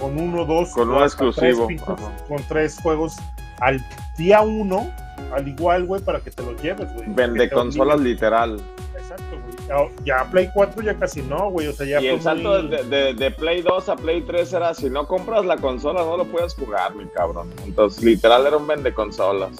[0.00, 1.82] con uno, dos, Con hasta exclusivo, tres
[2.28, 3.14] con tres juegos
[3.60, 3.80] al
[4.16, 4.90] día uno,
[5.32, 7.06] al igual, güey, para que te los lleves, güey.
[7.08, 8.60] Vende consolas literal.
[8.96, 9.68] Exacto, güey.
[9.68, 9.76] Ya,
[10.22, 11.66] ya Play 4 ya casi no, güey.
[11.66, 14.52] O sea, ya Y el salto muy- de, de- de Play 2 a Play 3
[14.52, 17.50] era si no compras la consola no lo puedes jugar, mi cabrón.
[17.66, 19.50] Entonces, literal era un vende consolas.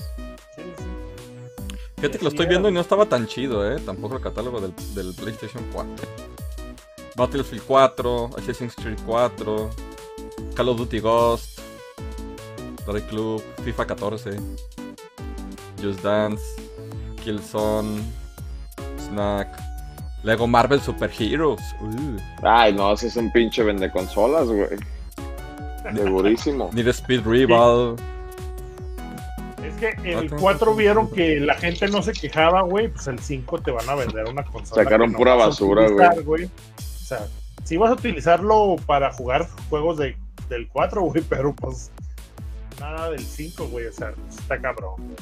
[2.01, 3.81] Fíjate que lo estoy viendo y no estaba tan chido, ¿eh?
[3.85, 6.07] Tampoco el catálogo del, del PlayStation 4.
[7.17, 9.71] Battlefield 4, Assassin's Creed 4,
[10.55, 11.59] Call of Duty Ghost,
[12.87, 14.31] Rally Club, FIFA 14,
[15.83, 16.41] Just Dance,
[17.25, 18.01] Killzone,
[19.09, 19.49] Snack,
[20.23, 21.61] Lego Marvel Super Heroes.
[21.81, 24.79] Uh, Ay, no, ese es un pinche vende consolas, güey.
[25.97, 26.71] Segurísimo.
[26.73, 27.97] Need a Speed Rival.
[29.79, 30.41] Que el Ok.
[30.41, 32.89] 4 vieron que la gente no se quejaba, güey.
[32.89, 34.83] Pues el 5 te van a vender una consola.
[34.83, 35.89] Sacaron no pura basura,
[36.25, 36.45] güey.
[36.45, 37.27] O sea,
[37.65, 40.17] si vas a utilizarlo para jugar juegos de,
[40.49, 41.91] del 4, güey, pero pues
[42.81, 43.87] nada del 5, güey.
[43.87, 45.17] O sea, está cabrón, güey.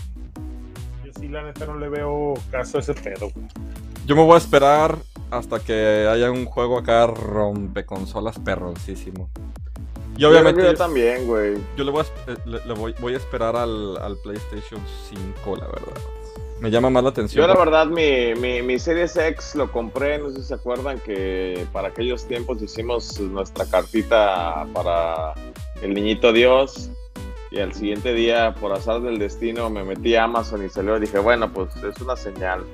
[1.05, 3.47] Yo sí, la neta, no le veo caso a ese pedo, güey.
[4.07, 4.99] Yo me voy a esperar
[5.31, 9.29] hasta que haya un juego acá rompeconsolas perroncísimo.
[10.17, 11.55] Y Yo obviamente también, güey.
[11.77, 14.81] yo le voy a, le- le voy, voy a esperar al, al PlayStation
[15.11, 15.93] 5, la verdad.
[16.61, 17.43] Me llama más la atención.
[17.47, 20.99] Yo la verdad mi, mi, mi Series X lo compré, no sé si se acuerdan
[21.01, 25.35] que para aquellos tiempos hicimos nuestra cartita para
[25.83, 26.89] el niñito Dios
[27.51, 31.01] y al siguiente día por azar del destino me metí a Amazon y salió y
[31.01, 32.65] dije, bueno, pues es una señal.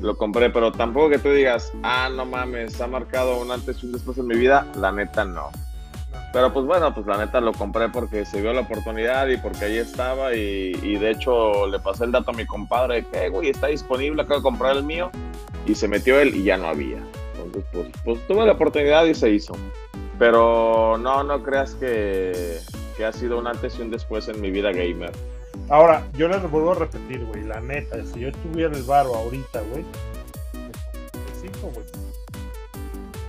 [0.00, 3.86] Lo compré, pero tampoco que tú digas, ah, no mames, ha marcado un antes y
[3.86, 5.50] un después en mi vida, la neta no.
[6.34, 9.66] Pero pues bueno, pues la neta lo compré porque se vio la oportunidad y porque
[9.66, 13.50] ahí estaba y, de hecho le pasé el dato a mi compadre que, "Eh, güey,
[13.50, 15.12] está disponible, acabo de comprar el mío
[15.64, 16.98] y se metió él y ya no había.
[17.36, 19.54] Entonces pues, pues tuve la oportunidad y se hizo.
[20.18, 22.58] Pero no, no creas que,
[22.96, 25.12] que ha sido un antes y un después en mi vida gamer.
[25.68, 29.60] Ahora, yo les vuelvo a repetir, güey, la neta, si yo tuviera el varo ahorita,
[29.70, 29.84] güey,
[30.52, 32.03] pues, cinco, güey.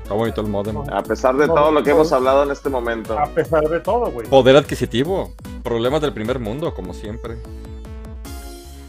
[0.05, 0.77] Está bonito el modem.
[0.93, 3.17] A pesar de todo lo que hemos hablado en este momento.
[3.17, 4.27] A pesar de todo, güey.
[4.27, 5.33] Poder adquisitivo.
[5.63, 7.37] Problemas del primer mundo, como siempre.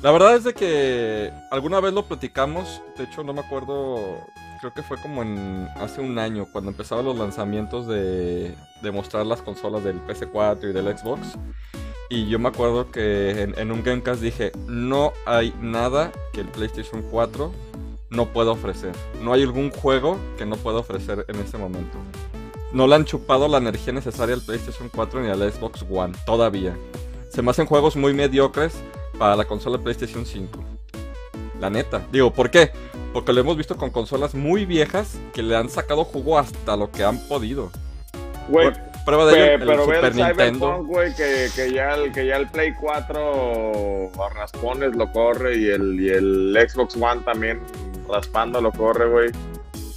[0.03, 2.83] La verdad es de que alguna vez lo platicamos.
[2.99, 3.97] De hecho, no me acuerdo.
[4.61, 9.25] Creo que fue como en hace un año, cuando empezaban los lanzamientos de, de mostrar
[9.25, 11.39] las consolas del PS4 y del Xbox.
[12.11, 16.49] Y yo me acuerdo que en, en un Gamecast dije, no hay nada que el
[16.49, 17.53] PlayStation 4
[18.11, 18.93] no pueda ofrecer.
[19.21, 21.99] No hay algún juego que no pueda ofrecer en este momento.
[22.73, 26.77] No le han chupado la energía necesaria al PlayStation 4 ni al Xbox One, todavía.
[27.31, 28.75] Se me hacen juegos muy mediocres
[29.19, 30.63] para la consola PlayStation 5.
[31.61, 32.07] La neta.
[32.13, 32.71] Digo, ¿por qué?
[33.13, 36.91] Porque lo hemos visto con consolas muy viejas que le han sacado jugo hasta lo
[36.91, 37.71] que han podido.
[38.49, 38.73] Güey,
[39.07, 40.67] Prueba de ello, Pe- el pero ve Super el Nintendo.
[40.67, 45.57] Cyberpunk, güey, que, que, ya el, que ya el Play 4 a raspones lo corre
[45.57, 47.61] y el, y el Xbox One también
[48.09, 49.31] raspando lo corre, güey.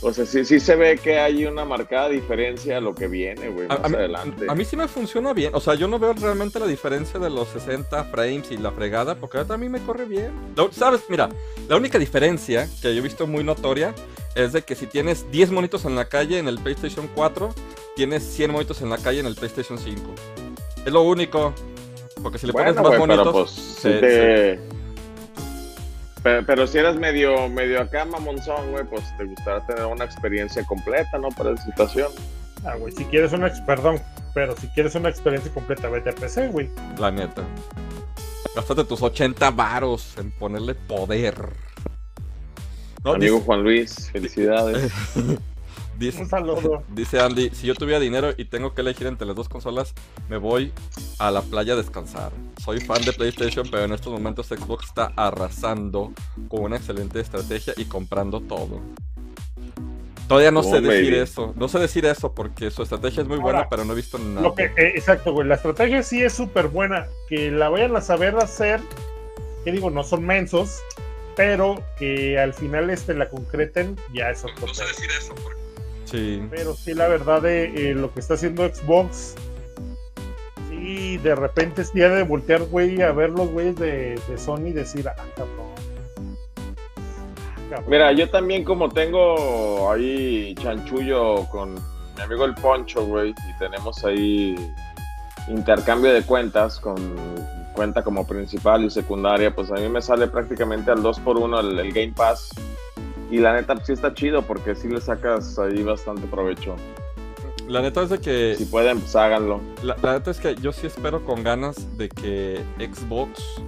[0.01, 3.49] O sea, sí, sí se ve que hay una marcada diferencia a lo que viene,
[3.49, 4.45] güey, más a adelante.
[4.47, 5.51] a mí sí me funciona bien.
[5.53, 9.15] O sea, yo no veo realmente la diferencia de los 60 frames y la fregada,
[9.15, 10.31] porque a mí me corre bien.
[10.71, 11.01] ¿Sabes?
[11.09, 11.27] Mira,
[11.67, 13.93] la única diferencia que yo he visto muy notoria
[14.35, 17.53] es de que si tienes 10 monitos en la calle en el PlayStation 4,
[17.97, 20.01] tienes 100 monitos en la calle en el PlayStation 5.
[20.85, 21.53] Es lo único.
[22.23, 23.31] Porque si le pones más pero monitos.
[23.33, 24.59] pues se- te-
[26.29, 30.63] Pero, pero si eres medio, medio acá mamonzón, güey, pues te gustaría tener una experiencia
[30.63, 31.29] completa, ¿no?
[31.29, 32.11] Para esa situación.
[32.63, 33.99] Ah, güey, si quieres una, perdón,
[34.35, 36.69] pero si quieres una experiencia completa, vete a PC, güey.
[36.99, 37.41] La neta.
[38.55, 41.33] Gástate tus 80 varos en ponerle poder.
[43.03, 44.91] No, Amigo dice- Juan Luis, felicidades.
[45.99, 46.83] dice- Un saludo.
[46.89, 49.93] Dice Andy, si yo tuviera dinero y tengo que elegir entre las dos consolas,
[50.29, 50.71] me voy
[51.19, 52.31] a la playa a descansar.
[52.63, 56.11] Soy fan de PlayStation, pero en estos momentos Xbox está arrasando
[56.47, 58.79] con una excelente estrategia y comprando todo.
[60.27, 61.53] Todavía no Oh, sé decir eso.
[61.57, 64.19] No sé decir eso porque su estrategia es muy buena, Ahora, pero no he visto
[64.19, 64.41] nada.
[64.41, 65.47] Lo que, eh, exacto, güey.
[65.47, 67.07] La estrategia sí es súper buena.
[67.27, 68.79] Que la vayan a saber hacer.
[69.65, 70.81] Que digo, no son mensos.
[71.35, 74.71] Pero que al final este la concreten, ya es otro pedo.
[74.71, 75.33] eso
[76.09, 76.41] Sí.
[76.49, 79.35] Pero sí, la verdad de eh, lo que está haciendo Xbox.
[80.69, 84.67] Sí, de repente es día de voltear, güey, a ver los güeyes de, de Sony
[84.67, 85.67] y decir, ah, cabrón.
[86.17, 87.89] Ah, cabrón.
[87.89, 94.03] Mira, yo también como tengo ahí chanchullo con mi amigo el Poncho, güey, y tenemos
[94.03, 94.55] ahí
[95.47, 96.95] intercambio de cuentas con
[97.73, 101.59] cuenta como principal y secundaria, pues a mí me sale prácticamente al 2 por 1
[101.59, 102.49] el, el Game Pass.
[103.29, 106.75] Y la neta sí está chido porque sí le sacas ahí bastante provecho.
[107.67, 109.61] La neta es de que Si pueden, pues háganlo.
[109.83, 113.61] La, la neta es que yo sí espero con ganas de que Xbox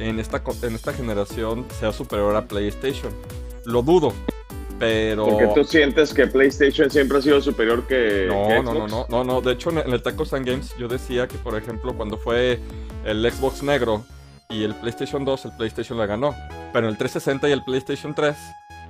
[0.00, 3.12] en esta, en esta generación sea superior a PlayStation.
[3.64, 4.12] Lo dudo,
[4.78, 5.26] pero...
[5.26, 9.06] Porque tú sientes que PlayStation siempre ha sido superior que, No, que no, no, no,
[9.08, 9.40] no, no.
[9.40, 12.58] De hecho, en el Tacos and Games yo decía que, por ejemplo, cuando fue
[13.04, 14.04] el Xbox negro
[14.48, 16.34] y el PlayStation 2, el PlayStation le ganó.
[16.72, 18.36] Pero en el 360 y el PlayStation 3,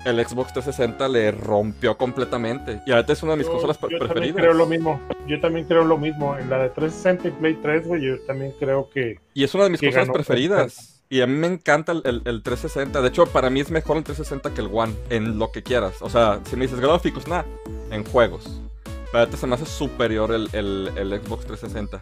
[0.04, 2.80] el Xbox 360 le rompió completamente.
[2.86, 4.36] Y ahorita es una de mis Yo- consolas yo también preferidas.
[4.36, 5.00] creo lo mismo.
[5.28, 6.36] Yo también creo lo mismo.
[6.36, 9.18] En la de 360 y Play 3, güey, yo también creo que.
[9.34, 10.88] Y es una de mis consolas preferidas.
[11.08, 13.02] Y a mí me encanta el, el- el 360.
[13.02, 14.94] De hecho, para mí es mejor el 360 que el One.
[15.10, 16.00] En lo que quieras.
[16.00, 17.44] O sea, si me dices gráficos, nada.
[17.90, 18.60] En juegos.
[18.84, 22.00] Pero ahorita se me hace superior el, el- el Xbox 360.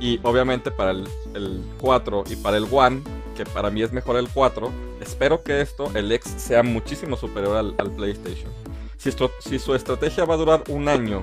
[0.00, 3.00] Y obviamente para el, el 4 y para el One,
[3.34, 7.56] que para mí es mejor el 4, espero que esto, el X, sea muchísimo superior
[7.56, 8.50] al, al PlayStation.
[8.96, 11.22] Si, esto- si su estrategia va a durar un año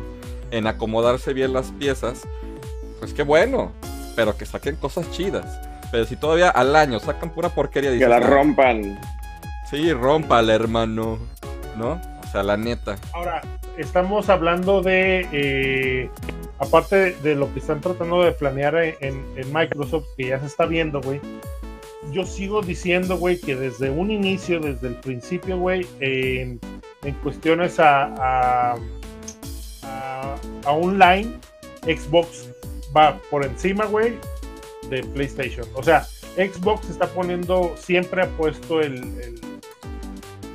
[0.51, 2.27] en acomodarse bien las piezas,
[2.99, 3.71] pues qué bueno.
[4.15, 5.45] Pero que saquen cosas chidas.
[5.91, 8.99] Pero si todavía al año sacan pura porquería, Que dices, la "Ah, rompan.
[9.69, 11.17] Sí, rómpala, hermano.
[11.77, 12.01] ¿No?
[12.27, 12.97] O sea, la neta.
[13.13, 13.41] Ahora,
[13.77, 15.27] estamos hablando de.
[15.31, 16.09] eh,
[16.59, 20.47] aparte de, de lo que están tratando de planear en, en Microsoft, que ya se
[20.47, 21.21] está viendo, güey.
[22.11, 26.59] Yo sigo diciendo, güey, que desde un inicio, desde el principio, güey, en,
[27.03, 28.75] en cuestiones a, a,
[29.83, 30.35] a,
[30.65, 31.33] a online,
[31.83, 32.49] Xbox
[32.95, 34.13] va por encima, güey,
[34.89, 35.67] de PlayStation.
[35.75, 36.03] O sea,
[36.37, 39.39] Xbox está poniendo, siempre ha puesto el, el-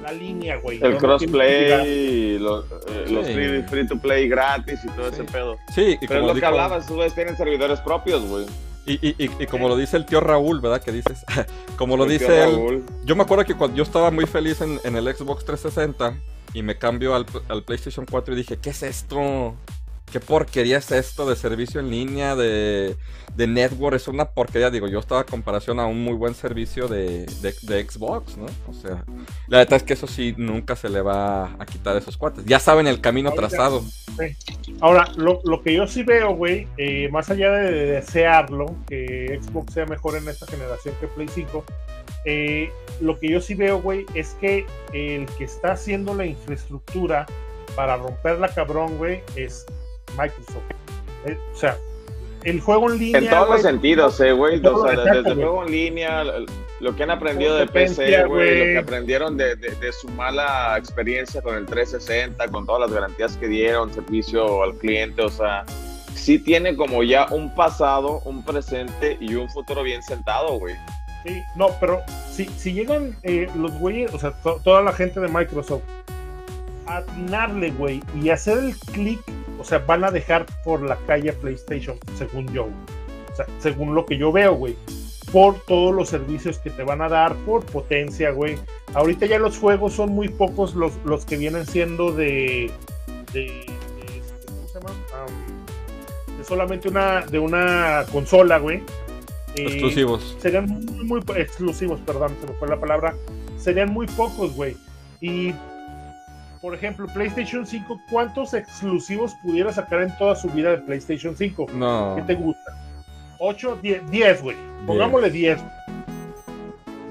[0.03, 0.79] la línea, güey.
[0.83, 3.33] El crossplay, los, eh, los Sí.
[3.33, 5.15] free, free to play gratis y todo Sí.
[5.15, 5.57] ese pedo.
[5.75, 8.45] Sí, y Pero es lo que hablabas, ustedes tienen servidores propios, güey.
[8.86, 10.82] Y, y- y- y como lo dice el tío Raúl, ¿verdad?
[10.82, 11.24] Que dices,
[11.78, 12.85] como lo El dice él, Raúl.
[13.05, 16.15] yo me acuerdo que cuando yo estaba muy feliz en, en el Xbox 360
[16.52, 19.55] y me cambio al, al PlayStation 4 y dije, ¿qué es esto?
[20.10, 22.97] Qué porquería es esto de servicio en línea, de,
[23.35, 24.70] de network, es una porquería.
[24.70, 28.47] Digo, yo estaba a comparación a un muy buen servicio de, de, Xbox, ¿no?
[28.68, 29.05] O sea,
[29.48, 32.44] la verdad es que eso sí, nunca se le va a quitar esos cuates.
[32.44, 33.82] Ya saben el camino trazado.
[34.81, 39.74] Ahora, lo, lo, que yo sí veo, güey, eh, más allá de desearlo, que Xbox
[39.74, 41.64] sea mejor en esta generación que Play 5,
[42.24, 42.70] eh,
[43.01, 47.26] lo que yo sí veo, güey, es que el que está haciendo la infraestructura
[47.74, 49.66] para romperla cabrón, güey, es
[50.16, 50.62] Microsoft.
[51.26, 51.76] Eh, o sea,
[52.44, 53.18] el juego en línea.
[53.18, 54.64] En todos los sentidos, eh, güey.
[54.64, 56.24] O sea, desde el juego en línea,
[56.81, 61.40] lo que han aprendido de PC, güey, lo que aprendieron de, de, su mala experiencia
[61.40, 65.64] con el 360, con todas las garantías que dieron, servicio al cliente, o sea,
[66.14, 70.74] sí tiene como ya un pasado, un presente y un futuro bien sentado, güey.
[71.24, 74.32] Sí, no, pero si, si llegan eh, los güeyes, o sea,
[74.62, 75.82] toda la gente de Microsoft,
[76.86, 79.20] a atinarle, güey, y hacer el clic,
[79.65, 82.65] o sea, van a dejar por la calle PlayStation, según yo.
[82.65, 84.77] O sea, según lo que yo veo, güey.
[85.32, 88.57] Por todos los servicios que te van a dar, por potencia, güey.
[88.93, 92.70] Ahorita ya los juegos son muy pocos los, los que vienen siendo de.
[93.32, 93.66] de,
[94.47, 94.91] ¿Cómo se llama?
[96.36, 98.82] de solamente una, de una consola, güey
[99.57, 100.36] exclusivos.
[100.41, 100.66] Serían
[101.05, 103.15] muy, exclusivos, perdón, se me fue la palabra.
[103.57, 104.77] Serían muy pocos, güey.
[105.20, 105.55] Y,
[106.65, 111.66] por ejemplo, PlayStation 5, ¿cuántos exclusivos pudiera sacar en toda su vida de PlayStation 5?
[111.74, 112.15] No.
[112.16, 112.73] ¿Qué te gusta?
[113.39, 114.09] ¿8?
[114.09, 114.57] 10, güey.
[114.86, 115.62] Pongámosle 10.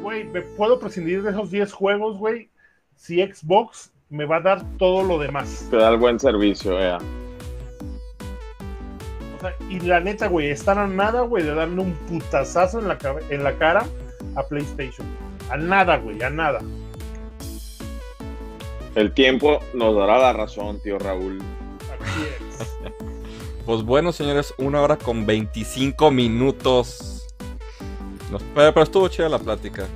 [0.01, 2.49] Güey, ¿me puedo prescindir de esos 10 juegos, güey?
[2.95, 5.67] Si Xbox me va a dar todo lo demás.
[5.69, 6.97] Te da el buen servicio, ya
[9.69, 12.97] y la neta, güey, están a nada, güey, de darle un putazazo en la,
[13.29, 13.85] en la cara
[14.35, 15.05] a PlayStation.
[15.51, 16.61] A nada, güey, a nada.
[18.95, 21.41] El tiempo nos dará la razón, tío Raúl.
[21.99, 22.91] Así es.
[23.65, 27.27] pues bueno, señores, una hora con 25 minutos.
[28.53, 29.87] pero, estuvo chida la plática.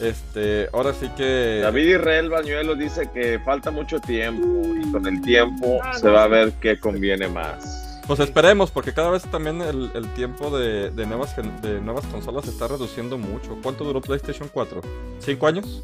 [0.00, 1.60] Este, ahora sí que.
[1.62, 4.46] David Israel Bañuelo dice que falta mucho tiempo
[4.78, 7.84] y con el tiempo ah, se va a ver qué conviene más.
[8.06, 12.68] Pues esperemos, porque cada vez también el, tiempo de, nuevas, de nuevas consolas se está
[12.68, 13.58] reduciendo mucho.
[13.62, 14.80] ¿Cuánto duró PlayStation 4?
[15.18, 15.82] ¿Cinco años?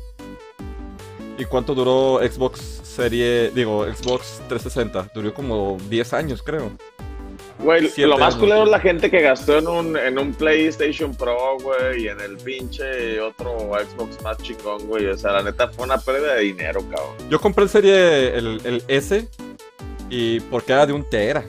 [1.38, 5.10] ¿Y cuánto duró Xbox Serie, digo, Xbox 360?
[5.14, 6.70] Duró como 10 años, creo.
[7.58, 11.58] Güey, lo más culero es la gente que gastó en un, en un PlayStation Pro,
[11.62, 15.06] güey, y en el pinche otro Xbox más chingón, güey.
[15.06, 17.30] O sea, la neta fue una pérdida de dinero, cabrón.
[17.30, 19.28] Yo compré el serie, el, el S,
[20.10, 21.44] y porque era de un Tera.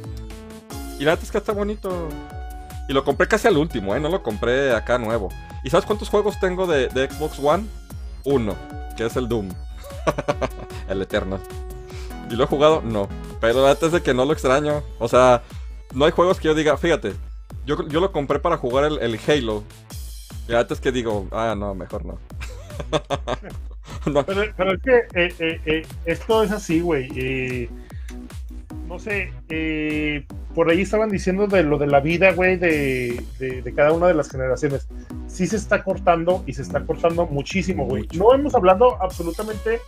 [0.99, 2.07] Y la neta es que está bonito.
[2.87, 3.99] Y lo compré casi al último, ¿eh?
[3.99, 5.29] No lo compré acá nuevo.
[5.63, 7.65] ¿Y sabes cuántos juegos tengo de, Xbox One?
[8.25, 8.55] Uno,
[8.95, 9.49] que es el Doom.
[10.89, 11.39] el Eterno.
[12.29, 12.81] ¿Y lo he jugado?
[12.81, 13.07] No.
[13.39, 14.83] Pero la neta es de que no lo extraño.
[14.99, 15.43] O sea,
[15.93, 17.13] no hay juegos que yo diga, fíjate,
[17.65, 19.63] yo, yo lo compré para jugar el, Halo.
[20.47, 22.19] Y la neta es que digo, ah, no, mejor no.
[24.25, 27.69] Pero, es que eh, eh, eh, esto es así, güey
[28.87, 33.23] no sé, eh, por ahí estaban diciendo de lo de la vida, güey, de,
[33.75, 34.87] cada una de las generaciones.
[35.27, 38.07] Sí se está cortando y se está cortando muchísimo, güey.
[38.15, 39.79] No hemos hablado absolutamente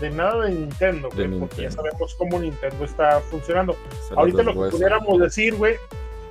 [0.00, 3.76] de nada de Nintendo, güey, porque ya sabemos cómo Nintendo está funcionando.
[4.16, 5.76] Ahorita lo que pudiéramos decir, güey,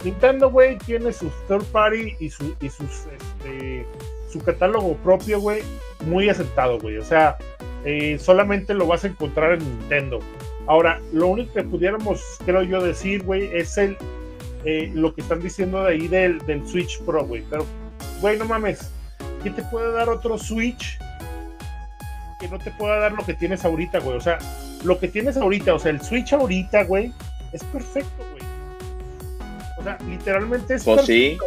[0.04, 3.86] Nintendo, güey, tiene su third party y, su, y sus, este,
[4.30, 5.62] su catálogo propio, güey,
[6.06, 6.98] muy aceptado, güey.
[6.98, 7.38] O sea,
[7.86, 10.20] eh, solamente lo vas a encontrar en Nintendo.
[10.68, 13.98] Ahora, lo único que pudiéramos, creo yo, decir, güey, es el
[14.66, 17.44] eh, lo que están diciendo de ahí del, Switch Pro, güey.
[17.50, 17.66] Pero,
[18.22, 18.92] güey, no mames,
[19.44, 20.98] ¿qué te puede dar otro Switch
[22.40, 24.18] que no te pueda dar lo que tienes ahorita, güey?
[24.18, 24.38] O sea,
[24.84, 27.12] lo que tienes ahorita, o sea, el Switch ahorita, güey,
[27.52, 28.44] es perfecto, güey.
[29.80, 31.46] O sea, literalmente es pues perfecto.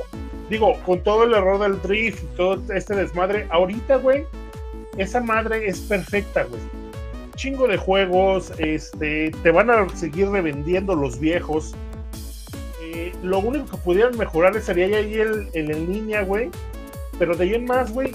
[0.50, 4.24] Digo, con todo el error del drift y todo este desmadre, ahorita, güey,
[4.98, 6.75] esa madre es perfecta, güey
[7.36, 11.74] chingo de juegos, este, te van a seguir revendiendo los viejos.
[12.82, 16.50] Eh, lo único que pudieran mejorar sería ya ahí el, en línea, güey.
[17.18, 18.12] Pero de ahí en más, güey,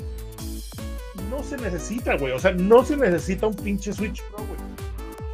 [1.29, 2.33] no se necesita, güey.
[2.33, 4.59] O sea, no se necesita un pinche Switch Pro, güey.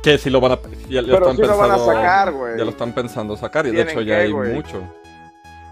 [0.04, 2.58] Que si lo van a, ya, Pero están lo van a sacar, güey.
[2.58, 4.84] Ya lo están pensando sacar y de hecho ya hay mucho.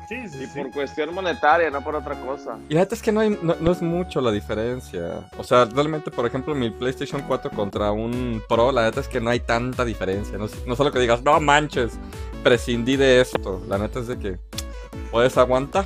[0.07, 2.57] Sí, sí, y por cuestión monetaria, no por otra cosa.
[2.69, 5.27] Y la neta es que no, hay, no, es mucho la diferencia.
[5.37, 9.19] O sea, realmente, por ejemplo, mi PlayStation 4 contra un Pro, la neta es que
[9.19, 10.37] no hay tanta diferencia.
[10.37, 11.93] No, no solo que digas, no manches,
[12.43, 13.61] prescindí de esto.
[13.67, 14.37] La neta es de que
[15.11, 15.85] puedes aguantar.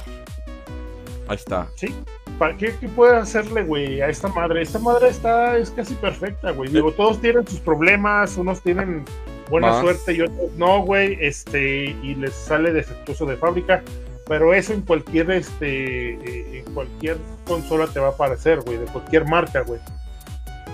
[1.28, 1.68] Ahí está.
[1.76, 1.94] Sí.
[2.40, 4.62] ¿Para qué, qué puedes hacerle, güey, a esta madre?
[4.62, 6.72] Esta madre está, es casi perfecta, güey.
[6.72, 9.06] Digo, todos tienen sus problemas, unos tienen
[9.50, 9.82] buena Más.
[9.82, 13.84] suerte y otros no, güey, este, y les sale defectuoso de fábrica.
[14.30, 18.85] Pero eso en cualquier, este, eh, en cualquier consola te va a aparecer, güey, de
[18.85, 19.81] cualquier marca, güey.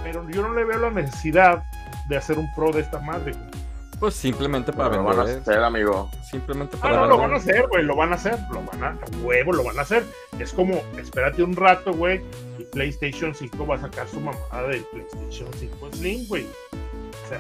[0.04, 1.64] Pero yo no le veo la necesidad
[2.10, 3.32] de hacer un pro de esta madre.
[3.32, 3.56] güey.
[3.98, 5.42] Pues simplemente para Lo van a vender.
[5.42, 6.12] hacer, amigo.
[6.30, 7.28] Simplemente Ah, para no, lo vender.
[7.30, 9.84] van a hacer, güey, lo van a hacer, lo van a, huevo, lo van a
[9.84, 10.04] hacer.
[10.38, 12.22] Es como, espérate un rato, güey,
[12.60, 16.44] y PlayStation 5 va a sacar su mamada del PlayStation 5 Slim, güey.
[16.44, 17.40] O sea,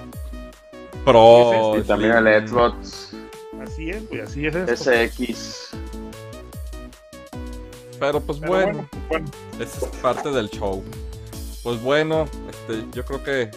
[1.03, 1.77] Pro.
[1.77, 3.13] Y también el Xbox
[3.61, 4.75] así es, güey, así es esto.
[4.91, 5.75] SX.
[8.05, 9.27] Pero pues Pero bueno, bueno, bueno,
[9.59, 10.83] esa es parte del show.
[11.63, 13.49] Pues bueno, este, yo creo que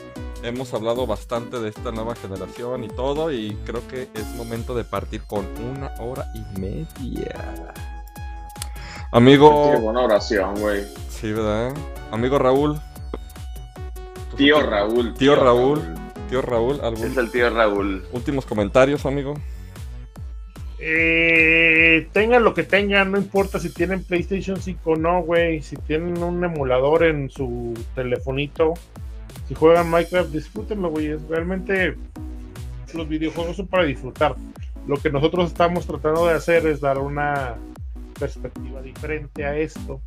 [0.43, 4.85] hemos hablado bastante de esta nueva generación y todo, y creo que es momento de
[4.85, 7.75] partir con una hora y media.
[9.12, 10.85] Amigo, Qué buena oración, güey.
[11.11, 11.75] sí, ¿verdad?
[12.11, 12.81] Amigo Raúl.
[14.37, 15.15] Tío Raúl.
[15.15, 15.83] Tío Raúl.
[16.31, 18.07] Tío Raúl, ¿algún Es el tío Raúl.
[18.12, 19.35] últimos comentarios, amigo?
[20.81, 25.61] Eh, tengan lo que tengan, no importa si tienen PlayStation 5 o no, güey.
[25.63, 28.75] Si tienen un emulador en su telefonito,
[29.49, 31.09] si juegan Minecraft, disfrútenlo, güey.
[31.09, 31.97] Es realmente
[32.95, 34.37] los videojuegos son para disfrutar.
[34.87, 37.57] Lo que nosotros estamos tratando de hacer es dar una
[38.19, 40.01] perspectiva diferente a esto.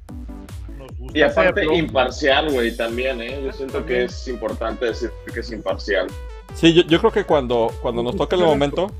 [0.77, 1.75] Nos gusta Y aparte, hacerlo.
[1.75, 3.39] imparcial, güey, también, ¿eh?
[3.43, 6.07] Yo siento que es importante decir que es imparcial.
[6.55, 8.91] Sí, yo, yo creo que cuando, cuando nos toque el momento,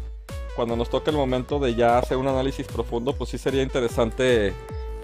[0.62, 4.54] cuando nos toque el momento de ya hacer un análisis profundo, pues sí sería interesante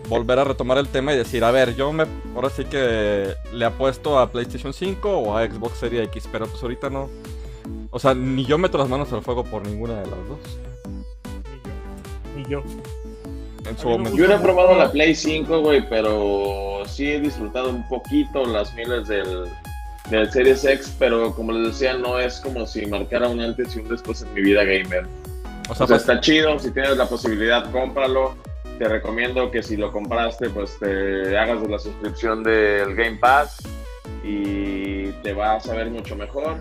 [0.08, 2.06] volver a retomar el tema y decir, a ver, yo me
[2.36, 6.62] ahora sí que le apuesto a PlayStation 5 o a Xbox Series X, pero pues
[6.62, 7.10] ahorita no.
[7.90, 10.60] O sea, ni yo meto las manos al fuego por ninguna de las dos.
[12.36, 12.62] Ni yo.
[13.68, 14.16] En su A mí me momento.
[14.16, 18.76] Yo no he probado la Play 5, güey, pero sí he disfrutado un poquito las
[18.76, 19.46] miles del,
[20.12, 23.80] del Series X, pero como les decía, no es como si marcara un antes y
[23.80, 25.08] un después en mi vida gamer.
[25.70, 28.36] O O sea, pues, está chido, si tienes la posibilidad, cómpralo.
[28.80, 33.58] Te recomiendo que si lo compraste, pues te hagas de la suscripción del Game Pass
[34.24, 36.58] y te vas a ver mucho mejor.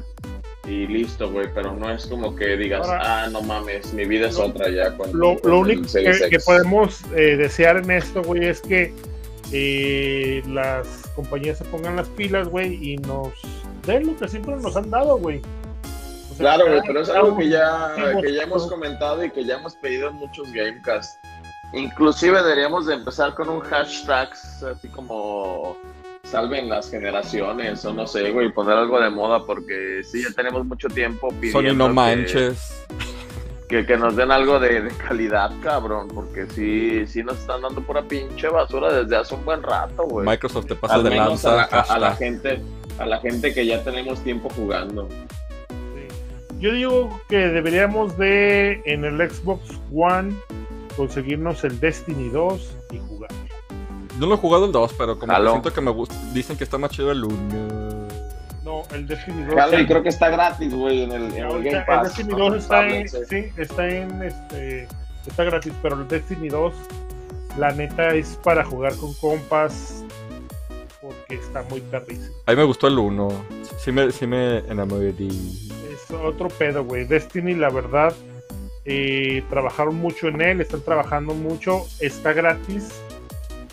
[0.67, 4.29] Y listo, güey, pero no es como que digas, Ahora- ah, no mames, mi vida
[4.29, 4.97] es Lo- otra ya.
[4.97, 8.93] Con, Lo, con lo el único que, podemos eh, desear en esto, güey, es que
[9.53, 13.29] eh, las compañías se pongan las pilas, güey, y nos
[13.87, 15.41] den lo que siempre nos han dado, güey.
[16.39, 19.57] Claro, güey, pero es algo que ya, hemos- que ya hemos comentado y que ya
[19.57, 21.19] hemos pedido en muchos Gamecasts.
[21.73, 24.31] Inclusive deberíamos de empezar con un hashtag
[24.71, 25.77] así como
[26.25, 30.65] salven las generaciones o no sé, güey, poner algo de moda porque sí, ya tenemos
[30.65, 32.87] mucho tiempo pidiendo Sony no que- manches.
[33.69, 37.81] Que, que nos den algo de, de calidad, cabrón, porque sí, sí nos están dando
[37.83, 40.25] pura pinche basura desde hace un buen rato, güey.
[40.25, 41.77] Microsoft te pasa Al de menos a lanza.
[41.77, 42.63] la, a- a la gente,
[43.01, 45.09] a la gente que ya tenemos tiempo jugando.
[46.59, 50.35] Yo digo que deberíamos de, en el Xbox One,
[50.97, 53.31] conseguirnos el Destiny 2 y jugar.
[54.19, 56.15] No lo he jugado el 2, pero como que siento que me gusta.
[56.33, 57.37] Dicen que está más chido el 1.
[58.65, 59.55] No, el Destiny 2.
[59.55, 62.09] Jalo, y creo que está gratis, güey, en el, en el Game el Pass.
[62.09, 62.51] Destiny ¿no?
[62.51, 63.27] 2 está en, Táblense.
[63.27, 64.89] sí, está en este
[65.27, 66.73] está gratis, pero el Destiny 2
[67.59, 70.05] la neta es para jugar con compas
[71.01, 72.35] porque está muy perrísimo.
[72.47, 73.29] A mí me gustó el 1.
[73.79, 75.15] Sí me, sí me enamoré.
[76.09, 77.05] Es otro pedo, güey.
[77.05, 78.15] Destiny, la verdad,
[78.85, 82.89] eh, trabajaron mucho en él, están trabajando mucho, está gratis.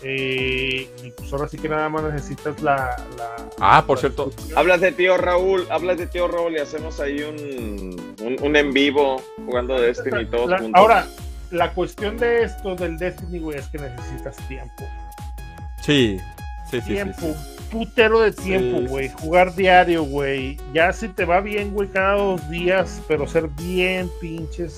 [0.06, 2.94] eh, y pues ahora sí que nada más necesitas la.
[3.16, 4.30] la- Ah, por la cierto.
[4.54, 8.70] Hablas de tío Raúl, hablas de tío Raúl y hacemos ahí un, un, un en
[8.74, 10.78] vivo jugando Destiny todos La- juntos.
[10.78, 11.06] ahora,
[11.52, 14.84] la cuestión de esto del Destiny, güey, es que necesitas tiempo.
[15.80, 16.18] Sí,
[16.70, 16.80] sí, sí.
[16.82, 17.53] sí, tiempo, sí.
[17.70, 19.08] Putero de tiempo, güey.
[19.08, 19.14] sí.
[19.18, 20.56] Jugar diario, güey.
[20.72, 24.76] Ya si te va bien, güey, cada dos días, pero ser bien pinches.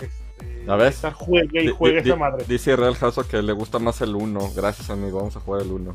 [0.00, 0.96] Este, ¿La ves?
[0.96, 2.44] estar juegue y di- esa madre.
[2.48, 4.52] Dice Real Jaso que le gusta más el 1.
[4.54, 5.18] Gracias, amigo.
[5.18, 5.94] Vamos a jugar el 1.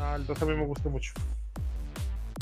[0.00, 1.12] Ah, entonces a mí me gusta mucho.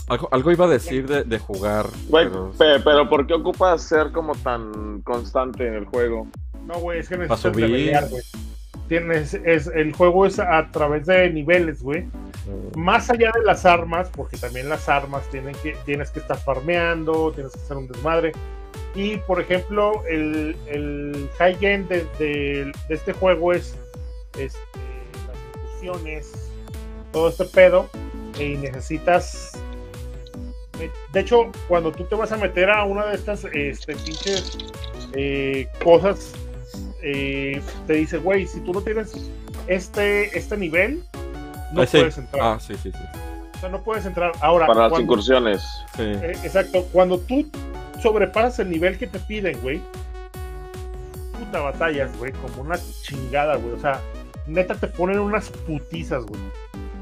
[0.09, 1.86] Algo, algo iba a decir de, de jugar.
[2.09, 6.27] Güey, pero- pe- pero ¿por qué ocupas ser como tan constante en el juego?
[6.66, 8.23] No, güey, es que necesitas güey.
[8.91, 12.01] Tienes, es, el juego es a través de niveles, güey.
[12.01, 12.09] eh,
[12.77, 17.31] Más allá de las armas, porque también las armas tienen que, tienes que estar farmeando,
[17.33, 18.33] tienes que hacer un desmadre.
[18.97, 23.77] Y por ejemplo, el, el high end de, de- de este juego es
[24.37, 24.59] este,
[25.29, 26.51] las incursiones,
[27.12, 27.89] todo este pedo,
[28.41, 29.53] y necesitas.
[31.12, 34.59] De hecho, cuando tú te vas a meter a una de estas este, pinches
[35.12, 36.33] eh, cosas,
[37.03, 39.13] eh, te dice, güey, si tú no tienes
[39.67, 41.03] este, este nivel,
[41.73, 41.99] no ah, sí.
[41.99, 42.43] puedes entrar.
[42.43, 42.99] Ah, sí, sí, sí.
[43.55, 44.33] O sea, no puedes entrar.
[44.41, 45.63] Ahora, Para las incursiones.
[45.97, 46.03] Sí.
[46.03, 47.47] eh, exacto, cuando tú
[48.01, 49.81] sobrepasas el nivel que te piden, güey,
[51.39, 53.75] puta batallas, güey, como una chingada, güey.
[53.75, 54.01] O sea,
[54.47, 56.41] neta te ponen unas putizas, güey.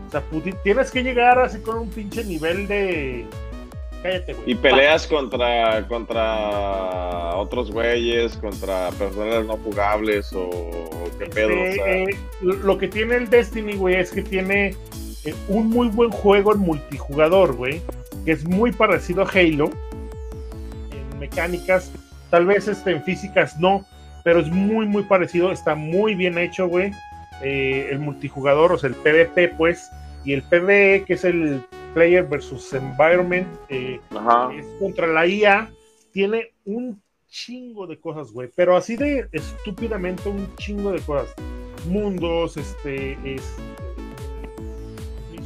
[0.07, 0.23] O sea,
[0.62, 3.27] tienes que llegar así con un pinche nivel de.
[4.03, 4.53] Cállate, güey.
[4.53, 10.51] Y peleas contra, contra otros güeyes, contra personas no jugables o
[11.19, 11.49] qué Este, pedo.
[11.49, 14.75] O sea, eh, lo que tiene el Destiny, güey, es que tiene
[15.25, 17.81] eh, un muy buen juego en multijugador, güey,
[18.25, 19.70] que es muy parecido a Halo
[20.93, 21.91] en mecánicas,
[22.31, 23.85] tal vez este, en físicas no,
[24.23, 26.93] pero es muy, muy parecido, está muy bien hecho, güey.
[27.43, 29.91] Eh, el multijugador, o sea, el PvP, pues,
[30.25, 31.62] y el PvE, que es el
[31.94, 34.51] Player versus Environment, eh, Ajá.
[34.55, 35.70] es contra la IA,
[36.12, 41.35] tiene un chingo de cosas, güey, pero así de estúpidamente un chingo de cosas.
[41.86, 43.56] Mundos, este, es,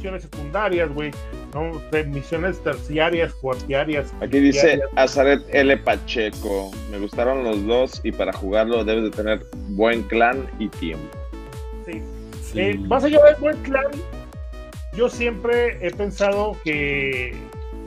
[0.03, 1.11] misiones secundarias, güey,
[1.53, 1.79] ¿no?
[1.91, 4.13] De misiones terciarias, cuartiarias.
[4.19, 4.81] Aquí dice.
[4.95, 5.77] Azaret L.
[5.77, 6.71] Pacheco.
[6.91, 11.05] Me gustaron los dos y para jugarlo debes de tener buen clan y tiempo.
[11.85, 12.01] Sí.
[12.41, 12.59] Sí.
[12.59, 13.85] Eh, más allá del buen clan,
[14.95, 17.35] yo siempre he pensado que,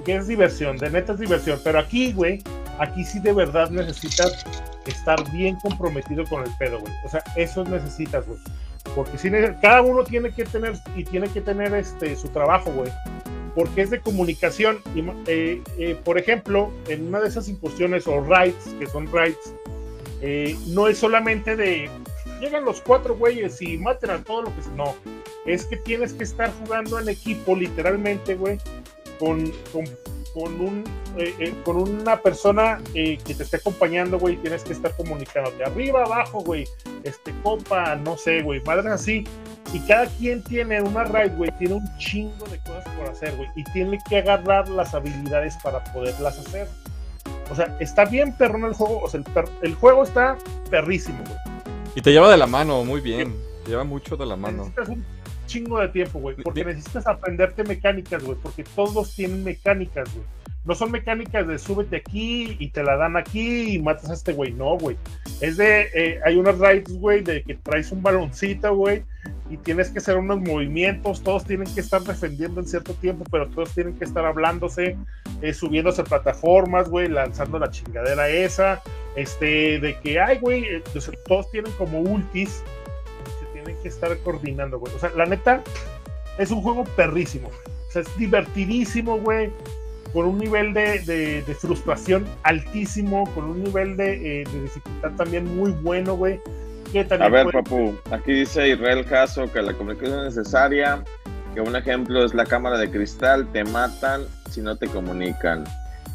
[0.07, 2.43] es diversión, de neta es diversión, pero aquí, güey,
[2.79, 4.45] aquí sí de verdad necesitas
[4.87, 6.93] estar bien comprometido con el pedo, güey.
[7.05, 8.39] O sea, eso necesitas, güey.
[8.95, 9.31] Porque si
[9.61, 12.91] cada uno tiene que tener y tiene que tener este su trabajo, güey.
[13.55, 14.79] Porque es de comunicación.
[15.27, 19.55] Eh, eh, por ejemplo, en una de esas imposiciones o rights, que son rights,
[20.23, 21.91] eh, no es solamente de
[22.41, 24.63] llegan los cuatro güeyes y maten a todo lo que.
[24.75, 24.95] No.
[25.45, 28.59] Es que tienes que estar jugando en equipo, literalmente, güey,
[29.19, 29.85] con, con,
[30.35, 30.85] con un,
[31.17, 34.37] eh, eh, con una persona eh, que te esté acompañando, güey.
[34.37, 36.67] Tienes que estar comunicándote arriba, abajo, güey.
[37.05, 38.61] Este, compa, no sé, güey.
[38.65, 39.25] Madres así.
[39.73, 41.51] Y cada quien tiene una raid, güey.
[41.59, 43.49] Tiene un chingo de cosas por hacer, güey.
[43.57, 46.69] Y tiene que agarrar las habilidades para poderlas hacer.
[47.51, 49.01] O sea, está bien perrón el juego.
[49.01, 49.27] O sea, el,
[49.63, 50.37] el juego está
[50.71, 51.56] perrísimo, güey.
[51.97, 53.35] Y te lleva de la mano, muy bien.
[53.65, 54.65] Te lleva mucho de la mano.
[54.65, 55.05] Necesitas un
[55.47, 56.37] chingo de tiempo, güey.
[56.37, 58.37] Porque necesitas aprenderte mecánicas, güey.
[58.43, 60.27] Porque todos tienen mecánicas, güey.
[60.67, 64.35] No son mecánicas de súbete aquí y te la dan aquí y matas a este
[64.35, 64.53] güey.
[64.53, 64.99] No, güey.
[65.41, 65.89] Es de.
[65.95, 69.03] eh, hay unas raids, güey, de que traes un baloncito, güey.
[69.49, 71.23] Y tienes que hacer unos movimientos.
[71.23, 74.99] Todos tienen que estar defendiendo en cierto tiempo, pero todos tienen que estar hablándose,
[75.41, 78.83] eh, subiéndose plataformas, güey, lanzando la chingadera esa.
[79.17, 80.83] Este, de que, ay, güey, eh,
[81.27, 82.63] todos tienen como ultis
[83.41, 84.95] se tienen que estar coordinando, güey.
[84.95, 85.63] O sea, la neta,
[86.39, 87.49] es un juego perrísimo.
[87.49, 89.51] O sea, es divertidísimo, güey.
[90.13, 95.11] Con un nivel de, de- de frustración altísimo, con un nivel de, eh, de dificultad
[95.13, 96.41] también muy bueno, güey.
[97.27, 101.03] A ver, puede- papu, aquí dice Israel Caso que la comunicación es necesaria,
[101.55, 105.65] que un ejemplo es la cámara de cristal, te matan si no te comunican.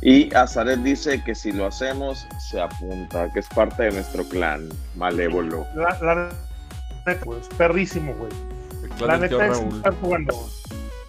[0.01, 4.67] Y Azaret dice que si lo hacemos, se apunta, que es parte de nuestro clan
[4.95, 5.65] malévolo.
[5.75, 6.29] la, la
[7.05, 8.31] neta, güey, es perrísimo, güey.
[9.07, 9.75] La neta es Raúl.
[9.75, 10.49] estar jugando.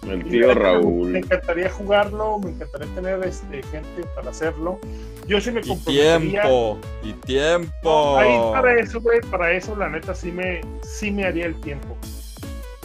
[0.03, 1.15] El tío neta, Me Raúl.
[1.15, 4.79] encantaría jugarlo, me encantaría tener este, gente para hacerlo.
[5.27, 6.79] Yo sí me Y tiempo.
[7.01, 8.17] Y tiempo.
[8.19, 11.97] Ahí para eso, güey, para eso la neta sí me, sí me haría el tiempo.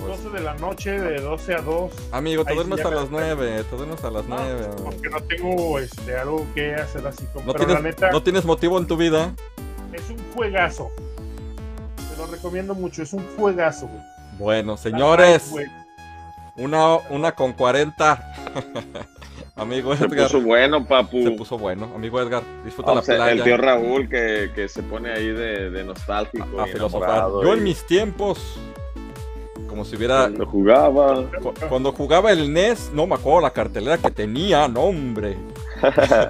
[0.01, 1.93] Pues, 12 de la noche, de 12 a 2.
[2.13, 3.65] amigo, te duermes a las 9.
[3.69, 4.67] Te duermes a las 9.
[4.85, 7.47] porque no tengo este, algo que hacer así como.
[7.47, 9.33] No la tienes, neta, no tienes motivo en tu vida.
[9.93, 10.91] es un juegazo.
[11.97, 14.03] Te lo recomiendo mucho, es un juegazo, güey.
[14.39, 15.53] Bueno, señores,
[16.57, 18.35] una, una con 40.
[19.57, 20.29] Amigo Se Edgar.
[20.29, 21.21] puso bueno, papu.
[21.25, 21.91] Se puso bueno.
[21.93, 23.33] Amigo Edgar, disfruta O la sea, playa.
[23.33, 26.61] el tío Raúl que, que se pone ahí de, de nostálgico.
[26.61, 27.25] a y filosofar.
[27.43, 28.39] Yo en mis tiempos,
[29.79, 30.23] como si hubiera.
[30.23, 31.31] Cuando jugaba.
[31.41, 35.37] cu- Cuando jugaba el NES, no me acuerdo la cartelera que tenía, no, hombre.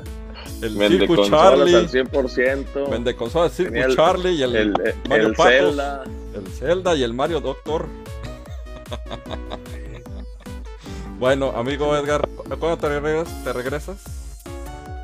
[0.61, 1.89] El Vende consolas al Charlie.
[2.11, 2.91] 100%.
[2.91, 5.47] Vende consolas, el- Charlie y el, el, el, Mario Patos.
[5.53, 6.05] Zelda.
[6.35, 7.87] el Zelda y el Mario Doctor.
[11.21, 13.45] bueno, amigo Edgar, ¿cuándo te regresas?
[13.45, 13.97] ¿Te regresas?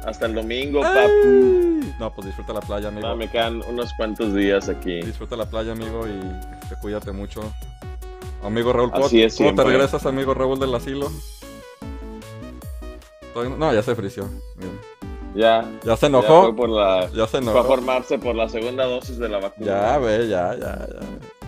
[0.05, 1.81] Hasta el domingo, papu.
[2.01, 3.07] No, pues disfruta la playa, amigo.
[3.07, 5.01] Ah, me quedan unos cuantos días aquí.
[5.03, 7.41] Disfruta la playa, amigo, y cuídate mucho.
[8.45, 11.11] Amigo Raúl, ¿cómo, Así es cómo te regresas, amigo Raúl del asilo?
[13.59, 14.29] No, ya se frició.
[15.35, 15.63] Ya.
[15.63, 16.55] Ya se Ya fue enojó.
[16.55, 17.09] por la.
[17.13, 17.65] Ya se Fue a enojó.
[17.65, 19.67] formarse por la segunda dosis de la vacuna.
[19.67, 21.01] Ya, ve, ya, ya, ya.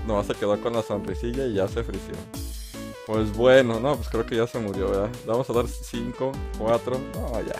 [0.06, 2.14] No, se quedó con la sonrisilla y ya se frició.
[3.06, 5.10] Pues bueno, no, pues creo que ya se murió, ¿verdad?
[5.26, 6.96] Vamos a dar 5, 4.
[7.14, 7.54] No, ya.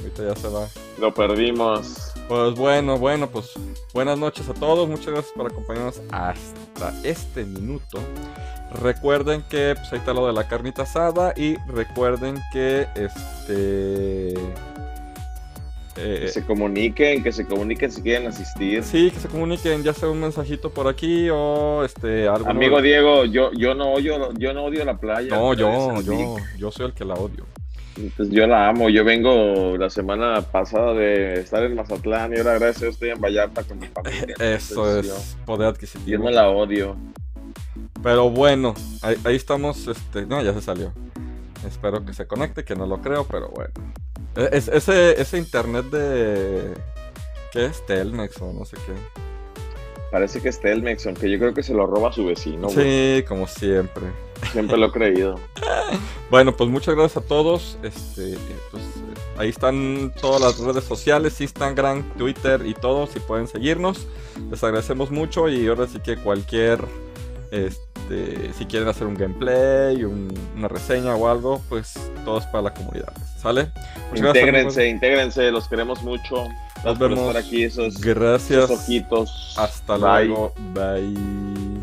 [0.00, 0.66] Ahorita ya se va.
[0.98, 2.12] Lo perdimos.
[2.28, 3.52] Pues bueno, bueno, pues
[3.94, 4.86] buenas noches a todos.
[4.86, 6.60] Muchas gracias por acompañarnos hasta
[7.04, 7.98] este minuto.
[8.82, 14.34] Recuerden que pues, ahí está lo de la carnita asada y recuerden que este
[16.00, 18.84] Eh, Que se comuniquen, que se comuniquen si quieren asistir.
[18.84, 22.48] sí, que se comuniquen, ya sea un mensajito por aquí o este algo.
[22.48, 25.34] Amigo Diego, yo, yo no odio, yo no odio la playa.
[25.34, 27.46] No, yo, yo, yo soy el que la odio.
[28.16, 28.88] Pues yo la amo.
[28.90, 33.10] Yo vengo la semana pasada de estar en Mazatlán y ahora gracias a Dios estoy
[33.10, 34.34] en Vallarta con mi familia.
[34.40, 36.24] Eso Entonces, es poder Yo, yo adquisitivo.
[36.24, 36.96] no la odio.
[38.02, 39.86] Pero bueno, ahí, ahí estamos.
[39.88, 40.92] Este, no, ya se salió.
[41.66, 43.72] Espero que se conecte, que no lo creo, pero bueno.
[44.36, 46.74] E- es- ese, ese internet de.
[47.52, 47.84] ¿Qué es?
[47.86, 48.92] Telmex o no sé qué.
[50.12, 52.68] Parece que es Telmex, aunque yo creo que se lo roba a su vecino.
[52.68, 53.18] güey.
[53.18, 54.04] Sí, como siempre.
[54.52, 55.38] Siempre lo he creído.
[56.30, 57.78] Bueno, pues muchas gracias a todos.
[57.82, 58.36] Este,
[58.70, 58.82] pues,
[59.36, 64.06] ahí están todas las redes sociales, Instagram, Twitter y todo, si pueden seguirnos.
[64.50, 66.84] Les agradecemos mucho y ahora sí que cualquier,
[67.50, 71.94] este, si quieren hacer un gameplay, un- una reseña o algo, pues
[72.24, 73.12] todo es para la comunidad.
[73.40, 73.70] ¿Sale?
[74.10, 76.44] Muchas gracias, Intégrense, intégrense, los queremos mucho.
[76.82, 77.18] Por vemos.
[77.18, 78.64] estar aquí, esos, Gracias.
[78.64, 79.54] esos ojitos.
[79.58, 80.26] Hasta Bye.
[80.26, 80.52] luego.
[80.74, 81.77] Bye.